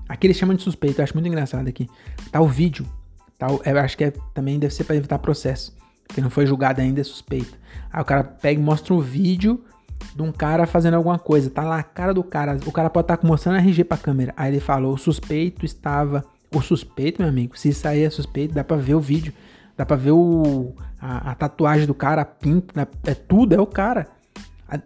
aqui 0.08 0.28
eles 0.28 0.38
chamam 0.38 0.56
de 0.56 0.62
suspeito, 0.62 1.02
eu 1.02 1.04
acho 1.04 1.16
muito 1.16 1.28
engraçado 1.28 1.68
aqui. 1.68 1.90
Tá 2.32 2.40
o 2.40 2.48
vídeo. 2.48 2.86
Tá, 3.40 3.48
eu 3.48 3.80
acho 3.80 3.98
que 3.98 4.04
é, 4.04 4.12
também 4.32 4.60
deve 4.60 4.76
ser 4.76 4.84
para 4.84 4.96
evitar 4.96 5.18
processo. 5.18 5.76
Porque 6.08 6.22
não 6.22 6.30
foi 6.30 6.46
julgado 6.46 6.82
ainda, 6.82 7.02
é 7.02 7.04
suspeito. 7.04 7.58
Aí 7.92 8.00
o 8.00 8.06
cara 8.06 8.24
pega 8.24 8.62
e 8.62 8.64
mostra 8.64 8.94
um 8.94 9.00
vídeo 9.00 9.66
de 10.16 10.22
um 10.22 10.32
cara 10.32 10.66
fazendo 10.66 10.96
alguma 10.96 11.20
coisa. 11.20 11.50
Tá 11.50 11.64
lá 11.64 11.80
a 11.80 11.84
cara 11.84 12.14
do 12.14 12.24
cara. 12.24 12.58
O 12.66 12.72
cara 12.72 12.90
pode 12.90 13.06
estar 13.06 13.18
tá 13.18 13.28
mostrando 13.28 13.58
RG 13.58 13.84
pra 13.84 13.98
câmera. 13.98 14.34
Aí 14.36 14.52
ele 14.52 14.60
falou: 14.60 14.94
o 14.94 14.98
suspeito 14.98 15.66
estava. 15.66 16.24
O 16.54 16.62
suspeito, 16.62 17.22
meu 17.22 17.30
amigo, 17.30 17.58
se 17.58 17.70
isso 17.70 17.88
aí 17.88 18.04
é 18.04 18.10
suspeito, 18.10 18.54
dá 18.54 18.64
pra 18.64 18.76
ver 18.76 18.96
o 18.96 19.00
vídeo. 19.00 19.34
Dá 19.78 19.86
pra 19.86 19.96
ver 19.96 20.12
o, 20.12 20.74
a, 21.00 21.32
a 21.32 21.36
tatuagem 21.36 21.88
do 21.88 21.94
cara, 21.94 22.22
a 22.22 22.26
pinta, 22.26 22.74
né? 22.76 22.88
é 23.06 23.16
tudo, 23.16 23.56
é 23.56 23.60
o 23.60 23.66
cara. 23.66 24.08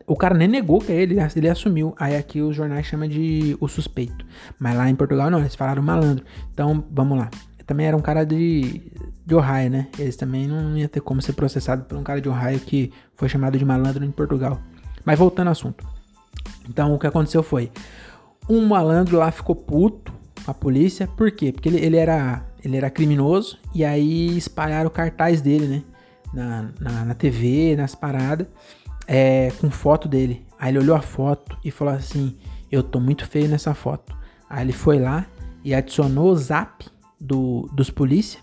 O 0.08 0.15
cara 0.15 0.36
nem 0.36 0.47
negou 0.47 0.80
que 0.80 0.91
é 0.91 0.95
ele, 0.95 1.17
ele 1.36 1.49
assumiu. 1.49 1.93
Aí 1.99 2.15
aqui 2.15 2.41
os 2.41 2.56
jornais 2.56 2.86
chamam 2.86 3.08
de 3.08 3.56
o 3.60 3.67
suspeito. 3.67 4.25
Mas 4.58 4.75
lá 4.75 4.89
em 4.89 4.95
Portugal 4.95 5.30
não, 5.30 5.39
eles 5.39 5.54
falaram 5.54 5.84
malandro. 5.84 6.25
Então, 6.51 6.84
vamos 6.91 7.17
lá. 7.17 7.30
Também 7.67 7.88
era 7.88 7.97
um 7.97 8.01
cara 8.01 8.23
de, 8.23 8.91
de 9.25 9.36
Ohio, 9.36 9.69
né? 9.69 9.88
Eles 9.97 10.15
também 10.15 10.47
não 10.47 10.78
ia 10.78 10.88
ter 10.88 11.01
como 11.01 11.21
ser 11.21 11.34
processado 11.34 11.84
por 11.86 11.97
um 11.97 12.04
cara 12.04 12.21
de 12.21 12.30
Ohio 12.30 12.60
que 12.60 12.91
foi 13.15 13.28
chamado 13.28 13.58
de 13.58 13.65
malandro 13.65 14.06
em 14.06 14.12
Portugal. 14.12 14.60
Mas 15.05 15.19
voltando 15.19 15.47
ao 15.47 15.51
assunto. 15.51 15.85
Então 16.67 16.93
o 16.93 16.99
que 16.99 17.07
aconteceu 17.07 17.43
foi. 17.43 17.71
Um 18.49 18.65
malandro 18.67 19.17
lá 19.17 19.31
ficou 19.31 19.55
puto 19.55 20.11
com 20.43 20.51
a 20.51 20.53
polícia. 20.53 21.07
Por 21.07 21.31
quê? 21.31 21.51
Porque 21.51 21.69
ele, 21.69 21.79
ele, 21.83 21.97
era, 21.97 22.45
ele 22.63 22.77
era 22.77 22.89
criminoso. 22.89 23.57
E 23.73 23.85
aí 23.85 24.37
espalharam 24.37 24.89
cartaz 24.89 25.41
dele, 25.41 25.67
né? 25.67 25.83
Na, 26.33 26.69
na, 26.79 27.05
na 27.05 27.13
TV, 27.13 27.75
nas 27.75 27.95
paradas. 27.95 28.47
É, 29.07 29.51
com 29.61 29.69
foto 29.69 30.07
dele. 30.07 30.45
Aí 30.59 30.71
ele 30.71 30.79
olhou 30.79 30.95
a 30.95 31.01
foto 31.01 31.57
e 31.63 31.69
falou 31.69 31.93
assim: 31.93 32.35
Eu 32.71 32.81
tô 32.81 32.99
muito 32.99 33.27
feio 33.27 33.47
nessa 33.47 33.73
foto. 33.73 34.15
Aí 34.49 34.63
ele 34.63 34.73
foi 34.73 34.99
lá 34.99 35.25
e 35.63 35.73
adicionou 35.73 36.31
o 36.31 36.35
zap 36.35 36.85
do, 37.19 37.69
dos 37.73 37.89
polícia 37.89 38.39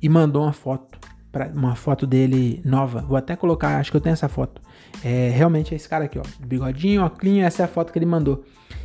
e 0.00 0.08
mandou 0.08 0.42
uma 0.42 0.52
foto. 0.52 0.98
Pra, 1.32 1.48
uma 1.48 1.74
foto 1.74 2.06
dele 2.06 2.62
nova. 2.64 3.00
Vou 3.00 3.16
até 3.16 3.34
colocar, 3.34 3.78
acho 3.78 3.90
que 3.90 3.96
eu 3.96 4.00
tenho 4.00 4.12
essa 4.12 4.28
foto. 4.28 4.62
É, 5.02 5.30
realmente 5.30 5.74
é 5.74 5.76
esse 5.76 5.88
cara 5.88 6.04
aqui, 6.04 6.18
ó. 6.18 6.22
Bigodinho, 6.38 7.02
óculos, 7.02 7.38
essa 7.38 7.62
é 7.62 7.64
a 7.64 7.68
foto 7.68 7.92
que 7.92 7.98
ele 7.98 8.06
mandou. 8.06 8.44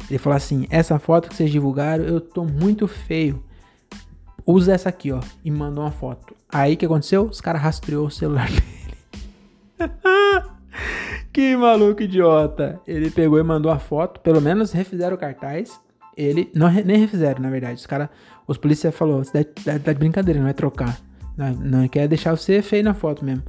Ele 0.10 0.18
falou 0.18 0.36
assim: 0.36 0.66
essa 0.70 0.98
foto 0.98 1.30
que 1.30 1.36
vocês 1.36 1.52
divulgaram, 1.52 2.04
eu 2.04 2.20
tô 2.20 2.44
muito 2.44 2.88
feio. 2.88 3.44
Usa 4.46 4.74
essa 4.74 4.90
aqui, 4.90 5.12
ó. 5.12 5.20
E 5.44 5.52
mandou 5.52 5.84
uma 5.84 5.92
foto. 5.92 6.36
Aí 6.52 6.74
o 6.74 6.78
que 6.78 6.86
aconteceu? 6.86 7.24
Os 7.24 7.40
caras 7.40 7.62
rastreou 7.62 8.08
o 8.08 8.12
celular 8.12 8.50
dele. 8.50 9.90
que 11.32 11.56
maluco 11.56 12.02
idiota. 12.02 12.80
Ele 12.88 13.12
pegou 13.12 13.38
e 13.38 13.44
mandou 13.44 13.72
a 13.72 13.78
foto. 13.78 14.20
Pelo 14.22 14.42
menos 14.42 14.72
refizeram 14.72 15.16
o 15.16 15.20
cartaz. 15.20 15.80
Ele. 16.18 16.50
Não, 16.56 16.72
nem 16.72 16.98
refizeram, 16.98 17.42
na 17.42 17.50
verdade. 17.50 17.76
Os 17.76 17.86
caras. 17.86 18.10
Os 18.48 18.58
policiais 18.58 18.96
falou: 18.96 19.24
você 19.24 19.44
tá 19.44 19.94
de 19.94 20.00
brincadeira, 20.00 20.40
não 20.40 20.48
vai 20.48 20.56
trocar. 20.56 21.00
Não, 21.38 21.54
não 21.54 21.88
quer 21.88 22.08
deixar 22.08 22.36
você 22.36 22.62
feio 22.62 22.84
na 22.84 22.94
foto 22.94 23.24
mesmo. 23.24 23.44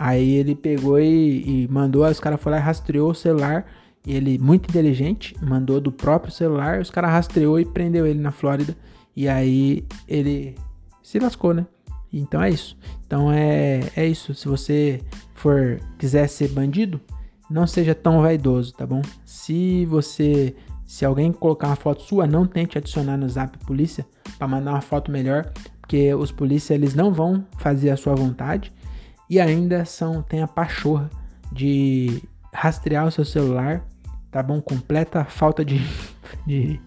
Aí 0.00 0.36
ele 0.36 0.54
pegou 0.54 1.00
e, 1.00 1.64
e 1.64 1.68
mandou, 1.68 2.06
os 2.06 2.20
caras 2.20 2.40
foram 2.40 2.56
lá 2.56 2.62
e 2.62 2.64
rastreou 2.64 3.10
o 3.10 3.14
celular. 3.14 3.66
E 4.06 4.14
ele, 4.14 4.38
muito 4.38 4.70
inteligente, 4.70 5.34
mandou 5.42 5.80
do 5.80 5.90
próprio 5.90 6.32
celular, 6.32 6.80
os 6.80 6.88
caras 6.88 7.10
rastreou 7.10 7.58
e 7.58 7.64
prendeu 7.64 8.06
ele 8.06 8.20
na 8.20 8.30
Flórida. 8.30 8.76
E 9.16 9.28
aí 9.28 9.84
ele 10.06 10.54
se 11.02 11.18
lascou, 11.18 11.52
né? 11.52 11.66
Então 12.12 12.40
é 12.40 12.48
isso. 12.48 12.78
Então 13.04 13.32
é, 13.32 13.80
é 13.96 14.06
isso. 14.06 14.32
Se 14.34 14.46
você 14.46 15.00
for 15.34 15.80
quiser 15.98 16.28
ser 16.28 16.48
bandido, 16.50 17.00
não 17.50 17.66
seja 17.66 17.92
tão 17.92 18.22
vaidoso, 18.22 18.72
tá 18.72 18.86
bom? 18.86 19.02
Se 19.24 19.84
você 19.86 20.54
se 20.86 21.04
alguém 21.04 21.32
colocar 21.32 21.66
uma 21.66 21.76
foto 21.76 22.02
sua, 22.02 22.26
não 22.26 22.46
tente 22.46 22.78
adicionar 22.78 23.16
no 23.16 23.28
Zap 23.28 23.58
polícia 23.66 24.06
para 24.38 24.48
mandar 24.48 24.70
uma 24.70 24.80
foto 24.80 25.10
melhor, 25.10 25.52
porque 25.80 26.14
os 26.14 26.30
polícias 26.30 26.78
eles 26.78 26.94
não 26.94 27.12
vão 27.12 27.44
fazer 27.58 27.90
a 27.90 27.96
sua 27.96 28.14
vontade 28.14 28.72
e 29.28 29.40
ainda 29.40 29.84
são 29.84 30.22
tem 30.22 30.42
a 30.42 30.48
pachorra 30.48 31.10
de 31.52 32.22
rastrear 32.52 33.06
o 33.06 33.10
seu 33.10 33.24
celular, 33.24 33.84
tá 34.30 34.42
bom? 34.42 34.60
Completa 34.60 35.24
falta 35.24 35.64
de, 35.64 35.80
de 36.46 36.80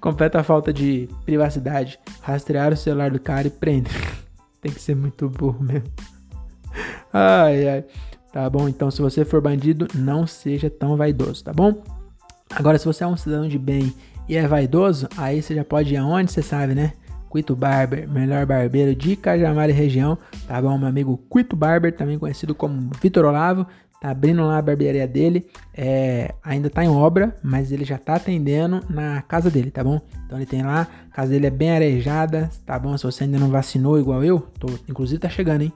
completa 0.00 0.42
falta 0.42 0.72
de 0.72 1.08
privacidade, 1.24 1.98
rastrear 2.20 2.72
o 2.72 2.76
celular 2.76 3.10
do 3.10 3.20
cara 3.20 3.46
e 3.46 3.50
prende. 3.50 3.90
tem 4.60 4.72
que 4.72 4.80
ser 4.80 4.96
muito 4.96 5.28
burro 5.28 5.62
mesmo. 5.62 5.90
Ai, 7.12 7.68
ai. 7.68 7.84
Tá 8.32 8.50
bom? 8.50 8.68
Então, 8.68 8.90
se 8.90 9.00
você 9.00 9.24
for 9.24 9.40
bandido, 9.40 9.86
não 9.94 10.26
seja 10.26 10.68
tão 10.68 10.96
vaidoso, 10.96 11.44
tá 11.44 11.52
bom? 11.52 11.80
Agora, 12.50 12.76
se 12.76 12.84
você 12.84 13.04
é 13.04 13.06
um 13.06 13.16
cidadão 13.16 13.46
de 13.46 13.56
bem 13.56 13.94
e 14.28 14.34
é 14.34 14.48
vaidoso, 14.48 15.08
aí 15.16 15.40
você 15.40 15.54
já 15.54 15.64
pode 15.64 15.94
ir 15.94 15.96
aonde 15.96 16.32
você 16.32 16.42
sabe, 16.42 16.74
né? 16.74 16.94
Quito 17.34 17.56
Barber, 17.56 18.08
melhor 18.08 18.46
barbeiro 18.46 18.94
de 18.94 19.16
Cajamar 19.16 19.68
e 19.68 19.72
região, 19.72 20.16
tá 20.46 20.62
bom? 20.62 20.78
Meu 20.78 20.86
amigo 20.86 21.20
Quito 21.28 21.56
Barber, 21.56 21.92
também 21.92 22.16
conhecido 22.16 22.54
como 22.54 22.92
Vitor 23.02 23.24
Olavo, 23.24 23.66
tá 24.00 24.10
abrindo 24.10 24.46
lá 24.46 24.58
a 24.58 24.62
barbearia 24.62 25.08
dele, 25.08 25.44
é, 25.76 26.32
ainda 26.44 26.70
tá 26.70 26.84
em 26.84 26.88
obra, 26.88 27.34
mas 27.42 27.72
ele 27.72 27.84
já 27.84 27.98
tá 27.98 28.14
atendendo 28.14 28.82
na 28.88 29.20
casa 29.22 29.50
dele, 29.50 29.72
tá 29.72 29.82
bom? 29.82 30.00
Então 30.24 30.38
ele 30.38 30.46
tem 30.46 30.62
lá, 30.62 30.86
a 31.10 31.12
casa 31.12 31.32
dele 31.32 31.48
é 31.48 31.50
bem 31.50 31.72
arejada, 31.72 32.48
tá 32.64 32.78
bom? 32.78 32.96
Se 32.96 33.02
você 33.02 33.24
ainda 33.24 33.38
não 33.40 33.48
vacinou 33.48 33.98
igual 33.98 34.22
eu, 34.22 34.38
tô, 34.60 34.68
inclusive 34.88 35.18
tá 35.18 35.28
chegando, 35.28 35.62
hein? 35.62 35.72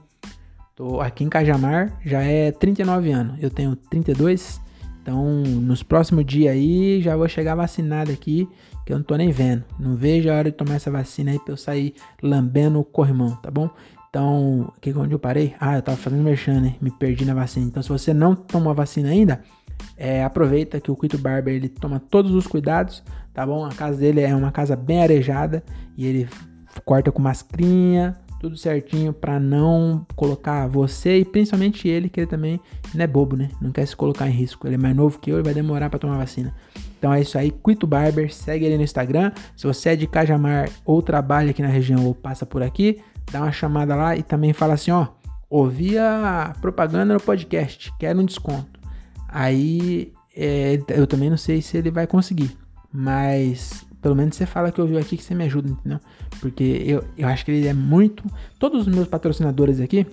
Tô 0.77 1.01
aqui 1.01 1.25
em 1.25 1.29
Cajamar, 1.29 1.99
já 2.05 2.21
é 2.21 2.53
39 2.53 3.11
anos, 3.11 3.43
eu 3.43 3.49
tenho 3.49 3.75
32, 3.75 4.61
então 5.01 5.25
nos 5.43 5.83
próximos 5.83 6.25
dias 6.25 6.53
aí 6.53 7.01
já 7.01 7.17
vou 7.17 7.27
chegar 7.27 7.55
vacinado 7.55 8.13
aqui 8.13 8.47
que 8.89 8.93
eu 8.93 8.97
não 8.97 9.03
tô 9.03 9.15
nem 9.15 9.29
vendo. 9.29 9.63
Não 9.79 9.95
vejo 9.95 10.31
a 10.31 10.33
hora 10.33 10.49
de 10.49 10.57
tomar 10.57 10.73
essa 10.73 10.89
vacina 10.89 11.29
aí 11.29 11.37
pra 11.37 11.53
eu 11.53 11.57
sair 11.57 11.93
lambendo 12.23 12.79
o 12.79 12.83
corrimão, 12.83 13.35
tá 13.35 13.51
bom? 13.51 13.69
Então, 14.09 14.73
que 14.81 14.91
onde 14.97 15.13
eu 15.13 15.19
parei? 15.19 15.53
Ah, 15.59 15.75
eu 15.75 15.83
tava 15.83 15.95
fazendo 15.95 16.23
merchan, 16.23 16.59
né? 16.59 16.75
Me 16.81 16.89
perdi 16.89 17.23
na 17.23 17.35
vacina. 17.35 17.67
Então, 17.67 17.83
se 17.83 17.89
você 17.89 18.15
não 18.15 18.33
tomou 18.33 18.71
a 18.71 18.73
vacina 18.73 19.09
ainda, 19.09 19.43
é, 19.95 20.23
aproveita 20.23 20.81
que 20.81 20.89
o 20.89 20.95
Quito 20.95 21.19
Barber 21.19 21.53
ele 21.53 21.69
toma 21.69 21.99
todos 21.99 22.31
os 22.31 22.47
cuidados, 22.47 23.03
tá 23.31 23.45
bom? 23.45 23.63
A 23.63 23.69
casa 23.69 23.99
dele 23.99 24.21
é 24.21 24.35
uma 24.35 24.51
casa 24.51 24.75
bem 24.75 25.03
arejada 25.03 25.63
e 25.95 26.07
ele 26.07 26.27
corta 26.83 27.11
com 27.11 27.21
mascrinha, 27.21 28.17
tudo 28.39 28.57
certinho 28.57 29.13
para 29.13 29.39
não 29.39 30.03
colocar 30.15 30.65
você 30.65 31.19
e 31.19 31.25
principalmente 31.25 31.87
ele, 31.87 32.09
que 32.09 32.21
ele 32.21 32.27
também 32.27 32.59
não 32.95 33.03
é 33.03 33.07
bobo, 33.07 33.35
né? 33.35 33.51
Não 33.61 33.71
quer 33.71 33.85
se 33.85 33.95
colocar 33.95 34.27
em 34.27 34.31
risco. 34.31 34.65
Ele 34.65 34.73
é 34.75 34.79
mais 34.79 34.95
novo 34.95 35.19
que 35.19 35.29
eu 35.29 35.37
e 35.37 35.43
vai 35.43 35.53
demorar 35.53 35.91
para 35.91 35.99
tomar 35.99 36.17
vacina. 36.17 36.55
Então 36.99 37.13
é 37.13 37.21
isso 37.21 37.37
aí, 37.37 37.49
Quito 37.49 37.87
Barber, 37.87 38.31
segue 38.31 38.65
ele 38.65 38.75
no 38.77 38.83
Instagram. 38.83 39.31
Se 39.55 39.65
você 39.65 39.89
é 39.91 39.95
de 39.95 40.05
Cajamar 40.05 40.69
ou 40.85 41.01
trabalha 41.01 41.51
aqui 41.51 41.61
na 41.61 41.69
região 41.69 42.05
ou 42.05 42.13
passa 42.13 42.45
por 42.45 42.61
aqui, 42.61 43.01
dá 43.31 43.41
uma 43.41 43.53
chamada 43.53 43.95
lá 43.95 44.17
e 44.17 44.21
também 44.21 44.51
fala 44.51 44.73
assim, 44.73 44.91
ó, 44.91 45.07
ouvi 45.49 45.97
a 45.97 46.53
propaganda 46.59 47.13
no 47.13 47.19
podcast, 47.21 47.91
quero 47.97 48.19
um 48.19 48.25
desconto. 48.25 48.81
Aí 49.29 50.11
é, 50.35 50.81
eu 50.89 51.07
também 51.07 51.29
não 51.29 51.37
sei 51.37 51.61
se 51.61 51.77
ele 51.77 51.89
vai 51.89 52.05
conseguir, 52.05 52.57
mas 52.91 53.85
pelo 54.01 54.15
menos 54.15 54.35
você 54.35 54.45
fala 54.45 54.69
que 54.69 54.81
ouviu 54.81 54.99
aqui 54.99 55.15
que 55.15 55.23
você 55.23 55.33
me 55.33 55.45
ajuda, 55.45 55.69
entendeu? 55.69 55.99
Porque 56.41 56.83
eu, 56.85 57.03
eu 57.17 57.29
acho 57.29 57.45
que 57.45 57.51
ele 57.51 57.67
é 57.67 57.73
muito. 57.73 58.25
Todos 58.59 58.87
os 58.87 58.93
meus 58.93 59.07
patrocinadores 59.07 59.79
aqui, 59.79 60.05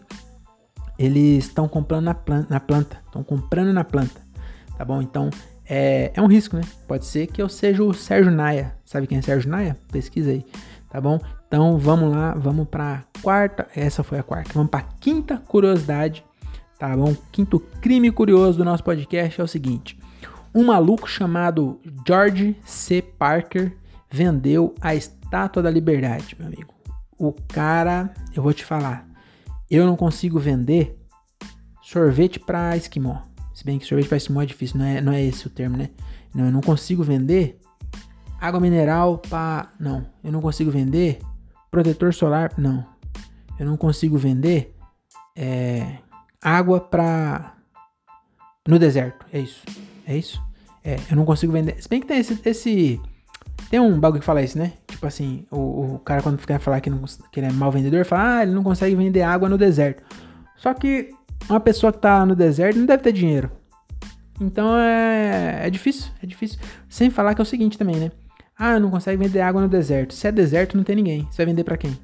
eles 0.96 1.46
estão 1.46 1.66
comprando 1.66 2.04
na 2.04 2.14
planta, 2.14 2.46
na 2.48 2.60
planta, 2.60 3.02
estão 3.06 3.24
comprando 3.24 3.72
na 3.72 3.82
planta, 3.82 4.20
tá 4.78 4.84
bom? 4.84 5.02
Então 5.02 5.30
é, 5.68 6.12
é 6.14 6.22
um 6.22 6.26
risco, 6.26 6.56
né? 6.56 6.62
Pode 6.86 7.04
ser 7.04 7.26
que 7.26 7.42
eu 7.42 7.48
seja 7.48 7.82
o 7.82 7.92
Sérgio 7.92 8.30
Naia. 8.30 8.74
Sabe 8.84 9.06
quem 9.06 9.18
é 9.18 9.22
Sérgio 9.22 9.50
Naia? 9.50 9.76
Pesquisa 9.90 10.30
aí, 10.30 10.44
tá 10.90 11.00
bom? 11.00 11.20
Então 11.46 11.78
vamos 11.78 12.10
lá, 12.10 12.34
vamos 12.34 12.68
para 12.68 13.04
quarta. 13.22 13.66
Essa 13.74 14.02
foi 14.02 14.18
a 14.18 14.22
quarta. 14.22 14.52
Vamos 14.54 14.70
para 14.70 14.82
quinta 15.00 15.38
curiosidade, 15.38 16.24
tá 16.78 16.96
bom? 16.96 17.14
Quinto 17.32 17.58
crime 17.58 18.10
curioso 18.10 18.58
do 18.58 18.64
nosso 18.64 18.84
podcast 18.84 19.40
é 19.40 19.44
o 19.44 19.48
seguinte: 19.48 19.98
um 20.54 20.64
maluco 20.64 21.08
chamado 21.08 21.80
George 22.06 22.56
C. 22.64 23.02
Parker 23.02 23.76
vendeu 24.10 24.74
a 24.80 24.94
Estátua 24.94 25.62
da 25.62 25.70
Liberdade, 25.70 26.36
meu 26.38 26.46
amigo. 26.46 26.74
O 27.18 27.32
cara, 27.32 28.12
eu 28.34 28.42
vou 28.42 28.52
te 28.52 28.64
falar, 28.64 29.06
eu 29.70 29.86
não 29.86 29.96
consigo 29.96 30.38
vender 30.38 30.98
sorvete 31.82 32.38
para 32.38 32.76
esquimó. 32.76 33.18
Se 33.56 33.64
bem 33.64 33.78
que 33.78 33.86
sorvete 33.86 34.14
esquimó 34.14 34.42
é 34.42 34.46
difícil, 34.46 34.76
não 34.78 34.84
é, 34.84 35.00
não 35.00 35.12
é 35.14 35.24
esse 35.24 35.46
o 35.46 35.50
termo, 35.50 35.78
né? 35.78 35.88
Não, 36.34 36.44
eu 36.44 36.52
não 36.52 36.60
consigo 36.60 37.02
vender 37.02 37.58
água 38.38 38.60
mineral 38.60 39.16
para. 39.16 39.72
Não, 39.80 40.06
eu 40.22 40.30
não 40.30 40.42
consigo 40.42 40.70
vender 40.70 41.20
protetor 41.70 42.12
solar. 42.12 42.52
Não, 42.58 42.84
eu 43.58 43.64
não 43.64 43.78
consigo 43.78 44.18
vender 44.18 44.76
é, 45.34 46.00
água 46.38 46.78
para. 46.78 47.54
No 48.68 48.78
deserto, 48.78 49.24
é 49.32 49.38
isso. 49.38 49.62
É 50.06 50.14
isso? 50.14 50.38
É, 50.84 50.96
eu 51.10 51.16
não 51.16 51.24
consigo 51.24 51.50
vender. 51.50 51.82
Se 51.82 51.88
bem 51.88 52.02
que 52.02 52.06
tem 52.06 52.18
esse. 52.18 52.38
esse 52.44 53.00
tem 53.70 53.80
um 53.80 53.98
bagulho 53.98 54.20
que 54.20 54.26
fala 54.26 54.42
isso, 54.42 54.58
né? 54.58 54.74
Tipo 54.86 55.06
assim, 55.06 55.46
o, 55.50 55.94
o 55.94 55.98
cara 56.00 56.20
quando 56.20 56.38
fica 56.38 56.58
falar 56.58 56.82
que, 56.82 56.90
não, 56.90 57.02
que 57.32 57.40
ele 57.40 57.46
é 57.46 57.52
mau 57.52 57.72
vendedor, 57.72 58.04
fala, 58.04 58.36
ah, 58.36 58.42
ele 58.42 58.52
não 58.52 58.62
consegue 58.62 58.94
vender 58.94 59.22
água 59.22 59.48
no 59.48 59.56
deserto. 59.56 60.02
Só 60.56 60.74
que 60.74 61.08
uma 61.48 61.60
pessoa 61.60 61.92
que 61.92 61.98
tá 61.98 62.24
no 62.24 62.34
deserto 62.34 62.78
não 62.78 62.86
deve 62.86 63.02
ter 63.02 63.12
dinheiro. 63.12 63.50
Então 64.40 64.76
é, 64.78 65.66
é 65.66 65.70
difícil, 65.70 66.10
é 66.22 66.26
difícil. 66.26 66.58
Sem 66.88 67.10
falar 67.10 67.34
que 67.34 67.40
é 67.40 67.44
o 67.44 67.46
seguinte 67.46 67.78
também, 67.78 67.96
né? 67.96 68.10
Ah, 68.58 68.80
não 68.80 68.90
consegue 68.90 69.22
vender 69.22 69.40
água 69.40 69.60
no 69.60 69.68
deserto. 69.68 70.14
Se 70.14 70.26
é 70.26 70.32
deserto, 70.32 70.76
não 70.76 70.84
tem 70.84 70.96
ninguém. 70.96 71.26
Você 71.30 71.38
vai 71.38 71.46
vender 71.46 71.64
para 71.64 71.76
quem? 71.76 71.96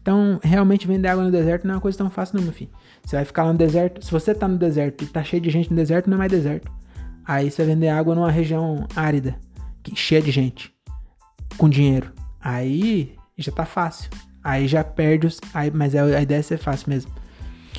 Então, 0.00 0.40
realmente 0.42 0.86
vender 0.86 1.08
água 1.08 1.24
no 1.24 1.30
deserto 1.30 1.66
não 1.66 1.74
é 1.74 1.76
uma 1.76 1.82
coisa 1.82 1.98
tão 1.98 2.08
fácil, 2.08 2.36
não, 2.36 2.44
meu 2.44 2.52
filho. 2.52 2.70
Você 3.04 3.16
vai 3.16 3.24
ficar 3.24 3.44
lá 3.44 3.52
no 3.52 3.58
deserto. 3.58 4.04
Se 4.04 4.10
você 4.10 4.34
tá 4.34 4.46
no 4.46 4.56
deserto 4.56 5.04
e 5.04 5.06
tá 5.06 5.22
cheio 5.22 5.42
de 5.42 5.50
gente 5.50 5.70
no 5.70 5.76
deserto, 5.76 6.08
não 6.08 6.16
é 6.16 6.18
mais 6.18 6.30
deserto. 6.30 6.70
Aí 7.26 7.50
você 7.50 7.62
vai 7.64 7.74
vender 7.74 7.88
água 7.88 8.14
numa 8.14 8.30
região 8.30 8.86
árida, 8.96 9.38
cheia 9.94 10.22
de 10.22 10.30
gente, 10.30 10.72
com 11.58 11.68
dinheiro. 11.68 12.10
Aí 12.40 13.14
já 13.36 13.52
tá 13.52 13.66
fácil. 13.66 14.10
Aí 14.42 14.66
já 14.66 14.82
perde 14.82 15.26
os. 15.26 15.40
Aí, 15.52 15.70
mas 15.70 15.94
a, 15.94 16.04
a 16.04 16.22
ideia 16.22 16.38
é 16.38 16.42
ser 16.42 16.58
fácil 16.58 16.88
mesmo. 16.88 17.12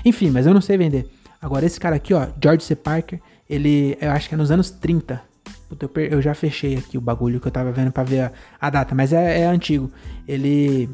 Enfim, 0.03 0.29
mas 0.29 0.45
eu 0.45 0.53
não 0.53 0.61
sei 0.61 0.77
vender. 0.77 1.09
Agora, 1.41 1.65
esse 1.65 1.79
cara 1.79 1.95
aqui, 1.95 2.13
ó, 2.13 2.27
George 2.41 2.63
C. 2.63 2.75
Parker, 2.75 3.19
ele, 3.49 3.97
eu 3.99 4.11
acho 4.11 4.27
que 4.27 4.35
é 4.35 4.37
nos 4.37 4.51
anos 4.51 4.69
30. 4.69 5.21
Puta, 5.69 5.89
eu, 6.01 6.21
já 6.21 6.33
fechei 6.33 6.77
aqui 6.77 6.97
o 6.97 7.01
bagulho 7.01 7.39
que 7.39 7.47
eu 7.47 7.51
tava 7.51 7.71
vendo 7.71 7.91
pra 7.91 8.03
ver 8.03 8.21
a, 8.21 8.31
a 8.59 8.69
data, 8.69 8.95
mas 8.95 9.13
é, 9.13 9.41
é 9.41 9.45
antigo. 9.45 9.91
Ele, 10.27 10.89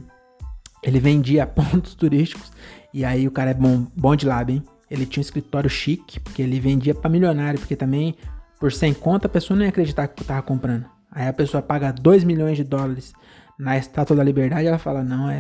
ele 0.84 1.00
vendia 1.00 1.48
pontos 1.48 1.96
turísticos 1.96 2.52
e 2.94 3.04
aí 3.04 3.28
o 3.28 3.32
cara 3.32 3.52
é 3.52 3.54
bom, 3.54 3.88
bom 3.96 4.16
de 4.16 4.26
lab, 4.26 4.54
hein? 4.54 4.64
Ele 4.90 5.06
tinha 5.06 5.22
um 5.22 5.26
escritório 5.26 5.70
chique, 5.70 6.20
porque 6.20 6.42
ele 6.42 6.60
vendia 6.60 6.94
para 6.94 7.10
milionário, 7.10 7.60
porque 7.60 7.76
também 7.76 8.16
por 8.60 8.72
100 8.72 8.94
conto, 8.96 9.26
a 9.26 9.30
pessoa 9.30 9.58
não 9.58 9.64
ia 9.64 9.70
acreditar 9.70 10.08
que 10.08 10.24
tava 10.24 10.42
comprando. 10.42 10.86
Aí 11.12 11.28
a 11.28 11.34
pessoa 11.34 11.62
paga 11.62 11.92
2 11.92 12.24
milhões 12.24 12.58
de 12.58 12.64
dólares 12.64 13.14
na 13.58 13.78
Estátua 13.78 14.16
da 14.16 14.24
Liberdade, 14.24 14.68
ela 14.68 14.78
fala, 14.78 15.04
não, 15.04 15.30
é, 15.30 15.40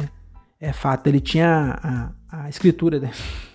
é 0.60 0.71
fato. 0.73 1.08
Ele 1.08 1.19
tinha 1.19 1.80
a, 1.82 2.45
a 2.45 2.49
escritura 2.49 2.99
dele. 2.99 3.13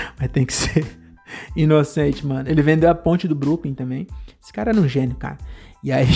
Mas 0.18 0.30
tem 0.30 0.44
que 0.44 0.52
ser 0.52 0.86
inocente, 1.56 2.26
mano. 2.26 2.48
Ele 2.48 2.62
vendeu 2.62 2.90
a 2.90 2.94
ponte 2.94 3.26
do 3.26 3.34
Brooklyn 3.34 3.74
também. 3.74 4.06
Esse 4.42 4.52
cara 4.52 4.70
era 4.70 4.80
um 4.80 4.88
gênio, 4.88 5.16
cara. 5.16 5.38
E 5.82 5.92
aí, 5.92 6.06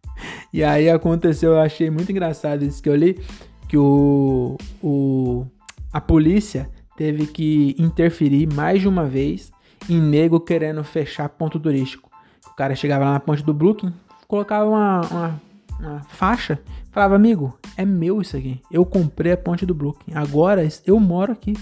e 0.52 0.62
aí 0.62 0.88
aconteceu, 0.88 1.52
eu 1.52 1.60
achei 1.60 1.90
muito 1.90 2.10
engraçado 2.10 2.64
isso 2.64 2.82
que 2.82 2.88
eu 2.88 2.96
li, 2.96 3.20
que 3.68 3.76
o, 3.76 4.56
o, 4.82 5.46
a 5.92 6.00
polícia 6.00 6.70
teve 6.96 7.26
que 7.26 7.74
interferir 7.78 8.52
mais 8.52 8.80
de 8.80 8.88
uma 8.88 9.06
vez 9.06 9.50
em 9.88 10.00
nego 10.00 10.38
querendo 10.40 10.84
fechar 10.84 11.28
ponto 11.30 11.58
turístico. 11.58 12.10
O 12.46 12.54
cara 12.54 12.74
chegava 12.74 13.04
lá 13.04 13.12
na 13.12 13.20
ponte 13.20 13.42
do 13.42 13.54
Brooklyn, 13.54 13.92
colocava 14.28 14.68
uma, 14.68 15.00
uma, 15.00 15.40
uma 15.78 16.00
faixa, 16.02 16.60
falava, 16.90 17.16
amigo, 17.16 17.58
é 17.76 17.84
meu 17.84 18.20
isso 18.20 18.36
aqui. 18.36 18.60
Eu 18.70 18.84
comprei 18.84 19.32
a 19.32 19.36
ponte 19.36 19.64
do 19.64 19.74
Brooklyn. 19.74 20.14
Agora 20.14 20.66
eu 20.86 21.00
moro 21.00 21.32
aqui. 21.32 21.54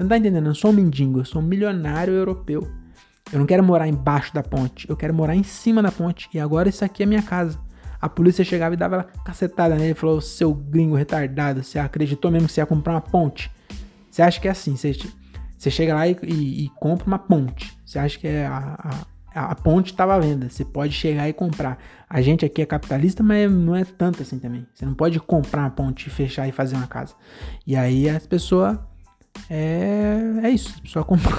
Você 0.00 0.04
não 0.04 0.08
tá 0.08 0.16
entendendo? 0.16 0.46
Eu 0.46 0.54
sou 0.54 0.70
um 0.70 0.72
mendigo, 0.72 1.20
eu 1.20 1.26
sou 1.26 1.42
um 1.42 1.44
milionário 1.44 2.14
europeu. 2.14 2.66
Eu 3.30 3.38
não 3.38 3.44
quero 3.44 3.62
morar 3.62 3.86
embaixo 3.86 4.32
da 4.32 4.42
ponte, 4.42 4.88
eu 4.88 4.96
quero 4.96 5.12
morar 5.12 5.36
em 5.36 5.42
cima 5.42 5.82
da 5.82 5.92
ponte. 5.92 6.26
E 6.32 6.40
agora 6.40 6.70
isso 6.70 6.82
aqui 6.82 7.02
é 7.02 7.06
minha 7.06 7.20
casa. 7.20 7.60
A 8.00 8.08
polícia 8.08 8.42
chegava 8.42 8.72
e 8.72 8.78
dava 8.78 9.04
cacetada 9.22 9.74
nele 9.74 9.90
e 9.90 9.94
falou: 9.94 10.18
Seu 10.22 10.54
gringo 10.54 10.94
retardado, 10.94 11.62
você 11.62 11.78
acreditou 11.78 12.30
mesmo 12.30 12.46
que 12.46 12.54
você 12.54 12.62
ia 12.62 12.66
comprar 12.66 12.94
uma 12.94 13.02
ponte? 13.02 13.50
Você 14.10 14.22
acha 14.22 14.40
que 14.40 14.48
é 14.48 14.50
assim? 14.50 14.74
Você 14.74 14.96
você 15.58 15.70
chega 15.70 15.94
lá 15.94 16.08
e, 16.08 16.16
e, 16.22 16.64
e 16.64 16.68
compra 16.80 17.06
uma 17.06 17.18
ponte. 17.18 17.70
Você 17.84 17.98
acha 17.98 18.18
que 18.18 18.26
é 18.26 18.46
a, 18.46 19.04
a, 19.34 19.50
a 19.50 19.54
ponte 19.54 19.92
estava 19.92 20.14
à 20.14 20.18
venda. 20.18 20.48
Você 20.48 20.64
pode 20.64 20.94
chegar 20.94 21.28
e 21.28 21.34
comprar. 21.34 21.76
A 22.08 22.22
gente 22.22 22.42
aqui 22.42 22.62
é 22.62 22.66
capitalista, 22.66 23.22
mas 23.22 23.52
não 23.52 23.76
é 23.76 23.84
tanto 23.84 24.22
assim 24.22 24.38
também. 24.38 24.66
Você 24.72 24.86
não 24.86 24.94
pode 24.94 25.20
comprar 25.20 25.60
uma 25.60 25.70
ponte, 25.70 26.08
fechar 26.08 26.48
e 26.48 26.52
fazer 26.52 26.74
uma 26.74 26.86
casa. 26.86 27.14
E 27.66 27.76
aí 27.76 28.08
as 28.08 28.26
pessoas. 28.26 28.78
É, 29.48 30.18
é 30.42 30.50
isso. 30.50 30.74
A 30.78 30.82
pessoa 30.82 31.04
compra. 31.04 31.36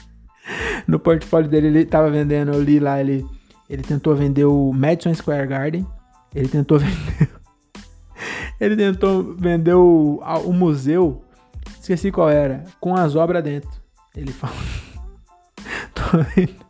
no 0.86 0.98
portfólio 0.98 1.48
dele, 1.48 1.68
ele 1.68 1.80
estava 1.80 2.10
vendendo, 2.10 2.52
eu 2.52 2.62
li 2.62 2.78
lá, 2.78 3.00
ele, 3.00 3.26
ele 3.68 3.82
tentou 3.82 4.14
vender 4.14 4.44
o 4.44 4.72
Madison 4.72 5.14
Square 5.14 5.46
Garden. 5.46 5.86
Ele 6.34 6.48
tentou 6.48 6.78
vender. 6.80 7.30
ele 8.60 8.76
tentou 8.76 9.34
vender 9.36 9.74
o, 9.74 10.20
o 10.44 10.52
museu 10.52 11.22
Esqueci 11.86 12.10
qual 12.10 12.28
era. 12.28 12.64
Com 12.80 12.96
as 12.96 13.14
obras 13.14 13.44
dentro. 13.44 13.70
Ele 14.16 14.32
fala. 14.32 14.54
Tô 15.94 16.18
vendo. 16.34 16.66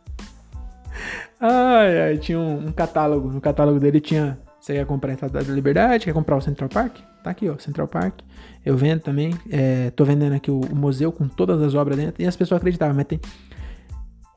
Ai, 1.39 2.01
ai, 2.01 2.17
tinha 2.19 2.37
um, 2.37 2.67
um, 2.67 2.71
catálogo. 2.71 3.31
No 3.31 3.41
catálogo 3.41 3.79
dele 3.79 3.99
tinha. 3.99 4.37
Você 4.59 4.73
quer 4.73 4.85
comprar 4.85 5.09
a 5.09 5.13
Estátua 5.15 5.43
da 5.43 5.53
Liberdade? 5.53 6.05
Quer 6.05 6.13
comprar 6.13 6.37
o 6.37 6.41
Central 6.41 6.69
Park? 6.69 6.97
Tá 7.27 7.31
aqui, 7.31 7.49
ó, 7.49 7.57
Central 7.57 7.89
Park. 7.89 8.21
Eu 8.65 8.77
vendo 8.77 9.01
também. 9.01 9.33
É, 9.49 9.91
tô 9.91 10.05
vendendo 10.05 10.31
aqui 10.31 10.49
o, 10.49 10.61
o, 10.61 10.73
museu 10.73 11.11
com 11.11 11.27
todas 11.27 11.61
as 11.61 11.75
obras 11.75 11.97
dentro. 11.97 12.23
E 12.23 12.25
as 12.25 12.37
pessoas 12.37 12.59
acreditavam, 12.59 12.95
mas 12.95 13.05
tem. 13.05 13.19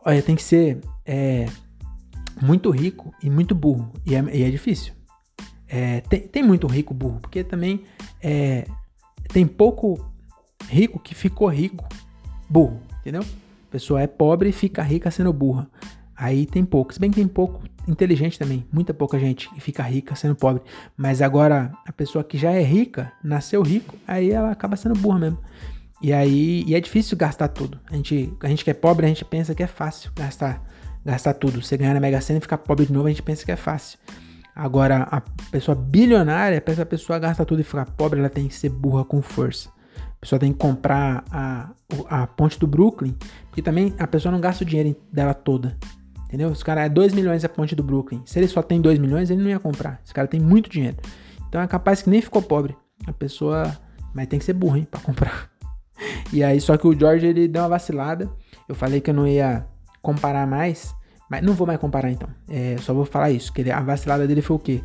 Olha, 0.05 0.20
tem 0.20 0.35
que 0.35 0.42
ser 0.42 0.81
é, 1.07 1.47
muito 2.43 2.68
rico 2.70 3.14
e 3.22 3.30
muito 3.30 3.55
burro. 3.55 3.93
E 4.05 4.16
é, 4.16 4.24
e 4.34 4.43
é 4.43 4.51
difícil. 4.51 4.93
É, 5.68 6.01
tem, 6.01 6.22
tem 6.22 6.43
muito 6.43 6.66
rico 6.66 6.93
burro, 6.93 7.20
porque 7.20 7.45
também 7.45 7.84
é, 8.20 8.66
tem 9.32 9.47
pouco 9.47 10.05
rico 10.68 10.99
que 10.99 11.14
ficou 11.14 11.47
rico, 11.47 11.88
burro, 12.49 12.80
entendeu? 13.03 13.22
A 13.22 13.70
pessoa 13.70 14.03
é 14.03 14.09
pobre 14.09 14.49
e 14.49 14.53
fica 14.53 14.82
rica 14.82 15.12
sendo 15.12 15.32
burra. 15.32 15.70
Aí 16.21 16.45
tem 16.45 16.66
pouco. 16.66 16.93
Se 16.93 17.01
bem 17.01 17.11
que 17.11 17.16
tem 17.16 17.27
pouco 17.27 17.62
inteligente 17.89 18.39
também. 18.39 18.66
Muita 18.71 18.93
pouca 18.93 19.18
gente 19.18 19.49
que 19.49 19.59
fica 19.59 19.83
rica 19.83 20.14
sendo 20.14 20.35
pobre. 20.35 20.62
Mas 20.95 21.23
agora, 21.23 21.73
a 21.87 21.91
pessoa 21.93 22.23
que 22.23 22.37
já 22.37 22.53
é 22.53 22.62
rica, 22.62 23.11
nasceu 23.25 23.62
rico, 23.62 23.97
aí 24.07 24.31
ela 24.31 24.51
acaba 24.51 24.77
sendo 24.77 24.95
burra 24.95 25.18
mesmo. 25.18 25.39
E 26.03 26.12
aí 26.12 26.62
e 26.66 26.75
é 26.75 26.81
difícil 26.81 27.16
gastar 27.16 27.49
tudo. 27.49 27.81
A 27.91 27.97
gente, 27.97 28.31
a 28.43 28.49
gente 28.49 28.62
que 28.62 28.71
é 28.71 28.75
pobre, 28.75 29.07
a 29.07 29.09
gente 29.09 29.25
pensa 29.25 29.55
que 29.55 29.62
é 29.62 29.66
fácil 29.66 30.12
gastar, 30.14 30.62
gastar 31.03 31.33
tudo. 31.33 31.62
Você 31.62 31.79
ganhar 31.79 31.95
na 31.95 32.01
Mega 32.01 32.21
Sena 32.21 32.39
e 32.39 32.43
ficar 32.43 32.59
pobre 32.59 32.85
de 32.85 32.93
novo, 32.93 33.07
a 33.07 33.11
gente 33.11 33.23
pensa 33.23 33.43
que 33.43 33.53
é 33.53 33.57
fácil. 33.57 33.99
Agora, 34.55 35.09
a 35.11 35.23
pessoa 35.51 35.75
bilionária, 35.75 36.62
essa 36.66 36.85
pessoa 36.85 37.18
gastar 37.18 37.47
tudo 37.47 37.62
e 37.62 37.64
ficar 37.64 37.87
pobre, 37.87 38.21
ela 38.21 38.29
tem 38.29 38.47
que 38.47 38.55
ser 38.55 38.68
burra 38.68 39.07
com 39.07 39.23
força. 39.23 39.71
A 39.97 40.21
pessoa 40.21 40.39
tem 40.39 40.53
que 40.53 40.59
comprar 40.59 41.25
a, 41.31 41.71
a 42.11 42.27
ponte 42.27 42.59
do 42.59 42.66
Brooklyn, 42.66 43.16
porque 43.49 43.62
também 43.62 43.95
a 43.99 44.07
pessoa 44.07 44.31
não 44.31 44.39
gasta 44.39 44.64
o 44.64 44.66
dinheiro 44.66 44.95
dela 45.11 45.33
toda. 45.33 45.79
Entendeu? 46.31 46.53
Esse 46.53 46.64
cara 46.64 46.85
é 46.85 46.89
2 46.89 47.12
milhões 47.12 47.45
a 47.45 47.49
ponte 47.49 47.74
do 47.74 47.83
Brooklyn. 47.83 48.22
Se 48.24 48.39
ele 48.39 48.47
só 48.47 48.62
tem 48.62 48.81
2 48.81 49.01
milhões, 49.01 49.31
ele 49.31 49.43
não 49.43 49.51
ia 49.51 49.59
comprar. 49.59 50.01
Esse 50.05 50.14
cara 50.14 50.28
tem 50.28 50.39
muito 50.39 50.70
dinheiro. 50.70 50.97
Então 51.49 51.61
é 51.61 51.66
capaz 51.66 52.03
que 52.03 52.09
nem 52.09 52.22
ficou 52.22 52.41
pobre. 52.41 52.76
A 53.05 53.12
pessoa. 53.12 53.76
Mas 54.14 54.28
tem 54.28 54.39
que 54.39 54.45
ser 54.45 54.53
burro, 54.53 54.76
hein, 54.76 54.87
pra 54.89 55.01
comprar. 55.01 55.51
E 56.33 56.43
aí, 56.43 56.59
só 56.61 56.78
que 56.78 56.87
o 56.87 56.99
George 56.99 57.26
ele 57.26 57.47
deu 57.47 57.61
uma 57.61 57.68
vacilada. 57.68 58.31
Eu 58.66 58.74
falei 58.74 59.03
que 59.03 59.11
eu 59.11 59.14
não 59.14 59.26
ia 59.26 59.66
comparar 60.01 60.47
mais. 60.47 60.95
Mas 61.28 61.43
não 61.43 61.53
vou 61.53 61.66
mais 61.66 61.78
comparar 61.78 62.11
então. 62.11 62.28
É, 62.49 62.76
só 62.78 62.95
vou 62.95 63.05
falar 63.05 63.31
isso. 63.33 63.53
Que 63.53 63.61
ele, 63.61 63.70
a 63.70 63.81
vacilada 63.81 64.26
dele 64.26 64.41
foi 64.41 64.57
o 64.57 64.59
quê? 64.59 64.83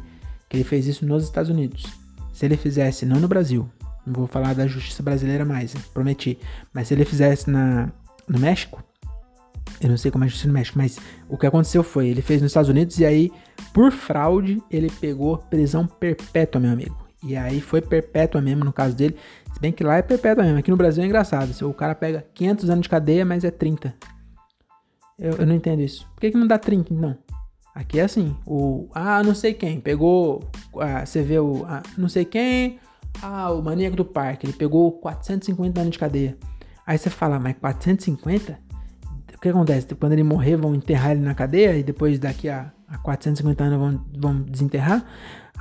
Que 0.49 0.57
ele 0.57 0.63
fez 0.65 0.87
isso 0.87 1.05
nos 1.05 1.23
Estados 1.23 1.49
Unidos. 1.49 1.85
Se 2.33 2.45
ele 2.45 2.57
fizesse, 2.57 3.05
não 3.05 3.19
no 3.19 3.29
Brasil. 3.29 3.69
Não 4.05 4.13
vou 4.13 4.27
falar 4.27 4.53
da 4.55 4.67
justiça 4.67 5.01
brasileira 5.01 5.45
mais, 5.45 5.73
prometi. 5.93 6.37
Mas 6.73 6.89
se 6.89 6.93
ele 6.93 7.05
fizesse 7.05 7.49
na, 7.49 7.89
no 8.27 8.39
México, 8.39 8.83
eu 9.81 9.89
não 9.89 9.97
sei 9.97 10.11
como 10.11 10.23
é 10.23 10.27
justiça 10.27 10.47
no 10.47 10.53
México, 10.53 10.77
mas 10.77 10.97
o 11.27 11.37
que 11.37 11.45
aconteceu 11.45 11.83
foi, 11.83 12.07
ele 12.07 12.21
fez 12.21 12.41
nos 12.41 12.51
Estados 12.51 12.69
Unidos 12.69 12.99
e 12.99 13.05
aí, 13.05 13.31
por 13.73 13.91
fraude, 13.91 14.61
ele 14.71 14.89
pegou 14.99 15.37
prisão 15.37 15.85
perpétua, 15.85 16.61
meu 16.61 16.71
amigo. 16.71 17.05
E 17.23 17.35
aí 17.35 17.59
foi 17.59 17.81
perpétua 17.81 18.39
mesmo 18.39 18.63
no 18.63 18.71
caso 18.71 18.95
dele. 18.95 19.17
Se 19.51 19.59
bem 19.59 19.71
que 19.71 19.83
lá 19.83 19.97
é 19.97 20.01
perpétua 20.03 20.43
mesmo. 20.43 20.59
Aqui 20.59 20.69
no 20.69 20.77
Brasil 20.77 21.03
é 21.03 21.07
engraçado. 21.07 21.51
O 21.67 21.73
cara 21.73 21.95
pega 21.95 22.23
500 22.33 22.69
anos 22.69 22.83
de 22.83 22.89
cadeia, 22.89 23.25
mas 23.25 23.43
é 23.43 23.49
30. 23.49 23.95
Eu, 25.17 25.33
eu 25.33 25.45
não 25.45 25.55
entendo 25.55 25.81
isso. 25.81 26.07
Por 26.13 26.21
que, 26.21 26.31
que 26.31 26.37
não 26.37 26.45
dá 26.45 26.59
30, 26.59 26.93
então? 26.93 27.17
Aqui 27.73 27.99
é 27.99 28.03
assim. 28.03 28.35
O, 28.45 28.87
ah, 28.93 29.23
não 29.23 29.33
sei 29.33 29.53
quem. 29.55 29.81
Pegou. 29.81 30.47
Ah, 30.79 31.03
você 31.03 31.23
vê 31.23 31.39
o. 31.39 31.65
Ah, 31.67 31.81
não 31.97 32.07
sei 32.07 32.25
quem. 32.25 32.79
Ah, 33.21 33.51
o 33.51 33.61
maníaco 33.61 33.95
do 33.95 34.05
parque. 34.05 34.45
Ele 34.45 34.53
pegou 34.53 34.91
450 34.91 35.81
anos 35.81 35.91
de 35.93 35.99
cadeia. 35.99 36.37
Aí 36.85 36.97
você 36.97 37.09
fala, 37.09 37.39
mas 37.39 37.55
450? 37.57 38.59
Que 39.45 39.49
acontece? 39.49 39.93
Quando 39.93 40.13
ele 40.13 40.23
morrer, 40.23 40.55
vão 40.55 40.73
enterrar 40.73 41.11
ele 41.11 41.21
na 41.21 41.35
cadeia 41.35 41.77
e 41.77 41.83
depois 41.83 42.17
daqui 42.17 42.49
a, 42.49 42.71
a 42.87 42.97
450 42.97 43.63
anos 43.63 43.77
vão, 43.77 44.05
vão 44.17 44.41
desenterrar? 44.41 45.05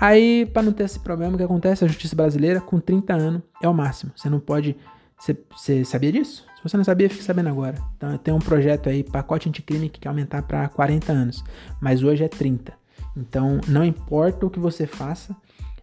Aí, 0.00 0.46
para 0.46 0.62
não 0.62 0.72
ter 0.72 0.84
esse 0.84 0.98
problema, 0.98 1.34
o 1.34 1.36
que 1.36 1.42
acontece? 1.42 1.84
A 1.84 1.86
justiça 1.86 2.16
brasileira, 2.16 2.62
com 2.62 2.80
30 2.80 3.12
anos, 3.12 3.42
é 3.62 3.68
o 3.68 3.74
máximo. 3.74 4.10
Você 4.16 4.30
não 4.30 4.40
pode. 4.40 4.74
Você, 5.18 5.84
sabia 5.84 6.10
disso? 6.10 6.46
Se 6.56 6.62
você 6.62 6.78
não 6.78 6.84
sabia, 6.84 7.10
fique 7.10 7.22
sabendo 7.22 7.50
agora. 7.50 7.76
Então, 7.94 8.16
tenho 8.16 8.38
um 8.38 8.40
projeto 8.40 8.88
aí, 8.88 9.04
pacote 9.04 9.50
anticrime, 9.50 9.90
que 9.90 10.00
quer 10.00 10.08
aumentar 10.08 10.40
para 10.44 10.66
40 10.66 11.12
anos. 11.12 11.44
Mas 11.78 12.02
hoje 12.02 12.24
é 12.24 12.28
30. 12.28 12.72
Então, 13.14 13.60
não 13.68 13.84
importa 13.84 14.46
o 14.46 14.50
que 14.50 14.58
você 14.58 14.86
faça, 14.86 15.36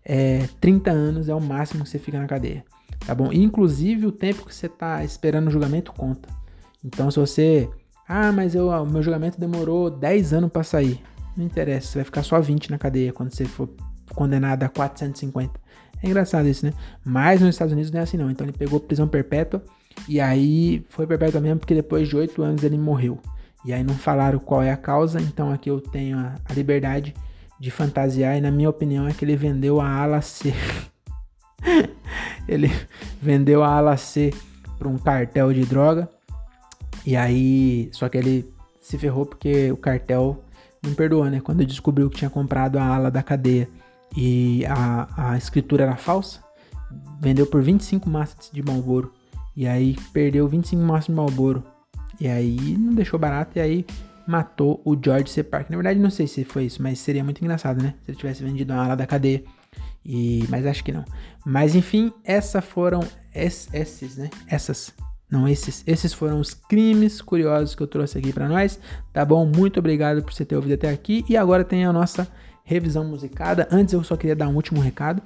é, 0.04 0.50
30 0.60 0.90
anos 0.90 1.30
é 1.30 1.36
o 1.36 1.40
máximo 1.40 1.84
que 1.84 1.90
você 1.92 2.00
fica 2.00 2.20
na 2.20 2.26
cadeia. 2.26 2.66
Tá 3.06 3.14
bom? 3.14 3.32
Inclusive, 3.32 4.08
o 4.08 4.12
tempo 4.12 4.44
que 4.44 4.56
você 4.56 4.66
está 4.66 5.04
esperando 5.04 5.50
o 5.50 5.52
julgamento 5.52 5.94
conta. 5.94 6.42
Então, 6.84 7.12
se 7.12 7.20
você. 7.20 7.70
Ah, 8.14 8.30
mas 8.30 8.56
eu, 8.56 8.68
o 8.68 8.86
meu 8.86 9.02
julgamento 9.02 9.40
demorou 9.40 9.90
10 9.90 10.34
anos 10.34 10.52
para 10.52 10.64
sair. 10.64 11.02
Não 11.38 11.46
interessa, 11.46 11.88
você 11.88 12.00
vai 12.00 12.04
ficar 12.04 12.24
só 12.24 12.42
20 12.42 12.70
na 12.70 12.78
cadeia 12.78 13.14
quando 13.14 13.34
você 13.34 13.46
for 13.46 13.70
condenado 14.14 14.64
a 14.64 14.68
450. 14.68 15.58
É 16.04 16.10
engraçado 16.10 16.46
isso, 16.46 16.66
né? 16.66 16.74
Mas 17.06 17.40
nos 17.40 17.52
Estados 17.52 17.72
Unidos 17.72 17.90
não 17.90 18.02
é 18.02 18.04
assim 18.04 18.18
não. 18.18 18.30
Então 18.30 18.46
ele 18.46 18.52
pegou 18.52 18.82
prisão 18.82 19.08
perpétua 19.08 19.64
e 20.10 20.20
aí 20.20 20.86
foi 20.90 21.08
perpétua 21.08 21.40
mesmo 21.40 21.60
porque 21.60 21.74
depois 21.74 22.10
de 22.10 22.18
8 22.18 22.44
anos 22.44 22.64
ele 22.66 22.78
morreu. 22.78 23.18
E 23.64 23.72
aí 23.72 23.82
não 23.82 23.94
falaram 23.94 24.40
qual 24.40 24.62
é 24.62 24.74
a 24.74 24.78
causa, 24.78 25.22
então 25.22 25.50
aqui 25.50 25.70
eu 25.70 25.80
tenho 25.80 26.18
a, 26.18 26.36
a 26.44 26.54
liberdade 26.54 27.14
de 27.58 27.72
fantasiar 27.72 28.38
e 28.38 28.42
na 28.42 28.52
minha 28.52 28.70
opinião 28.70 29.08
é 29.08 29.14
que 29.14 29.24
ele 29.24 29.38
vendeu 29.38 29.80
a 29.80 29.88
ala 29.88 30.20
C. 30.20 30.54
ele 32.46 32.70
vendeu 33.22 33.64
a 33.64 33.70
ala 33.70 33.96
C 33.96 34.34
para 34.78 34.90
um 34.90 34.98
cartel 34.98 35.54
de 35.54 35.64
droga. 35.64 36.10
E 37.06 37.16
aí, 37.16 37.90
só 37.92 38.08
que 38.10 38.18
ele 38.18 38.54
se 38.80 38.98
ferrou 38.98 39.26
porque 39.26 39.72
o 39.72 39.78
cartel 39.78 40.44
não 40.82 40.94
perdoou, 40.94 41.26
né? 41.26 41.40
Quando 41.40 41.66
descobriu 41.66 42.10
que 42.10 42.18
tinha 42.18 42.30
comprado 42.30 42.78
a 42.78 42.86
ala 42.86 43.12
da 43.12 43.22
cadeia 43.22 43.70
e 44.16 44.66
a, 44.66 45.32
a 45.32 45.38
escritura 45.38 45.84
era 45.84 45.96
falsa, 45.96 46.44
vendeu 47.20 47.46
por 47.46 47.62
25 47.62 48.10
maços 48.10 48.50
de 48.52 48.62
Malboro. 48.62 49.14
E 49.56 49.68
aí 49.68 49.96
perdeu 50.14 50.48
25 50.48 50.82
maços 50.82 51.08
de 51.08 51.12
Malboro. 51.14 51.64
E 52.20 52.28
aí 52.28 52.78
não 52.78 52.94
deixou 52.94 53.20
barato 53.20 53.58
e 53.58 53.62
aí 53.62 53.86
matou 54.28 54.82
o 54.86 54.96
George 55.02 55.30
C. 55.30 55.44
Parker. 55.44 55.72
Na 55.72 55.78
verdade, 55.78 56.00
não 56.00 56.10
sei 56.10 56.28
se 56.28 56.44
foi 56.44 56.66
isso, 56.66 56.82
mas 56.82 57.00
seria 57.00 57.24
muito 57.24 57.42
engraçado, 57.42 57.82
né? 57.82 57.96
Se 58.04 58.12
ele 58.12 58.18
tivesse 58.18 58.44
vendido 58.44 58.74
uma 58.74 58.84
ala 58.84 58.96
da 58.96 59.08
cadeia. 59.08 59.44
E, 60.06 60.46
mas 60.50 60.66
acho 60.66 60.84
que 60.84 60.92
não. 60.92 61.06
Mas 61.46 61.76
enfim, 61.76 62.12
essas 62.24 62.64
foram 62.64 63.02
esses, 63.34 64.18
né? 64.18 64.30
Essas, 64.48 64.94
não 65.32 65.48
esses, 65.48 65.82
esses 65.88 66.12
foram 66.14 66.42
os 66.42 66.54
crimes 66.54 67.22
curiosos 67.22 67.74
que 67.74 67.82
eu 67.82 67.88
trouxe 67.88 68.18
aqui 68.18 68.34
para 68.34 68.50
nós, 68.50 68.78
tá 69.14 69.24
bom? 69.24 69.46
Muito 69.46 69.80
obrigado 69.80 70.22
por 70.22 70.34
você 70.34 70.44
ter 70.44 70.58
ouvido 70.58 70.74
até 70.74 70.90
aqui 70.90 71.24
e 71.30 71.38
agora 71.38 71.64
tem 71.64 71.86
a 71.86 71.94
nossa 71.94 72.28
revisão 72.66 73.06
musicada. 73.06 73.66
Antes 73.72 73.94
eu 73.94 74.04
só 74.04 74.18
queria 74.18 74.36
dar 74.36 74.50
um 74.50 74.56
último 74.56 74.82
recado, 74.82 75.22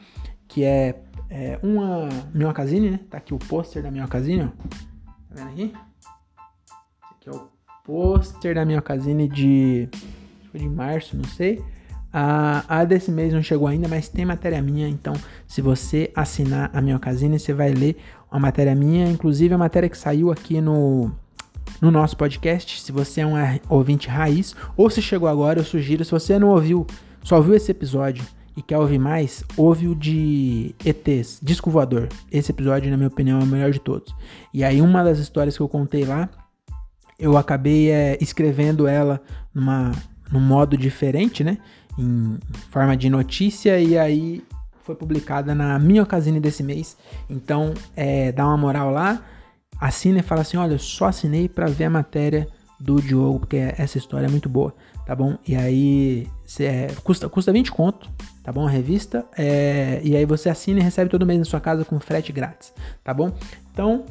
que 0.48 0.64
é, 0.64 1.02
é 1.28 1.60
uma 1.64 2.08
Minhocasine, 2.32 2.92
né? 2.92 3.00
Tá 3.10 3.18
aqui 3.18 3.34
o 3.34 3.40
pôster 3.40 3.82
da 3.82 3.90
Minhocasine, 3.90 4.44
ó. 4.44 4.48
Tá 4.48 5.34
vendo 5.34 5.50
aqui? 5.50 5.64
Esse 5.64 7.14
aqui 7.16 7.30
é 7.30 7.32
o 7.32 7.50
pôster 7.84 8.54
da 8.54 8.64
Minhocasine 8.64 9.28
de... 9.28 9.90
De 10.54 10.70
março, 10.70 11.18
não 11.18 11.26
sei. 11.26 11.62
A, 12.18 12.64
a, 12.70 12.86
desse 12.86 13.12
mês 13.12 13.34
não 13.34 13.44
chegou 13.44 13.68
ainda, 13.68 13.90
mas 13.90 14.08
tem 14.08 14.24
matéria 14.24 14.62
minha, 14.62 14.88
então 14.88 15.14
se 15.46 15.62
você 15.62 16.10
assinar 16.16 16.70
a 16.74 16.80
Minhocasine, 16.80 17.38
você 17.38 17.54
vai 17.54 17.74
ler 17.74 17.98
uma 18.32 18.40
matéria 18.40 18.76
minha, 18.76 19.08
inclusive 19.08 19.54
a 19.54 19.58
matéria 19.58 19.90
que 19.90 19.98
saiu 19.98 20.32
aqui 20.32 20.60
no, 20.62 21.12
no 21.82 21.92
nosso 21.92 22.18
podcast. 22.18 22.82
Se 22.82 22.92
você 22.92 23.22
é 23.22 23.28
um 23.28 23.34
ouvinte 23.70 24.08
raiz, 24.08 24.56
ou 24.76 24.90
se 24.90 25.02
chegou 25.02 25.28
agora, 25.28 25.60
eu 25.60 25.64
sugiro, 25.64 26.04
se 26.04 26.12
você 26.12 26.38
não 26.38 26.50
ouviu 26.50 26.86
só 27.26 27.42
viu 27.42 27.56
esse 27.56 27.72
episódio 27.72 28.24
e 28.56 28.62
quer 28.62 28.78
ouvir 28.78 29.00
mais, 29.00 29.44
ouve 29.58 29.88
o 29.88 29.96
de 29.96 30.76
ETs, 30.86 31.40
Disco 31.42 31.72
Voador. 31.72 32.08
Esse 32.32 32.52
episódio, 32.52 32.92
na 32.92 32.96
minha 32.96 33.08
opinião, 33.08 33.40
é 33.40 33.44
o 33.44 33.48
melhor 33.48 33.72
de 33.72 33.80
todos. 33.80 34.16
E 34.54 34.64
aí, 34.64 34.80
uma 34.80 35.04
das 35.04 35.18
histórias 35.18 35.58
que 35.58 35.64
eu 35.64 35.68
contei 35.68 36.06
lá, 36.06 36.30
eu 37.18 37.36
acabei 37.36 37.90
é, 37.90 38.16
escrevendo 38.22 38.88
ela 38.88 39.20
numa, 39.52 39.92
num 40.32 40.40
modo 40.40 40.78
diferente, 40.78 41.44
né? 41.44 41.58
Em 41.98 42.38
forma 42.70 42.96
de 42.96 43.10
notícia, 43.10 43.80
e 43.80 43.98
aí 43.98 44.44
foi 44.86 44.96
publicada 44.96 45.56
na 45.56 45.78
minha 45.80 46.04
ocasião 46.04 46.40
desse 46.40 46.64
mês. 46.64 46.96
Então, 47.30 47.74
é, 47.96 48.32
dá 48.32 48.46
uma 48.46 48.58
moral 48.58 48.92
lá, 48.92 49.22
assina 49.80 50.20
e 50.20 50.24
fala 50.24 50.42
assim: 50.42 50.58
olha, 50.58 50.74
eu 50.74 50.80
só 50.80 51.06
assinei 51.06 51.50
para 51.50 51.68
ver 51.68 51.86
a 51.86 51.90
matéria 51.90 52.48
do 52.80 53.02
Diogo, 53.02 53.40
porque 53.40 53.58
essa 53.78 53.98
história 53.98 54.28
é 54.28 54.30
muito 54.30 54.50
boa 54.50 54.74
tá 55.06 55.16
bom? 55.16 55.38
E 55.48 55.56
aí 55.56 56.28
é, 56.60 56.88
custa, 57.04 57.30
custa 57.30 57.52
20 57.52 57.72
conto, 57.72 58.10
tá 58.44 58.52
bom? 58.52 58.66
A 58.66 58.70
revista. 58.70 59.26
É, 59.38 60.02
e 60.04 60.16
aí 60.16 60.26
você 60.26 60.50
assina 60.50 60.80
e 60.80 60.84
recebe 60.84 61.10
todo 61.10 61.26
mês 61.26 61.40
na 61.40 61.46
sua 61.46 61.60
casa 61.60 61.86
com 61.86 62.00
frete 62.00 62.32
grátis, 62.32 62.74
tá 63.04 63.14
bom? 63.14 63.32
Então. 63.72 64.04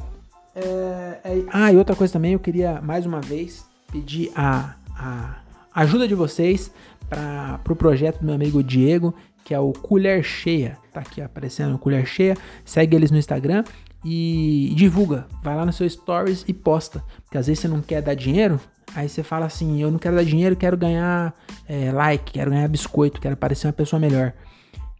É, 0.55 1.19
é 1.25 1.43
ah, 1.51 1.71
e 1.71 1.75
outra 1.75 1.95
coisa 1.95 2.13
também, 2.13 2.33
eu 2.33 2.39
queria 2.39 2.81
mais 2.81 3.05
uma 3.05 3.19
vez 3.19 3.65
pedir 3.91 4.31
a, 4.33 4.75
a 4.97 5.35
ajuda 5.73 6.07
de 6.07 6.15
vocês 6.15 6.71
para 7.09 7.55
o 7.55 7.63
pro 7.63 7.75
projeto 7.75 8.19
do 8.19 8.25
meu 8.25 8.35
amigo 8.35 8.63
Diego, 8.63 9.13
que 9.45 9.53
é 9.53 9.59
o 9.59 9.71
Colher 9.71 10.21
Cheia. 10.23 10.77
Tá 10.91 10.99
aqui 10.99 11.21
aparecendo 11.21 11.77
Colher 11.77 12.05
Cheia. 12.05 12.35
Segue 12.65 12.97
eles 12.97 13.11
no 13.11 13.17
Instagram 13.17 13.63
e 14.03 14.73
divulga. 14.75 15.25
Vai 15.41 15.55
lá 15.55 15.65
no 15.65 15.71
seu 15.71 15.89
stories 15.89 16.43
e 16.47 16.53
posta. 16.53 17.01
Porque 17.23 17.37
às 17.37 17.47
vezes 17.47 17.61
você 17.61 17.69
não 17.69 17.81
quer 17.81 18.01
dar 18.01 18.15
dinheiro, 18.15 18.59
Aí 18.95 19.09
você 19.09 19.23
fala 19.23 19.45
assim: 19.45 19.81
eu 19.81 19.91
não 19.91 19.99
quero 19.99 20.15
dar 20.15 20.23
dinheiro, 20.23 20.55
quero 20.55 20.77
ganhar 20.77 21.33
é, 21.67 21.91
like, 21.91 22.31
quero 22.31 22.51
ganhar 22.51 22.67
biscoito, 22.67 23.19
quero 23.19 23.35
parecer 23.35 23.67
uma 23.67 23.73
pessoa 23.73 23.99
melhor. 23.99 24.33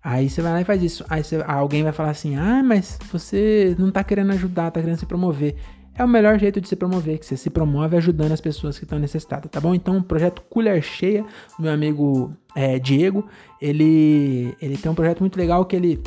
Aí 0.03 0.29
você 0.29 0.41
vai 0.41 0.51
lá 0.51 0.61
e 0.61 0.65
faz 0.65 0.83
isso. 0.83 1.05
Aí 1.09 1.23
você, 1.23 1.43
alguém 1.47 1.81
vai 1.81 1.93
falar 1.93 2.09
assim: 2.09 2.35
ah, 2.35 2.61
mas 2.63 2.99
você 3.11 3.75
não 3.79 3.89
tá 3.91 4.03
querendo 4.03 4.31
ajudar, 4.33 4.71
tá 4.71 4.81
querendo 4.81 4.99
se 4.99 5.05
promover. 5.05 5.55
É 5.97 6.03
o 6.03 6.07
melhor 6.07 6.37
jeito 6.37 6.59
de 6.59 6.67
se 6.67 6.75
promover, 6.75 7.17
que 7.17 7.25
você 7.25 7.37
se 7.37 7.49
promove 7.49 7.95
ajudando 7.95 8.33
as 8.33 8.41
pessoas 8.41 8.77
que 8.77 8.83
estão 8.83 8.99
necessitadas, 8.99 9.49
tá 9.49 9.61
bom? 9.61 9.73
Então, 9.73 9.97
o 9.97 10.03
projeto 10.03 10.41
Colher 10.49 10.81
Cheia, 10.81 11.23
do 11.57 11.63
meu 11.63 11.71
amigo 11.71 12.33
é, 12.55 12.77
Diego, 12.77 13.25
ele, 13.61 14.55
ele 14.61 14.77
tem 14.77 14.91
um 14.91 14.95
projeto 14.95 15.21
muito 15.21 15.37
legal 15.37 15.63
que 15.65 15.75
ele 15.75 16.01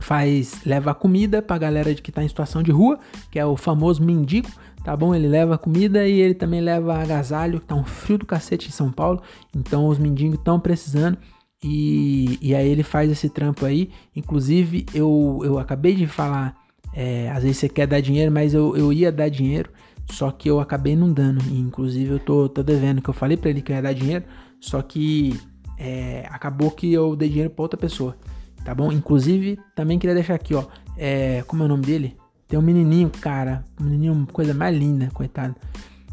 faz 0.00 0.64
leva 0.64 0.94
comida 0.94 1.40
pra 1.40 1.58
galera 1.58 1.94
que 1.94 2.10
tá 2.10 2.24
em 2.24 2.28
situação 2.28 2.62
de 2.62 2.72
rua, 2.72 2.98
que 3.30 3.38
é 3.38 3.46
o 3.46 3.56
famoso 3.56 4.02
mendigo 4.02 4.48
tá 4.82 4.96
bom? 4.96 5.14
Ele 5.14 5.28
leva 5.28 5.56
comida 5.56 6.06
e 6.06 6.20
ele 6.20 6.34
também 6.34 6.60
leva 6.60 7.00
agasalho, 7.00 7.60
tá 7.60 7.74
um 7.74 7.84
frio 7.84 8.18
do 8.18 8.26
cacete 8.26 8.68
em 8.68 8.72
São 8.72 8.90
Paulo, 8.90 9.22
então 9.54 9.86
os 9.86 9.98
mendigos 9.98 10.38
estão 10.38 10.58
precisando. 10.58 11.16
E, 11.64 12.38
e 12.42 12.54
aí 12.56 12.68
ele 12.68 12.82
faz 12.82 13.10
esse 13.10 13.28
trampo 13.28 13.64
aí. 13.64 13.90
Inclusive, 14.16 14.84
eu, 14.92 15.40
eu 15.44 15.58
acabei 15.60 15.94
de 15.94 16.08
falar, 16.08 16.56
é, 16.92 17.30
às 17.30 17.42
vezes 17.42 17.58
você 17.58 17.68
quer 17.68 17.86
dar 17.86 18.00
dinheiro, 18.00 18.30
mas 18.30 18.54
eu, 18.54 18.76
eu 18.76 18.92
ia 18.92 19.10
dar 19.10 19.28
dinheiro, 19.28 19.70
só 20.10 20.30
que 20.30 20.48
eu 20.48 20.60
acabei 20.60 20.96
não 20.96 21.12
dando. 21.12 21.42
E, 21.50 21.58
inclusive 21.58 22.12
eu 22.12 22.18
tô, 22.18 22.48
tô 22.48 22.62
devendo, 22.62 23.00
que 23.00 23.10
eu 23.10 23.14
falei 23.14 23.36
para 23.36 23.50
ele 23.50 23.62
que 23.62 23.72
eu 23.72 23.76
ia 23.76 23.82
dar 23.82 23.92
dinheiro, 23.92 24.24
só 24.60 24.80
que 24.82 25.38
é, 25.78 26.26
acabou 26.30 26.70
que 26.70 26.92
eu 26.92 27.16
dei 27.16 27.28
dinheiro 27.28 27.50
para 27.50 27.62
outra 27.62 27.78
pessoa, 27.78 28.16
tá 28.64 28.74
bom? 28.74 28.92
Inclusive, 28.92 29.58
também 29.74 29.98
queria 29.98 30.14
deixar 30.14 30.34
aqui, 30.34 30.54
ó, 30.54 30.64
é, 30.96 31.42
como 31.46 31.62
é 31.62 31.66
o 31.66 31.68
nome 31.68 31.84
dele? 31.84 32.16
Tem 32.52 32.58
um 32.58 32.62
menininho, 32.62 33.08
cara. 33.08 33.64
Um 33.80 33.84
menininho, 33.84 34.28
coisa 34.30 34.52
mais 34.52 34.76
linda, 34.76 35.08
coitado. 35.14 35.56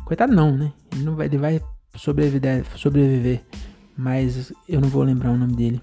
Coitado 0.05 0.33
não, 0.33 0.55
né? 0.55 0.71
Ele 0.93 1.03
não 1.03 1.13
vai, 1.13 1.27
ele 1.27 1.37
vai 1.37 1.61
sobreviver, 1.95 2.65
sobreviver. 2.77 3.41
Mas 3.97 4.53
eu 4.65 4.79
não 4.79 4.87
vou 4.87 5.03
lembrar 5.03 5.31
o 5.31 5.37
nome 5.37 5.53
dele. 5.53 5.81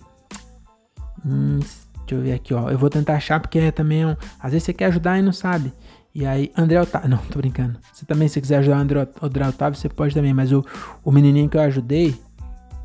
Hum, 1.26 1.60
Deixa 2.06 2.14
eu 2.14 2.20
ver 2.20 2.32
aqui, 2.34 2.54
ó. 2.54 2.70
Eu 2.70 2.78
vou 2.78 2.88
tentar 2.88 3.14
achar 3.14 3.40
porque 3.40 3.58
é 3.58 3.72
também 3.72 4.06
um... 4.06 4.16
Às 4.38 4.52
vezes 4.52 4.64
você 4.64 4.72
quer 4.72 4.86
ajudar 4.86 5.18
e 5.18 5.22
não 5.22 5.32
sabe. 5.32 5.72
E 6.14 6.24
aí, 6.24 6.50
André 6.56 6.80
Otávio. 6.80 7.10
Não, 7.10 7.18
tô 7.18 7.38
brincando. 7.38 7.78
Você 7.92 8.06
também, 8.06 8.26
se 8.26 8.40
quiser 8.40 8.56
ajudar 8.56 8.78
o 8.78 8.80
André, 8.80 9.08
André 9.20 9.48
Otávio, 9.48 9.78
você 9.78 9.86
pode 9.86 10.14
também. 10.14 10.32
Mas 10.32 10.50
o, 10.50 10.64
o 11.04 11.12
menininho 11.12 11.46
que 11.46 11.58
eu 11.58 11.60
ajudei 11.60 12.18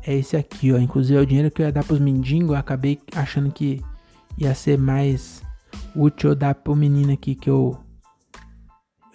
é 0.04 0.14
esse 0.14 0.36
aqui, 0.36 0.70
ó. 0.70 0.76
Inclusive 0.76 1.18
é 1.18 1.22
o 1.22 1.26
dinheiro 1.26 1.50
que 1.50 1.62
eu 1.62 1.66
ia 1.66 1.72
dar 1.72 1.82
pros 1.82 1.98
mendigos. 1.98 2.50
Eu 2.50 2.56
acabei 2.56 2.98
achando 3.14 3.50
que 3.50 3.80
ia 4.36 4.54
ser 4.54 4.76
mais 4.76 5.40
útil 5.96 6.30
eu 6.30 6.36
dar 6.36 6.54
pro 6.54 6.76
menino 6.76 7.10
aqui 7.10 7.34
que 7.34 7.48
eu. 7.48 7.78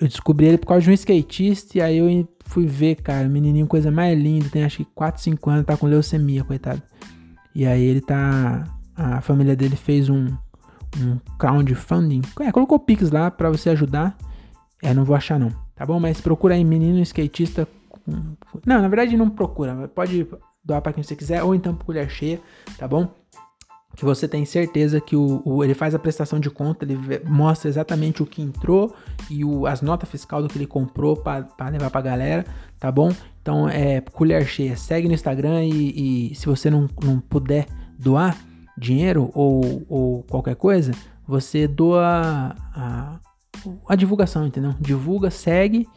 Eu 0.01 0.07
descobri 0.07 0.47
ele 0.47 0.57
por 0.57 0.67
causa 0.67 0.83
de 0.83 0.89
um 0.89 0.93
skatista. 0.93 1.77
E 1.77 1.81
aí 1.81 1.97
eu 1.97 2.27
fui 2.45 2.65
ver, 2.65 2.95
cara. 2.95 3.27
O 3.27 3.29
menininho, 3.29 3.67
coisa 3.67 3.91
mais 3.91 4.17
linda. 4.17 4.49
Tem 4.49 4.63
acho 4.63 4.77
que 4.77 4.85
4, 4.95 5.21
5 5.21 5.49
anos. 5.49 5.65
Tá 5.65 5.77
com 5.77 5.85
leucemia, 5.85 6.43
coitado. 6.43 6.81
E 7.53 7.67
aí 7.67 7.83
ele 7.83 8.01
tá 8.01 8.63
a 8.97 9.21
família 9.21 9.55
dele 9.55 9.75
fez 9.75 10.09
um, 10.09 10.25
um 10.99 11.17
crowdfunding. 11.37 12.21
É, 12.41 12.51
colocou 12.51 12.79
Pix 12.79 13.11
lá 13.11 13.29
para 13.29 13.49
você 13.49 13.69
ajudar. 13.69 14.17
É, 14.81 14.93
não 14.93 15.05
vou 15.05 15.15
achar 15.15 15.39
não, 15.39 15.51
tá 15.75 15.85
bom? 15.85 15.99
Mas 15.99 16.19
procura 16.19 16.55
aí 16.55 16.63
menino 16.63 16.99
skatista. 17.01 17.67
Não, 18.65 18.81
na 18.81 18.87
verdade 18.87 19.15
não 19.15 19.29
procura. 19.29 19.87
Pode 19.87 20.27
doar 20.63 20.81
para 20.81 20.93
quem 20.93 21.03
você 21.03 21.15
quiser 21.15 21.43
ou 21.43 21.53
então 21.53 21.75
por 21.75 21.85
colher 21.85 22.09
cheia, 22.09 22.41
tá 22.77 22.87
bom? 22.87 23.07
Que 23.95 24.05
você 24.05 24.27
tem 24.27 24.45
certeza 24.45 25.01
que 25.01 25.15
o, 25.15 25.41
o, 25.43 25.63
ele 25.63 25.73
faz 25.73 25.95
a 25.95 25.99
prestação 25.99 26.39
de 26.39 26.49
conta, 26.49 26.85
ele 26.85 26.97
mostra 27.25 27.67
exatamente 27.67 28.21
o 28.21 28.25
que 28.25 28.41
entrou 28.41 28.93
e 29.29 29.43
o, 29.43 29.65
as 29.65 29.81
notas 29.81 30.09
fiscal 30.09 30.41
do 30.41 30.47
que 30.47 30.57
ele 30.57 30.67
comprou 30.67 31.17
para 31.17 31.69
levar 31.71 31.89
pra 31.89 32.01
galera, 32.01 32.45
tá 32.79 32.91
bom? 32.91 33.11
Então 33.41 33.67
é 33.67 34.01
colher 34.01 34.45
cheia. 34.45 34.75
Segue 34.75 35.07
no 35.07 35.13
Instagram 35.13 35.63
e, 35.63 36.31
e 36.31 36.35
se 36.35 36.45
você 36.45 36.69
não, 36.69 36.87
não 37.01 37.19
puder 37.19 37.65
doar, 37.97 38.37
dinheiro 38.77 39.31
ou, 39.33 39.85
ou 39.89 40.23
qualquer 40.23 40.55
coisa, 40.55 40.91
você 41.27 41.67
doa 41.67 42.55
a, 42.73 43.19
a 43.87 43.95
divulgação, 43.95 44.45
entendeu? 44.45 44.75
Divulga, 44.79 45.31
segue. 45.31 45.87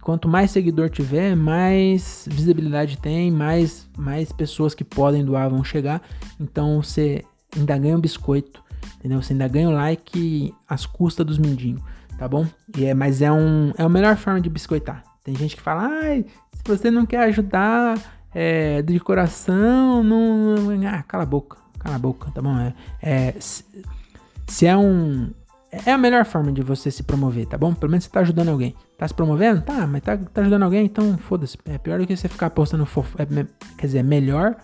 Quanto 0.00 0.28
mais 0.28 0.50
seguidor 0.50 0.90
tiver, 0.90 1.36
mais 1.36 2.26
visibilidade 2.28 2.98
tem, 2.98 3.30
mais, 3.30 3.88
mais 3.96 4.32
pessoas 4.32 4.74
que 4.74 4.82
podem 4.82 5.24
doar 5.24 5.48
vão 5.48 5.62
chegar. 5.62 6.02
Então 6.40 6.82
você 6.82 7.24
ainda 7.56 7.78
ganha 7.78 7.96
um 7.96 8.00
biscoito, 8.00 8.60
entendeu? 8.98 9.22
Você 9.22 9.32
ainda 9.32 9.46
ganha 9.46 9.68
um 9.68 9.74
like 9.74 10.52
às 10.68 10.86
custas 10.86 11.24
dos 11.24 11.38
mindinhos, 11.38 11.80
tá 12.18 12.26
bom? 12.26 12.44
E 12.76 12.84
é, 12.86 12.94
mas 12.94 13.22
é, 13.22 13.30
um, 13.30 13.72
é 13.78 13.82
a 13.84 13.88
melhor 13.88 14.16
forma 14.16 14.40
de 14.40 14.50
biscoitar. 14.50 15.04
Tem 15.22 15.36
gente 15.36 15.54
que 15.54 15.62
fala, 15.62 15.86
ai, 15.86 16.26
se 16.52 16.62
você 16.66 16.90
não 16.90 17.06
quer 17.06 17.20
ajudar 17.24 17.96
é, 18.34 18.82
de 18.82 18.98
coração, 18.98 20.02
não. 20.02 20.56
Ah, 20.88 21.04
cala 21.04 21.22
a 21.22 21.26
boca. 21.26 21.61
Cala 21.82 21.96
a 21.96 21.98
boca, 21.98 22.30
tá 22.30 22.40
bom? 22.40 22.56
É, 22.58 22.74
é 23.02 23.34
se, 23.40 23.64
se, 24.46 24.66
é 24.66 24.76
um. 24.76 25.30
É 25.70 25.92
a 25.92 25.98
melhor 25.98 26.24
forma 26.24 26.52
de 26.52 26.62
você 26.62 26.90
se 26.90 27.02
promover, 27.02 27.46
tá 27.46 27.56
bom? 27.56 27.74
Pelo 27.74 27.90
menos 27.90 28.04
você 28.04 28.10
tá 28.10 28.20
ajudando 28.20 28.50
alguém. 28.50 28.74
Tá 28.98 29.08
se 29.08 29.14
promovendo? 29.14 29.62
Tá, 29.62 29.86
mas 29.86 30.02
tá, 30.02 30.16
tá 30.16 30.42
ajudando 30.42 30.62
alguém, 30.62 30.84
então 30.84 31.16
foda-se. 31.18 31.58
É 31.64 31.78
pior 31.78 31.98
do 31.98 32.06
que 32.06 32.16
você 32.16 32.28
ficar 32.28 32.50
postando 32.50 32.84
fofoca. 32.84 33.22
É, 33.22 33.26
quer 33.78 33.86
dizer, 33.86 33.98
é 33.98 34.02
melhor 34.02 34.56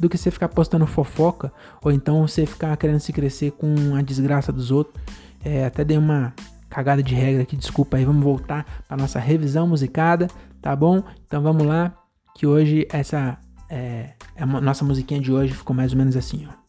do 0.00 0.08
que 0.08 0.18
você 0.18 0.30
ficar 0.30 0.48
postando 0.48 0.86
fofoca. 0.86 1.52
Ou 1.82 1.92
então 1.92 2.26
você 2.26 2.44
ficar 2.44 2.76
querendo 2.76 3.00
se 3.00 3.12
crescer 3.12 3.52
com 3.52 3.94
a 3.96 4.02
desgraça 4.02 4.52
dos 4.52 4.70
outros. 4.70 5.00
É, 5.44 5.64
até 5.64 5.84
dei 5.84 5.96
uma 5.96 6.34
cagada 6.68 7.02
de 7.02 7.14
regra 7.14 7.42
aqui, 7.42 7.56
desculpa 7.56 7.96
aí. 7.96 8.04
Vamos 8.04 8.22
voltar 8.22 8.66
para 8.88 8.96
nossa 8.96 9.18
revisão 9.18 9.66
musicada, 9.66 10.28
tá 10.60 10.74
bom? 10.74 11.02
Então 11.26 11.40
vamos 11.40 11.64
lá, 11.64 11.94
que 12.34 12.46
hoje 12.46 12.86
essa 12.90 13.38
é, 13.70 14.14
é 14.34 14.42
a 14.42 14.46
nossa 14.46 14.84
musiquinha 14.84 15.20
de 15.20 15.32
hoje 15.32 15.54
ficou 15.54 15.74
mais 15.74 15.92
ou 15.92 15.98
menos 15.98 16.16
assim, 16.16 16.46
ó. 16.50 16.65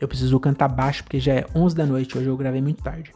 Eu 0.00 0.06
preciso 0.06 0.38
cantar 0.38 0.68
baixo 0.68 1.02
porque 1.02 1.18
já 1.18 1.34
é 1.34 1.46
11 1.54 1.74
da 1.74 1.86
noite. 1.86 2.16
Hoje 2.16 2.26
eu 2.26 2.36
gravei 2.36 2.60
muito 2.60 2.82
tarde. 2.82 3.12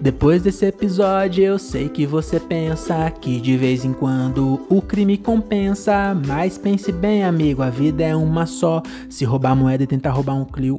Depois 0.00 0.42
desse 0.42 0.66
episódio, 0.66 1.42
eu 1.42 1.58
sei 1.58 1.88
que 1.88 2.04
você 2.04 2.38
pensa 2.38 3.10
que 3.10 3.40
de 3.40 3.56
vez 3.56 3.86
em 3.86 3.92
quando 3.94 4.66
o 4.68 4.82
crime 4.82 5.16
compensa. 5.16 6.14
Mas 6.26 6.58
pense 6.58 6.92
bem, 6.92 7.24
amigo, 7.24 7.62
a 7.62 7.70
vida 7.70 8.04
é 8.04 8.14
uma 8.14 8.44
só. 8.44 8.82
Se 9.08 9.24
roubar 9.24 9.56
moeda 9.56 9.82
e 9.82 9.86
tentar 9.86 10.10
roubar 10.10 10.34
um 10.34 10.44
Clio, 10.44 10.78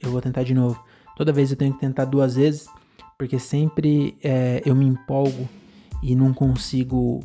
eu 0.00 0.12
vou 0.12 0.20
tentar 0.20 0.44
de 0.44 0.54
novo. 0.54 0.80
Toda 1.16 1.32
vez 1.32 1.50
eu 1.50 1.56
tenho 1.56 1.72
que 1.74 1.80
tentar 1.80 2.04
duas 2.04 2.36
vezes, 2.36 2.68
porque 3.18 3.36
sempre 3.36 4.16
é, 4.22 4.62
eu 4.64 4.76
me 4.76 4.86
empolgo 4.86 5.48
e 6.00 6.14
não 6.14 6.32
consigo 6.32 7.18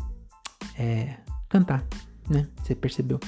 é, 0.76 1.18
cantar, 1.48 1.86
né? 2.28 2.48
Você 2.64 2.74
percebeu? 2.74 3.20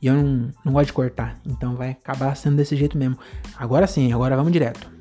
E 0.00 0.06
eu 0.06 0.14
não, 0.14 0.48
não 0.64 0.72
gosto 0.72 0.86
de 0.86 0.92
cortar, 0.92 1.36
então 1.44 1.74
vai 1.74 1.90
acabar 1.90 2.36
sendo 2.36 2.56
desse 2.56 2.76
jeito 2.76 2.96
mesmo. 2.96 3.18
Agora 3.56 3.86
sim, 3.86 4.12
agora 4.12 4.36
vamos 4.36 4.52
direto. 4.52 4.98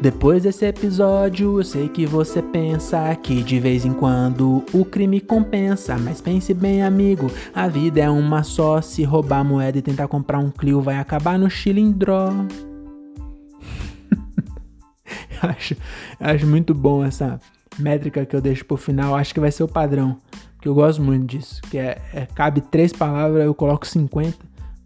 Depois 0.00 0.44
desse 0.44 0.64
episódio, 0.64 1.58
eu 1.58 1.64
sei 1.64 1.88
que 1.88 2.06
você 2.06 2.40
pensa 2.40 3.12
que 3.16 3.42
de 3.42 3.58
vez 3.58 3.84
em 3.84 3.92
quando 3.92 4.64
o 4.72 4.84
crime 4.84 5.20
compensa. 5.20 5.98
Mas 5.98 6.20
pense 6.20 6.54
bem, 6.54 6.84
amigo, 6.84 7.28
a 7.52 7.66
vida 7.66 8.00
é 8.00 8.08
uma 8.08 8.44
só. 8.44 8.80
Se 8.80 9.02
roubar 9.02 9.42
moeda 9.42 9.76
e 9.76 9.82
tentar 9.82 10.06
comprar 10.06 10.38
um 10.38 10.50
Clio, 10.50 10.80
vai 10.80 10.98
acabar 10.98 11.36
no 11.36 11.50
chilindró. 11.50 12.32
acho, 15.42 15.76
acho 16.20 16.46
muito 16.46 16.72
bom 16.72 17.04
essa 17.04 17.40
métrica 17.76 18.24
que 18.24 18.36
eu 18.36 18.40
deixo 18.40 18.64
pro 18.64 18.76
final. 18.76 19.16
Acho 19.16 19.34
que 19.34 19.40
vai 19.40 19.50
ser 19.50 19.64
o 19.64 19.68
padrão 19.68 20.16
que 20.60 20.68
eu 20.68 20.74
gosto 20.74 21.02
muito 21.02 21.26
disso, 21.26 21.60
que 21.70 21.78
é, 21.78 22.00
é 22.12 22.26
cabe 22.26 22.60
três 22.60 22.92
palavras, 22.92 23.44
eu 23.44 23.54
coloco 23.54 23.86
50 23.86 24.36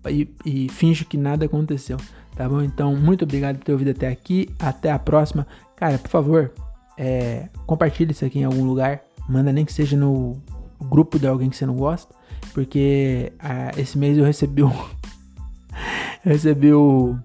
e, 0.09 0.29
e 0.45 0.69
finjo 0.69 1.05
que 1.05 1.17
nada 1.17 1.47
aconteceu, 1.47 1.97
tá 2.37 2.49
bom? 2.49 2.63
Então, 2.63 2.95
muito 2.97 3.25
obrigado 3.25 3.59
por 3.59 3.65
ter 3.65 3.73
ouvido 3.73 3.91
até 3.91 4.09
aqui, 4.09 4.49
até 4.59 4.91
a 4.91 4.99
próxima. 4.99 5.47
Cara, 5.77 5.99
por 5.99 6.11
favor, 6.11 6.53
é, 6.99 7.49
compartilhe 7.67 8.13
isso 8.13 8.25
aqui 8.25 8.41
em 8.41 8.45
algum 8.45 8.65
lugar, 8.65 9.03
manda 9.29 9.53
nem 9.53 9.65
que 9.65 9.73
seja 9.73 9.97
no 9.97 10.37
grupo 10.81 11.19
de 11.19 11.27
alguém 11.27 11.49
que 11.49 11.57
você 11.57 11.65
não 11.65 11.77
gosta, 11.77 12.15
porque 12.53 13.33
ah, 13.39 13.71
esse 13.77 13.97
mês 13.97 14.19
eu 14.19 14.25
recebi 14.25 14.63
um, 14.63 14.73
eu 16.25 16.33
recebi 16.33 16.73
o 16.73 17.17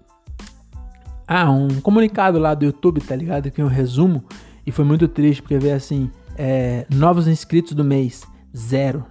ah, 1.28 1.52
um 1.52 1.82
comunicado 1.82 2.40
lá 2.40 2.54
do 2.54 2.64
YouTube, 2.64 3.02
tá 3.02 3.14
ligado? 3.14 3.52
Que 3.52 3.60
é 3.60 3.64
um 3.64 3.68
resumo. 3.68 4.24
E 4.66 4.72
foi 4.72 4.86
muito 4.86 5.08
triste, 5.10 5.42
porque 5.42 5.60
veio 5.60 5.76
assim: 5.76 6.10
é, 6.38 6.86
novos 6.90 7.28
inscritos 7.28 7.74
do 7.74 7.84
mês 7.84 8.24
zero. 8.56 9.06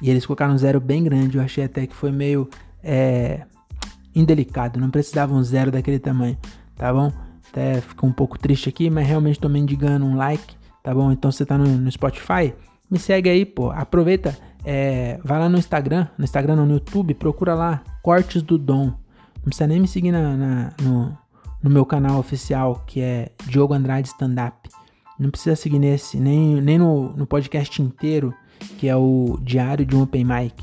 E 0.00 0.10
eles 0.10 0.26
colocaram 0.26 0.54
um 0.54 0.58
zero 0.58 0.80
bem 0.80 1.02
grande. 1.04 1.38
Eu 1.38 1.42
achei 1.42 1.64
até 1.64 1.86
que 1.86 1.94
foi 1.94 2.12
meio 2.12 2.48
é, 2.82 3.42
indelicado. 4.14 4.78
Não 4.80 4.90
precisava 4.90 5.34
um 5.34 5.42
zero 5.42 5.70
daquele 5.70 5.98
tamanho, 5.98 6.36
tá 6.76 6.92
bom? 6.92 7.12
Até 7.50 7.80
ficou 7.80 8.08
um 8.08 8.12
pouco 8.12 8.38
triste 8.38 8.68
aqui, 8.68 8.90
mas 8.90 9.06
realmente 9.06 9.40
tô 9.40 9.48
mendigando 9.48 10.04
um 10.04 10.16
like, 10.16 10.56
tá 10.82 10.94
bom? 10.94 11.10
Então 11.12 11.30
você 11.30 11.44
tá 11.44 11.56
no, 11.56 11.66
no 11.66 11.90
Spotify, 11.90 12.54
me 12.90 12.98
segue 12.98 13.30
aí, 13.30 13.44
pô. 13.44 13.70
Aproveita, 13.70 14.36
é, 14.64 15.18
vai 15.24 15.38
lá 15.38 15.48
no 15.48 15.58
Instagram, 15.58 16.06
no 16.18 16.24
Instagram 16.24 16.56
não, 16.56 16.66
no 16.66 16.74
YouTube, 16.74 17.14
procura 17.14 17.54
lá, 17.54 17.82
Cortes 18.02 18.42
do 18.42 18.58
Dom. 18.58 18.86
Não 19.36 19.44
precisa 19.44 19.66
nem 19.66 19.80
me 19.80 19.88
seguir 19.88 20.12
na, 20.12 20.36
na 20.36 20.72
no, 20.82 21.16
no 21.62 21.70
meu 21.70 21.86
canal 21.86 22.18
oficial, 22.18 22.82
que 22.86 23.00
é 23.00 23.30
Diogo 23.46 23.74
Andrade 23.74 24.08
Stand 24.08 24.34
Up. 24.46 24.68
Não 25.18 25.30
precisa 25.30 25.56
seguir 25.56 25.78
nesse, 25.78 26.18
nem, 26.18 26.60
nem 26.60 26.78
no, 26.78 27.10
no 27.16 27.26
podcast 27.26 27.80
inteiro, 27.80 28.34
que 28.78 28.88
é 28.88 28.96
o 28.96 29.38
Diário 29.42 29.84
de 29.84 29.96
um 29.96 30.02
Open 30.02 30.24
Mic. 30.24 30.54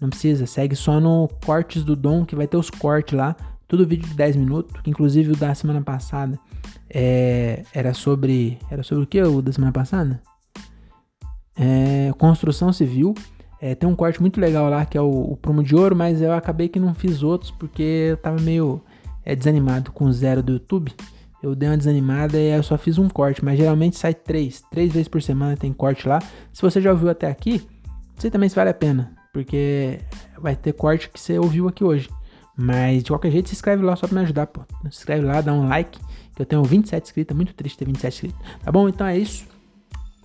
Não 0.00 0.10
precisa, 0.10 0.46
segue 0.46 0.76
só 0.76 1.00
no 1.00 1.28
Cortes 1.44 1.82
do 1.82 1.96
Dom, 1.96 2.24
que 2.24 2.36
vai 2.36 2.46
ter 2.46 2.56
os 2.56 2.70
cortes 2.70 3.16
lá. 3.16 3.34
Tudo 3.66 3.86
vídeo 3.86 4.08
de 4.08 4.14
10 4.14 4.36
minutos, 4.36 4.80
que 4.82 4.90
inclusive 4.90 5.32
o 5.32 5.36
da 5.36 5.54
semana 5.54 5.80
passada 5.80 6.38
é, 6.88 7.64
era 7.74 7.92
sobre. 7.94 8.58
Era 8.70 8.82
sobre 8.82 9.04
o 9.04 9.06
que 9.06 9.20
o 9.20 9.42
da 9.42 9.52
semana 9.52 9.72
passada? 9.72 10.20
É, 11.56 12.12
construção 12.18 12.72
civil. 12.72 13.14
É, 13.60 13.74
tem 13.74 13.88
um 13.88 13.96
corte 13.96 14.20
muito 14.20 14.38
legal 14.38 14.68
lá 14.68 14.84
que 14.84 14.98
é 14.98 15.00
o, 15.00 15.32
o 15.32 15.36
promo 15.36 15.62
de 15.62 15.74
ouro, 15.74 15.96
mas 15.96 16.20
eu 16.20 16.32
acabei 16.34 16.68
que 16.68 16.78
não 16.78 16.94
fiz 16.94 17.22
outros 17.22 17.50
porque 17.50 18.08
eu 18.10 18.16
tava 18.18 18.40
meio 18.40 18.82
é, 19.24 19.34
desanimado 19.34 19.90
com 19.90 20.04
o 20.04 20.12
zero 20.12 20.42
do 20.42 20.52
YouTube 20.52 20.92
eu 21.42 21.54
dei 21.54 21.68
uma 21.68 21.76
desanimada 21.76 22.38
e 22.38 22.56
eu 22.56 22.62
só 22.62 22.76
fiz 22.78 22.98
um 22.98 23.08
corte, 23.08 23.44
mas 23.44 23.58
geralmente 23.58 23.96
sai 23.96 24.14
três, 24.14 24.62
três 24.70 24.92
vezes 24.92 25.08
por 25.08 25.22
semana 25.22 25.56
tem 25.56 25.72
corte 25.72 26.08
lá. 26.08 26.20
Se 26.52 26.62
você 26.62 26.80
já 26.80 26.90
ouviu 26.90 27.08
até 27.08 27.28
aqui, 27.28 27.66
sei 28.18 28.30
também 28.30 28.48
se 28.48 28.56
vale 28.56 28.70
a 28.70 28.74
pena, 28.74 29.12
porque 29.32 30.00
vai 30.38 30.56
ter 30.56 30.72
corte 30.72 31.08
que 31.08 31.20
você 31.20 31.38
ouviu 31.38 31.68
aqui 31.68 31.84
hoje. 31.84 32.08
Mas 32.56 33.02
de 33.02 33.10
qualquer 33.10 33.30
jeito, 33.30 33.50
se 33.50 33.54
inscreve 33.54 33.82
lá 33.84 33.94
só 33.96 34.06
pra 34.06 34.16
me 34.18 34.24
ajudar, 34.24 34.46
pô. 34.46 34.62
Se 34.84 34.98
inscreve 35.00 35.26
lá, 35.26 35.42
dá 35.42 35.52
um 35.52 35.68
like, 35.68 36.00
que 36.34 36.42
eu 36.42 36.46
tenho 36.46 36.64
27 36.64 37.04
inscritos, 37.04 37.34
é 37.34 37.36
muito 37.36 37.54
triste 37.54 37.76
ter 37.76 37.84
27 37.84 38.14
inscritos. 38.14 38.40
Tá 38.64 38.72
bom? 38.72 38.88
Então 38.88 39.06
é 39.06 39.18
isso. 39.18 39.46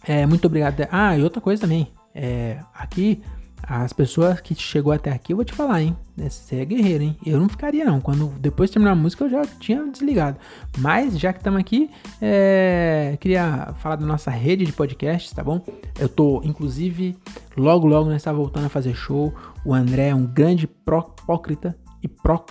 É, 0.03 0.25
muito 0.25 0.45
obrigado. 0.45 0.87
Ah, 0.89 1.17
e 1.17 1.21
outra 1.21 1.41
coisa 1.41 1.61
também. 1.61 1.91
É, 2.15 2.59
aqui 2.73 3.21
As 3.63 3.93
pessoas 3.93 4.41
que 4.41 4.55
chegou 4.55 4.91
até 4.91 5.11
aqui, 5.11 5.33
eu 5.33 5.37
vou 5.37 5.45
te 5.45 5.53
falar, 5.53 5.81
hein? 5.81 5.95
Você 6.17 6.57
é 6.57 6.65
guerreiro, 6.65 7.03
hein? 7.03 7.17
Eu 7.25 7.39
não 7.39 7.47
ficaria, 7.47 7.85
não. 7.85 8.01
Quando 8.01 8.27
depois 8.39 8.69
de 8.69 8.73
terminar 8.73 8.91
a 8.91 8.95
música, 8.95 9.23
eu 9.23 9.29
já 9.29 9.45
tinha 9.45 9.85
desligado. 9.87 10.37
Mas, 10.77 11.17
já 11.17 11.31
que 11.31 11.39
estamos 11.39 11.59
aqui, 11.59 11.89
é... 12.21 13.17
queria 13.19 13.73
falar 13.79 13.95
da 13.95 14.05
nossa 14.05 14.31
rede 14.31 14.65
de 14.65 14.73
podcasts, 14.73 15.31
tá 15.31 15.43
bom? 15.43 15.63
Eu 15.99 16.09
tô, 16.09 16.41
inclusive, 16.43 17.15
logo, 17.55 17.87
logo 17.87 18.09
nós 18.09 18.17
estamos 18.17 18.39
voltando 18.39 18.65
a 18.65 18.69
fazer 18.69 18.95
show. 18.95 19.33
O 19.63 19.73
André 19.73 20.09
é 20.09 20.15
um 20.15 20.25
grande 20.25 20.65
hipócrita 20.65 21.77
e 22.01 22.07
pró... 22.07 22.43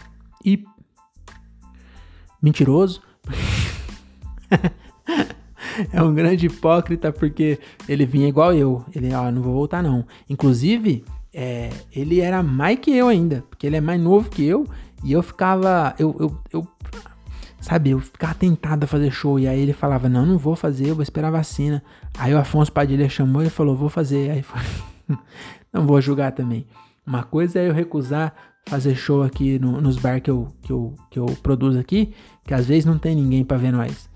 e 0.45 0.65
mentiroso. 2.41 3.03
é 5.93 6.03
um 6.03 6.15
grande 6.15 6.47
hipócrita 6.47 7.13
porque 7.13 7.59
ele 7.89 8.07
vinha 8.07 8.29
igual 8.29 8.53
eu. 8.53 8.85
Ele, 8.95 9.13
ó, 9.15 9.31
não 9.31 9.43
vou 9.43 9.55
voltar 9.55 9.83
não. 9.83 10.07
Inclusive, 10.29 11.05
é, 11.33 11.71
ele 11.93 12.21
era 12.21 12.43
mais 12.43 12.79
que 12.79 12.91
eu 12.91 13.09
ainda, 13.09 13.45
porque 13.49 13.67
ele 13.67 13.77
é 13.77 13.81
mais 13.81 14.01
novo 14.01 14.29
que 14.29 14.45
eu. 14.45 14.67
E 15.03 15.13
eu 15.13 15.23
ficava, 15.23 15.95
eu, 15.99 16.15
eu, 16.21 16.39
eu 16.53 16.69
sabe, 17.61 17.91
eu 17.91 18.01
ficava 18.01 18.35
tentado 18.35 18.85
a 18.85 18.87
fazer 18.87 19.11
show. 19.11 19.39
E 19.39 19.47
aí 19.47 19.61
ele 19.61 19.73
falava, 19.73 20.09
não, 20.09 20.27
não 20.27 20.39
vou 20.39 20.57
fazer, 20.57 20.89
eu 20.89 20.95
vou 20.95 21.03
esperar 21.03 21.29
a 21.29 21.33
vacina. 21.33 21.83
Aí 22.19 22.35
o 22.35 22.39
Afonso 22.39 22.73
Padilha 22.73 23.09
chamou 23.09 23.43
e 23.43 23.51
falou, 23.51 23.77
vou 23.77 23.89
fazer. 23.89 24.31
Aí 24.31 24.45
não 25.73 25.87
vou 25.87 26.01
julgar 26.01 26.33
também. 26.33 26.67
Uma 27.07 27.23
coisa 27.23 27.59
é 27.59 27.69
eu 27.69 27.73
recusar 27.73 28.35
fazer 28.67 28.95
show 28.95 29.23
aqui 29.23 29.59
no, 29.59 29.81
nos 29.81 29.97
bar 29.97 30.21
que 30.21 30.31
eu, 30.31 30.49
que, 30.63 30.71
eu, 30.71 30.95
que 31.11 31.19
eu 31.19 31.27
produzo 31.43 31.79
aqui, 31.79 32.15
que 32.45 32.55
às 32.55 32.67
vezes 32.67 32.85
não 32.85 32.99
tem 32.99 33.15
ninguém 33.17 33.45
para 33.45 33.57
ver 33.57 33.73
nós. 33.73 34.09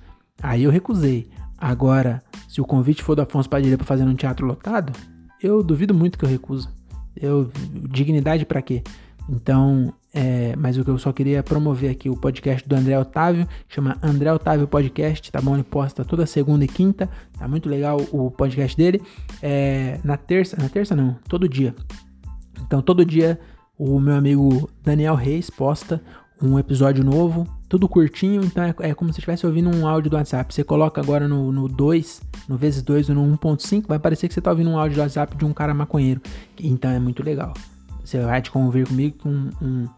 Aí 0.43 0.65
eu 0.65 0.71
recusei. 0.71 1.29
Agora, 1.65 2.23
se 2.47 2.61
o 2.61 2.65
convite 2.67 3.03
for 3.03 3.15
do 3.15 3.23
Afonso 3.23 3.49
Padilha 3.49 3.79
para 3.79 3.87
fazer 3.87 4.05
um 4.05 4.15
teatro 4.15 4.45
lotado, 4.47 4.93
eu 5.43 5.63
duvido 5.63 5.95
muito 5.95 6.19
que 6.19 6.25
eu 6.27 6.29
recuso. 6.29 6.69
Eu 7.17 7.51
dignidade 7.89 8.45
para 8.45 8.61
quê? 8.61 8.83
Então, 9.31 9.91
é, 10.13 10.55
mas 10.59 10.77
o 10.77 10.85
que 10.85 10.91
eu 10.91 10.99
só 10.99 11.11
queria 11.11 11.43
promover 11.43 11.91
aqui 11.91 12.11
o 12.11 12.17
podcast 12.19 12.69
do 12.69 12.75
André 12.75 12.99
Otávio, 12.99 13.49
chama 13.67 13.97
André 14.03 14.31
Otávio 14.31 14.69
Podcast, 14.69 15.33
tá 15.33 15.41
bom? 15.41 15.55
Ele 15.55 15.63
posta 15.63 16.05
toda 16.05 16.27
segunda 16.27 16.67
e 16.67 16.69
quinta, 16.69 17.09
tá 17.39 17.49
muito 17.49 17.67
legal 17.67 17.99
o 18.13 18.31
podcast 18.31 18.77
dele. 18.77 19.01
É, 19.41 19.99
na 20.05 20.19
terça, 20.19 20.59
na 20.61 20.69
terça 20.69 20.95
não, 20.95 21.17
todo 21.27 21.49
dia. 21.49 21.75
Então, 22.61 22.83
todo 22.83 23.07
dia 23.07 23.41
o 23.79 23.99
meu 23.99 24.17
amigo 24.17 24.69
Daniel 24.83 25.15
Reis 25.15 25.49
posta 25.49 26.03
um 26.43 26.59
episódio 26.59 27.05
novo, 27.05 27.47
tudo 27.69 27.89
curtinho, 27.89 28.45
então 28.45 28.63
é, 28.63 28.75
é 28.81 28.95
como 28.95 29.13
se 29.13 29.19
estivesse 29.19 29.47
ouvindo 29.47 29.69
um 29.69 29.87
áudio 29.87 30.11
do 30.11 30.17
WhatsApp. 30.17 30.53
Você 30.53 30.65
coloca 30.65 31.01
agora 31.01 31.27
no, 31.27 31.53
no 31.53 31.69
2, 31.69 32.23
no 32.49 32.57
vezes 32.57 32.83
2 32.83 33.09
ou 33.11 33.15
no 33.15 33.39
1.5, 33.39 33.87
vai 33.87 33.99
parecer 33.99 34.29
que 34.29 34.35
você 34.35 34.41
está 34.41 34.51
ouvindo 34.51 34.71
um 34.71 34.79
áudio 34.79 34.97
do 34.97 35.01
WhatsApp 35.01 35.37
de 35.37 35.45
um 35.45 35.53
cara 35.53 35.73
maconheiro. 35.73 36.21
Então 36.59 36.91
é 36.91 36.99
muito 36.99 37.23
legal. 37.23 37.55
Você 38.05 38.21
vai 38.21 38.43
te 38.43 38.51
conviver 38.51 38.87
comigo 38.87 39.17
com 39.19 39.29
um, 39.29 39.51
um, 39.63 39.89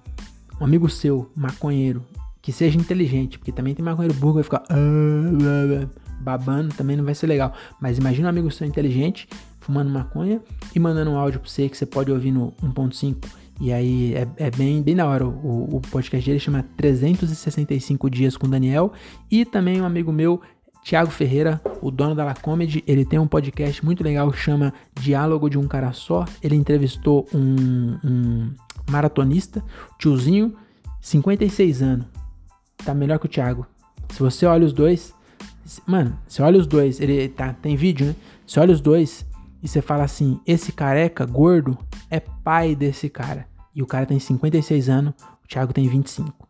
um, 0.61 0.65
amigo 0.65 0.89
seu, 0.89 1.31
maconheiro, 1.35 2.05
que 2.41 2.53
seja 2.53 2.79
inteligente, 2.79 3.39
porque 3.39 3.51
também 3.51 3.75
tem 3.75 3.85
maconheiro 3.85 4.15
burro, 4.15 4.35
vai 4.35 4.43
ficar 4.45 4.63
ah, 4.71 5.89
babando, 6.21 6.75
também 6.75 6.97
não 6.97 7.05
vai 7.05 7.15
ser 7.15 7.27
legal. 7.27 7.53
Mas 7.81 7.99
imagina 7.99 8.29
um 8.29 8.31
amigo 8.31 8.51
seu 8.51 8.67
inteligente, 8.67 9.29
fumando 9.61 9.91
maconha 9.91 10.41
e 10.75 10.79
mandando 10.79 11.11
um 11.11 11.17
áudio 11.17 11.41
para 11.41 11.51
você 11.51 11.69
que 11.69 11.77
você 11.77 11.85
pode 11.85 12.13
ouvir 12.13 12.31
no 12.31 12.53
1.5 12.63 13.17
e 13.61 13.73
aí 13.73 14.15
é, 14.15 14.29
é, 14.37 14.51
bem, 14.51 14.83
bem 14.83 14.95
da 14.95 15.07
hora. 15.07 15.27
O, 15.27 15.77
o 15.77 15.81
podcast 15.81 16.29
dele 16.29 16.39
chama 16.39 16.65
365 16.77 18.11
Dias 18.11 18.37
com 18.37 18.49
Daniel. 18.49 18.93
E 19.31 19.45
também 19.45 19.81
um 19.81 19.85
amigo 19.85 20.13
meu, 20.13 20.41
Thiago 20.85 21.11
Ferreira, 21.11 21.61
o 21.81 21.91
dono 21.91 22.15
da 22.15 22.25
La 22.25 22.35
Comedy, 22.35 22.85
ele 22.87 23.05
tem 23.05 23.19
um 23.19 23.27
podcast 23.27 23.85
muito 23.85 24.05
legal 24.05 24.31
que 24.31 24.39
chama 24.39 24.73
Diálogo 24.95 25.49
de 25.49 25.59
um 25.59 25.67
Cara 25.67 25.93
Só. 25.93 26.25
Ele 26.43 26.55
entrevistou 26.55 27.27
um, 27.35 27.99
um 28.05 28.53
maratonista, 28.91 29.65
tiozinho, 29.99 30.55
56 31.01 31.83
anos. 31.83 32.07
Tá 32.85 32.95
melhor 32.95 33.19
que 33.19 33.27
o 33.27 33.29
Thiago. 33.29 33.67
Se 34.11 34.21
você 34.21 34.47
olha 34.47 34.65
os 34.65 34.73
dois, 34.73 35.15
mano, 35.87 36.17
você 36.29 36.43
olha 36.43 36.59
os 36.59 36.67
dois, 36.67 37.01
ele 37.01 37.29
tá, 37.29 37.53
tem 37.55 37.75
vídeo, 37.75 38.07
né? 38.07 38.17
Você 38.47 38.61
olha 38.61 38.73
os 38.73 38.81
dois, 38.81 39.27
e 39.63 39.69
você 39.69 39.81
fala 39.81 40.05
assim: 40.05 40.41
esse 40.47 40.73
careca 40.73 41.25
gordo 41.25 41.77
é 42.11 42.21
pai 42.21 42.75
desse 42.75 43.09
cara. 43.09 43.47
E 43.75 43.83
o 43.83 43.87
cara 43.87 44.07
tem 44.07 44.19
56 44.19 44.89
anos, 44.89 45.15
o 45.45 45.49
Thiago 45.49 45.73
tem 45.73 45.87
25. 45.89 46.47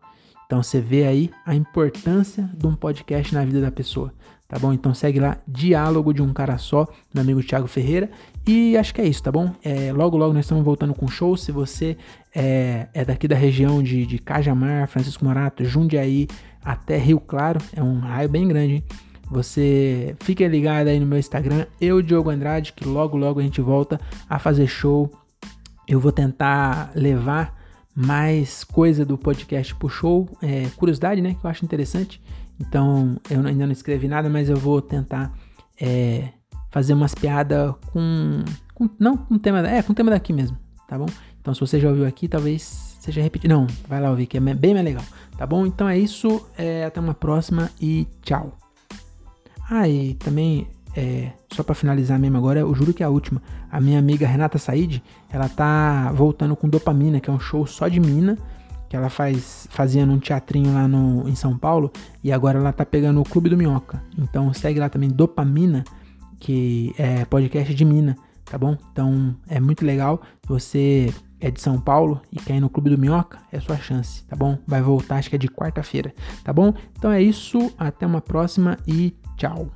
Então 0.46 0.62
você 0.62 0.80
vê 0.80 1.04
aí 1.04 1.30
a 1.44 1.54
importância 1.54 2.48
de 2.57 2.66
um 2.66 2.74
podcast 2.74 3.34
na 3.34 3.44
vida 3.44 3.61
da 3.61 3.70
pessoa. 3.70 4.12
Tá 4.48 4.61
bom? 4.61 4.72
Então 4.72 4.94
segue 4.94 5.18
lá, 5.18 5.38
Diálogo 5.46 6.14
de 6.14 6.22
um 6.22 6.32
Cara 6.32 6.57
Só, 6.57 6.86
meu 7.12 7.22
amigo 7.22 7.42
Thiago 7.42 7.66
Ferreira. 7.66 8.09
E 8.46 8.76
acho 8.76 8.94
que 8.94 9.00
é 9.00 9.09
isso, 9.09 9.20
tá 9.20 9.32
bom? 9.32 9.52
É, 9.61 9.92
logo, 9.92 10.16
logo 10.16 10.32
nós 10.32 10.44
estamos 10.44 10.64
voltando 10.64 10.94
com 10.94 11.09
show. 11.09 11.36
Se 11.36 11.50
você 11.50 11.96
é, 12.32 12.86
é 12.94 13.04
daqui 13.04 13.26
da 13.26 13.34
região 13.34 13.82
de, 13.82 14.07
de 14.07 14.20
Cajamar, 14.20 14.86
Francisco 14.86 15.24
Morato, 15.24 15.64
Jundiaí, 15.64 16.28
até 16.64 16.96
Rio 16.96 17.18
Claro, 17.18 17.61
é 17.74 17.82
um 17.82 17.98
raio 17.98 18.28
bem 18.28 18.46
grande, 18.46 18.74
hein? 18.74 18.84
Você 19.31 20.14
fique 20.20 20.47
ligado 20.47 20.89
aí 20.89 21.01
no 21.01 21.07
meu 21.07 21.18
Instagram, 21.18 21.66
eu 21.81 22.01
Diogo 22.01 22.31
Andrade, 22.31 22.72
que 22.72 22.87
logo 22.87 23.16
logo 23.16 23.41
a 23.41 23.43
gente 23.43 23.61
volta 23.61 24.01
a 24.29 24.39
fazer 24.39 24.66
show. 24.66 25.11
Eu 25.87 25.99
vou 26.01 26.12
tentar 26.12 26.93
levar 26.95 27.55
mais 27.95 28.62
coisa 28.62 29.05
do 29.05 29.16
podcast 29.16 29.74
pro 29.74 29.89
show, 29.89 30.29
é, 30.43 30.66
curiosidade, 30.77 31.20
né, 31.22 31.35
que 31.35 31.45
eu 31.45 31.51
acho 31.51 31.64
interessante. 31.64 32.22
Então, 32.61 33.16
eu 33.31 33.41
ainda 33.45 33.66
não 33.66 33.72
escrevi 33.72 34.07
nada, 34.07 34.29
mas 34.29 34.49
eu 34.49 34.57
vou 34.57 34.81
tentar 34.81 35.33
é, 35.81 36.29
fazer 36.70 36.95
umas 36.95 37.14
piadas 37.14 37.74
com, 37.93 38.45
com, 38.74 38.89
não 38.99 39.16
com 39.16 39.39
tema, 39.39 39.66
é, 39.66 39.83
com 39.83 39.95
tema 39.95 40.11
daqui 40.11 40.33
mesmo, 40.33 40.57
tá 40.87 40.99
bom? 40.99 41.07
Então, 41.41 41.55
se 41.55 41.61
você 41.61 41.81
já 41.81 41.89
ouviu 41.89 42.07
aqui, 42.07 42.29
talvez 42.29 42.97
seja 43.01 43.22
repetido. 43.22 43.55
Não, 43.55 43.66
vai 43.89 44.01
lá 44.01 44.11
ouvir 44.11 44.27
que 44.27 44.37
é 44.37 44.41
bem 44.41 44.74
mais 44.74 44.85
legal, 44.85 45.05
tá 45.39 45.47
bom? 45.47 45.64
Então 45.64 45.89
é 45.89 45.99
isso, 45.99 46.45
é, 46.59 46.85
até 46.85 47.01
uma 47.01 47.14
próxima 47.14 47.70
e 47.81 48.07
tchau. 48.22 48.66
Ah, 49.69 49.89
e 49.89 50.14
também, 50.14 50.69
é, 50.97 51.33
só 51.53 51.62
para 51.62 51.75
finalizar 51.75 52.19
mesmo 52.19 52.37
agora, 52.37 52.61
eu 52.61 52.75
juro 52.75 52.95
que 52.95 53.03
é 53.03 53.07
a 53.07 53.11
última. 53.11 53.43
A 53.71 53.81
minha 53.81 53.99
amiga 53.99 54.27
Renata 54.27 54.59
Said, 54.59 55.03
ela 55.31 55.49
tá 55.49 56.12
voltando 56.12 56.55
com 56.55 56.69
Dopamina, 56.69 57.21
que 57.21 57.29
é 57.29 57.33
um 57.33 57.41
show 57.41 57.67
só 57.67 57.89
de 57.89 57.99
mina, 57.99 58.39
que 58.89 58.97
ela 58.97 59.11
faz 59.11 59.67
fazia 59.71 60.07
num 60.07 60.19
teatrinho 60.19 60.73
lá 60.73 60.87
no, 60.87 61.29
em 61.29 61.35
São 61.35 61.59
Paulo, 61.59 61.91
e 62.23 62.33
agora 62.33 62.59
ela 62.59 62.73
tá 62.73 62.87
pegando 62.87 63.21
o 63.21 63.25
Clube 63.25 63.49
do 63.49 63.57
Minhoca. 63.57 64.03
Então 64.17 64.53
segue 64.55 64.79
lá 64.79 64.89
também 64.89 65.11
Dopamina, 65.11 65.85
que 66.39 66.95
é 66.97 67.25
podcast 67.25 67.75
de 67.75 67.85
mina, 67.85 68.17
tá 68.45 68.57
bom? 68.57 68.77
Então 68.93 69.35
é 69.49 69.59
muito 69.59 69.85
legal. 69.85 70.23
Você 70.47 71.12
é 71.41 71.51
de 71.51 71.61
São 71.61 71.81
Paulo 71.81 72.21
e 72.33 72.37
quer 72.37 72.57
ir 72.57 72.61
no 72.61 72.71
Clube 72.71 72.91
do 72.91 72.99
Minhoca, 72.99 73.39
é 73.51 73.59
sua 73.59 73.77
chance, 73.77 74.25
tá 74.25 74.37
bom? 74.37 74.57
Vai 74.67 74.81
voltar, 74.81 75.17
acho 75.17 75.29
que 75.29 75.37
é 75.37 75.39
de 75.39 75.49
quarta-feira, 75.49 76.14
tá 76.45 76.53
bom? 76.53 76.73
Então 76.97 77.11
é 77.11 77.21
isso, 77.21 77.73
até 77.77 78.07
uma 78.07 78.21
próxima 78.21 78.79
e 78.87 79.14
Tchau. 79.37 79.70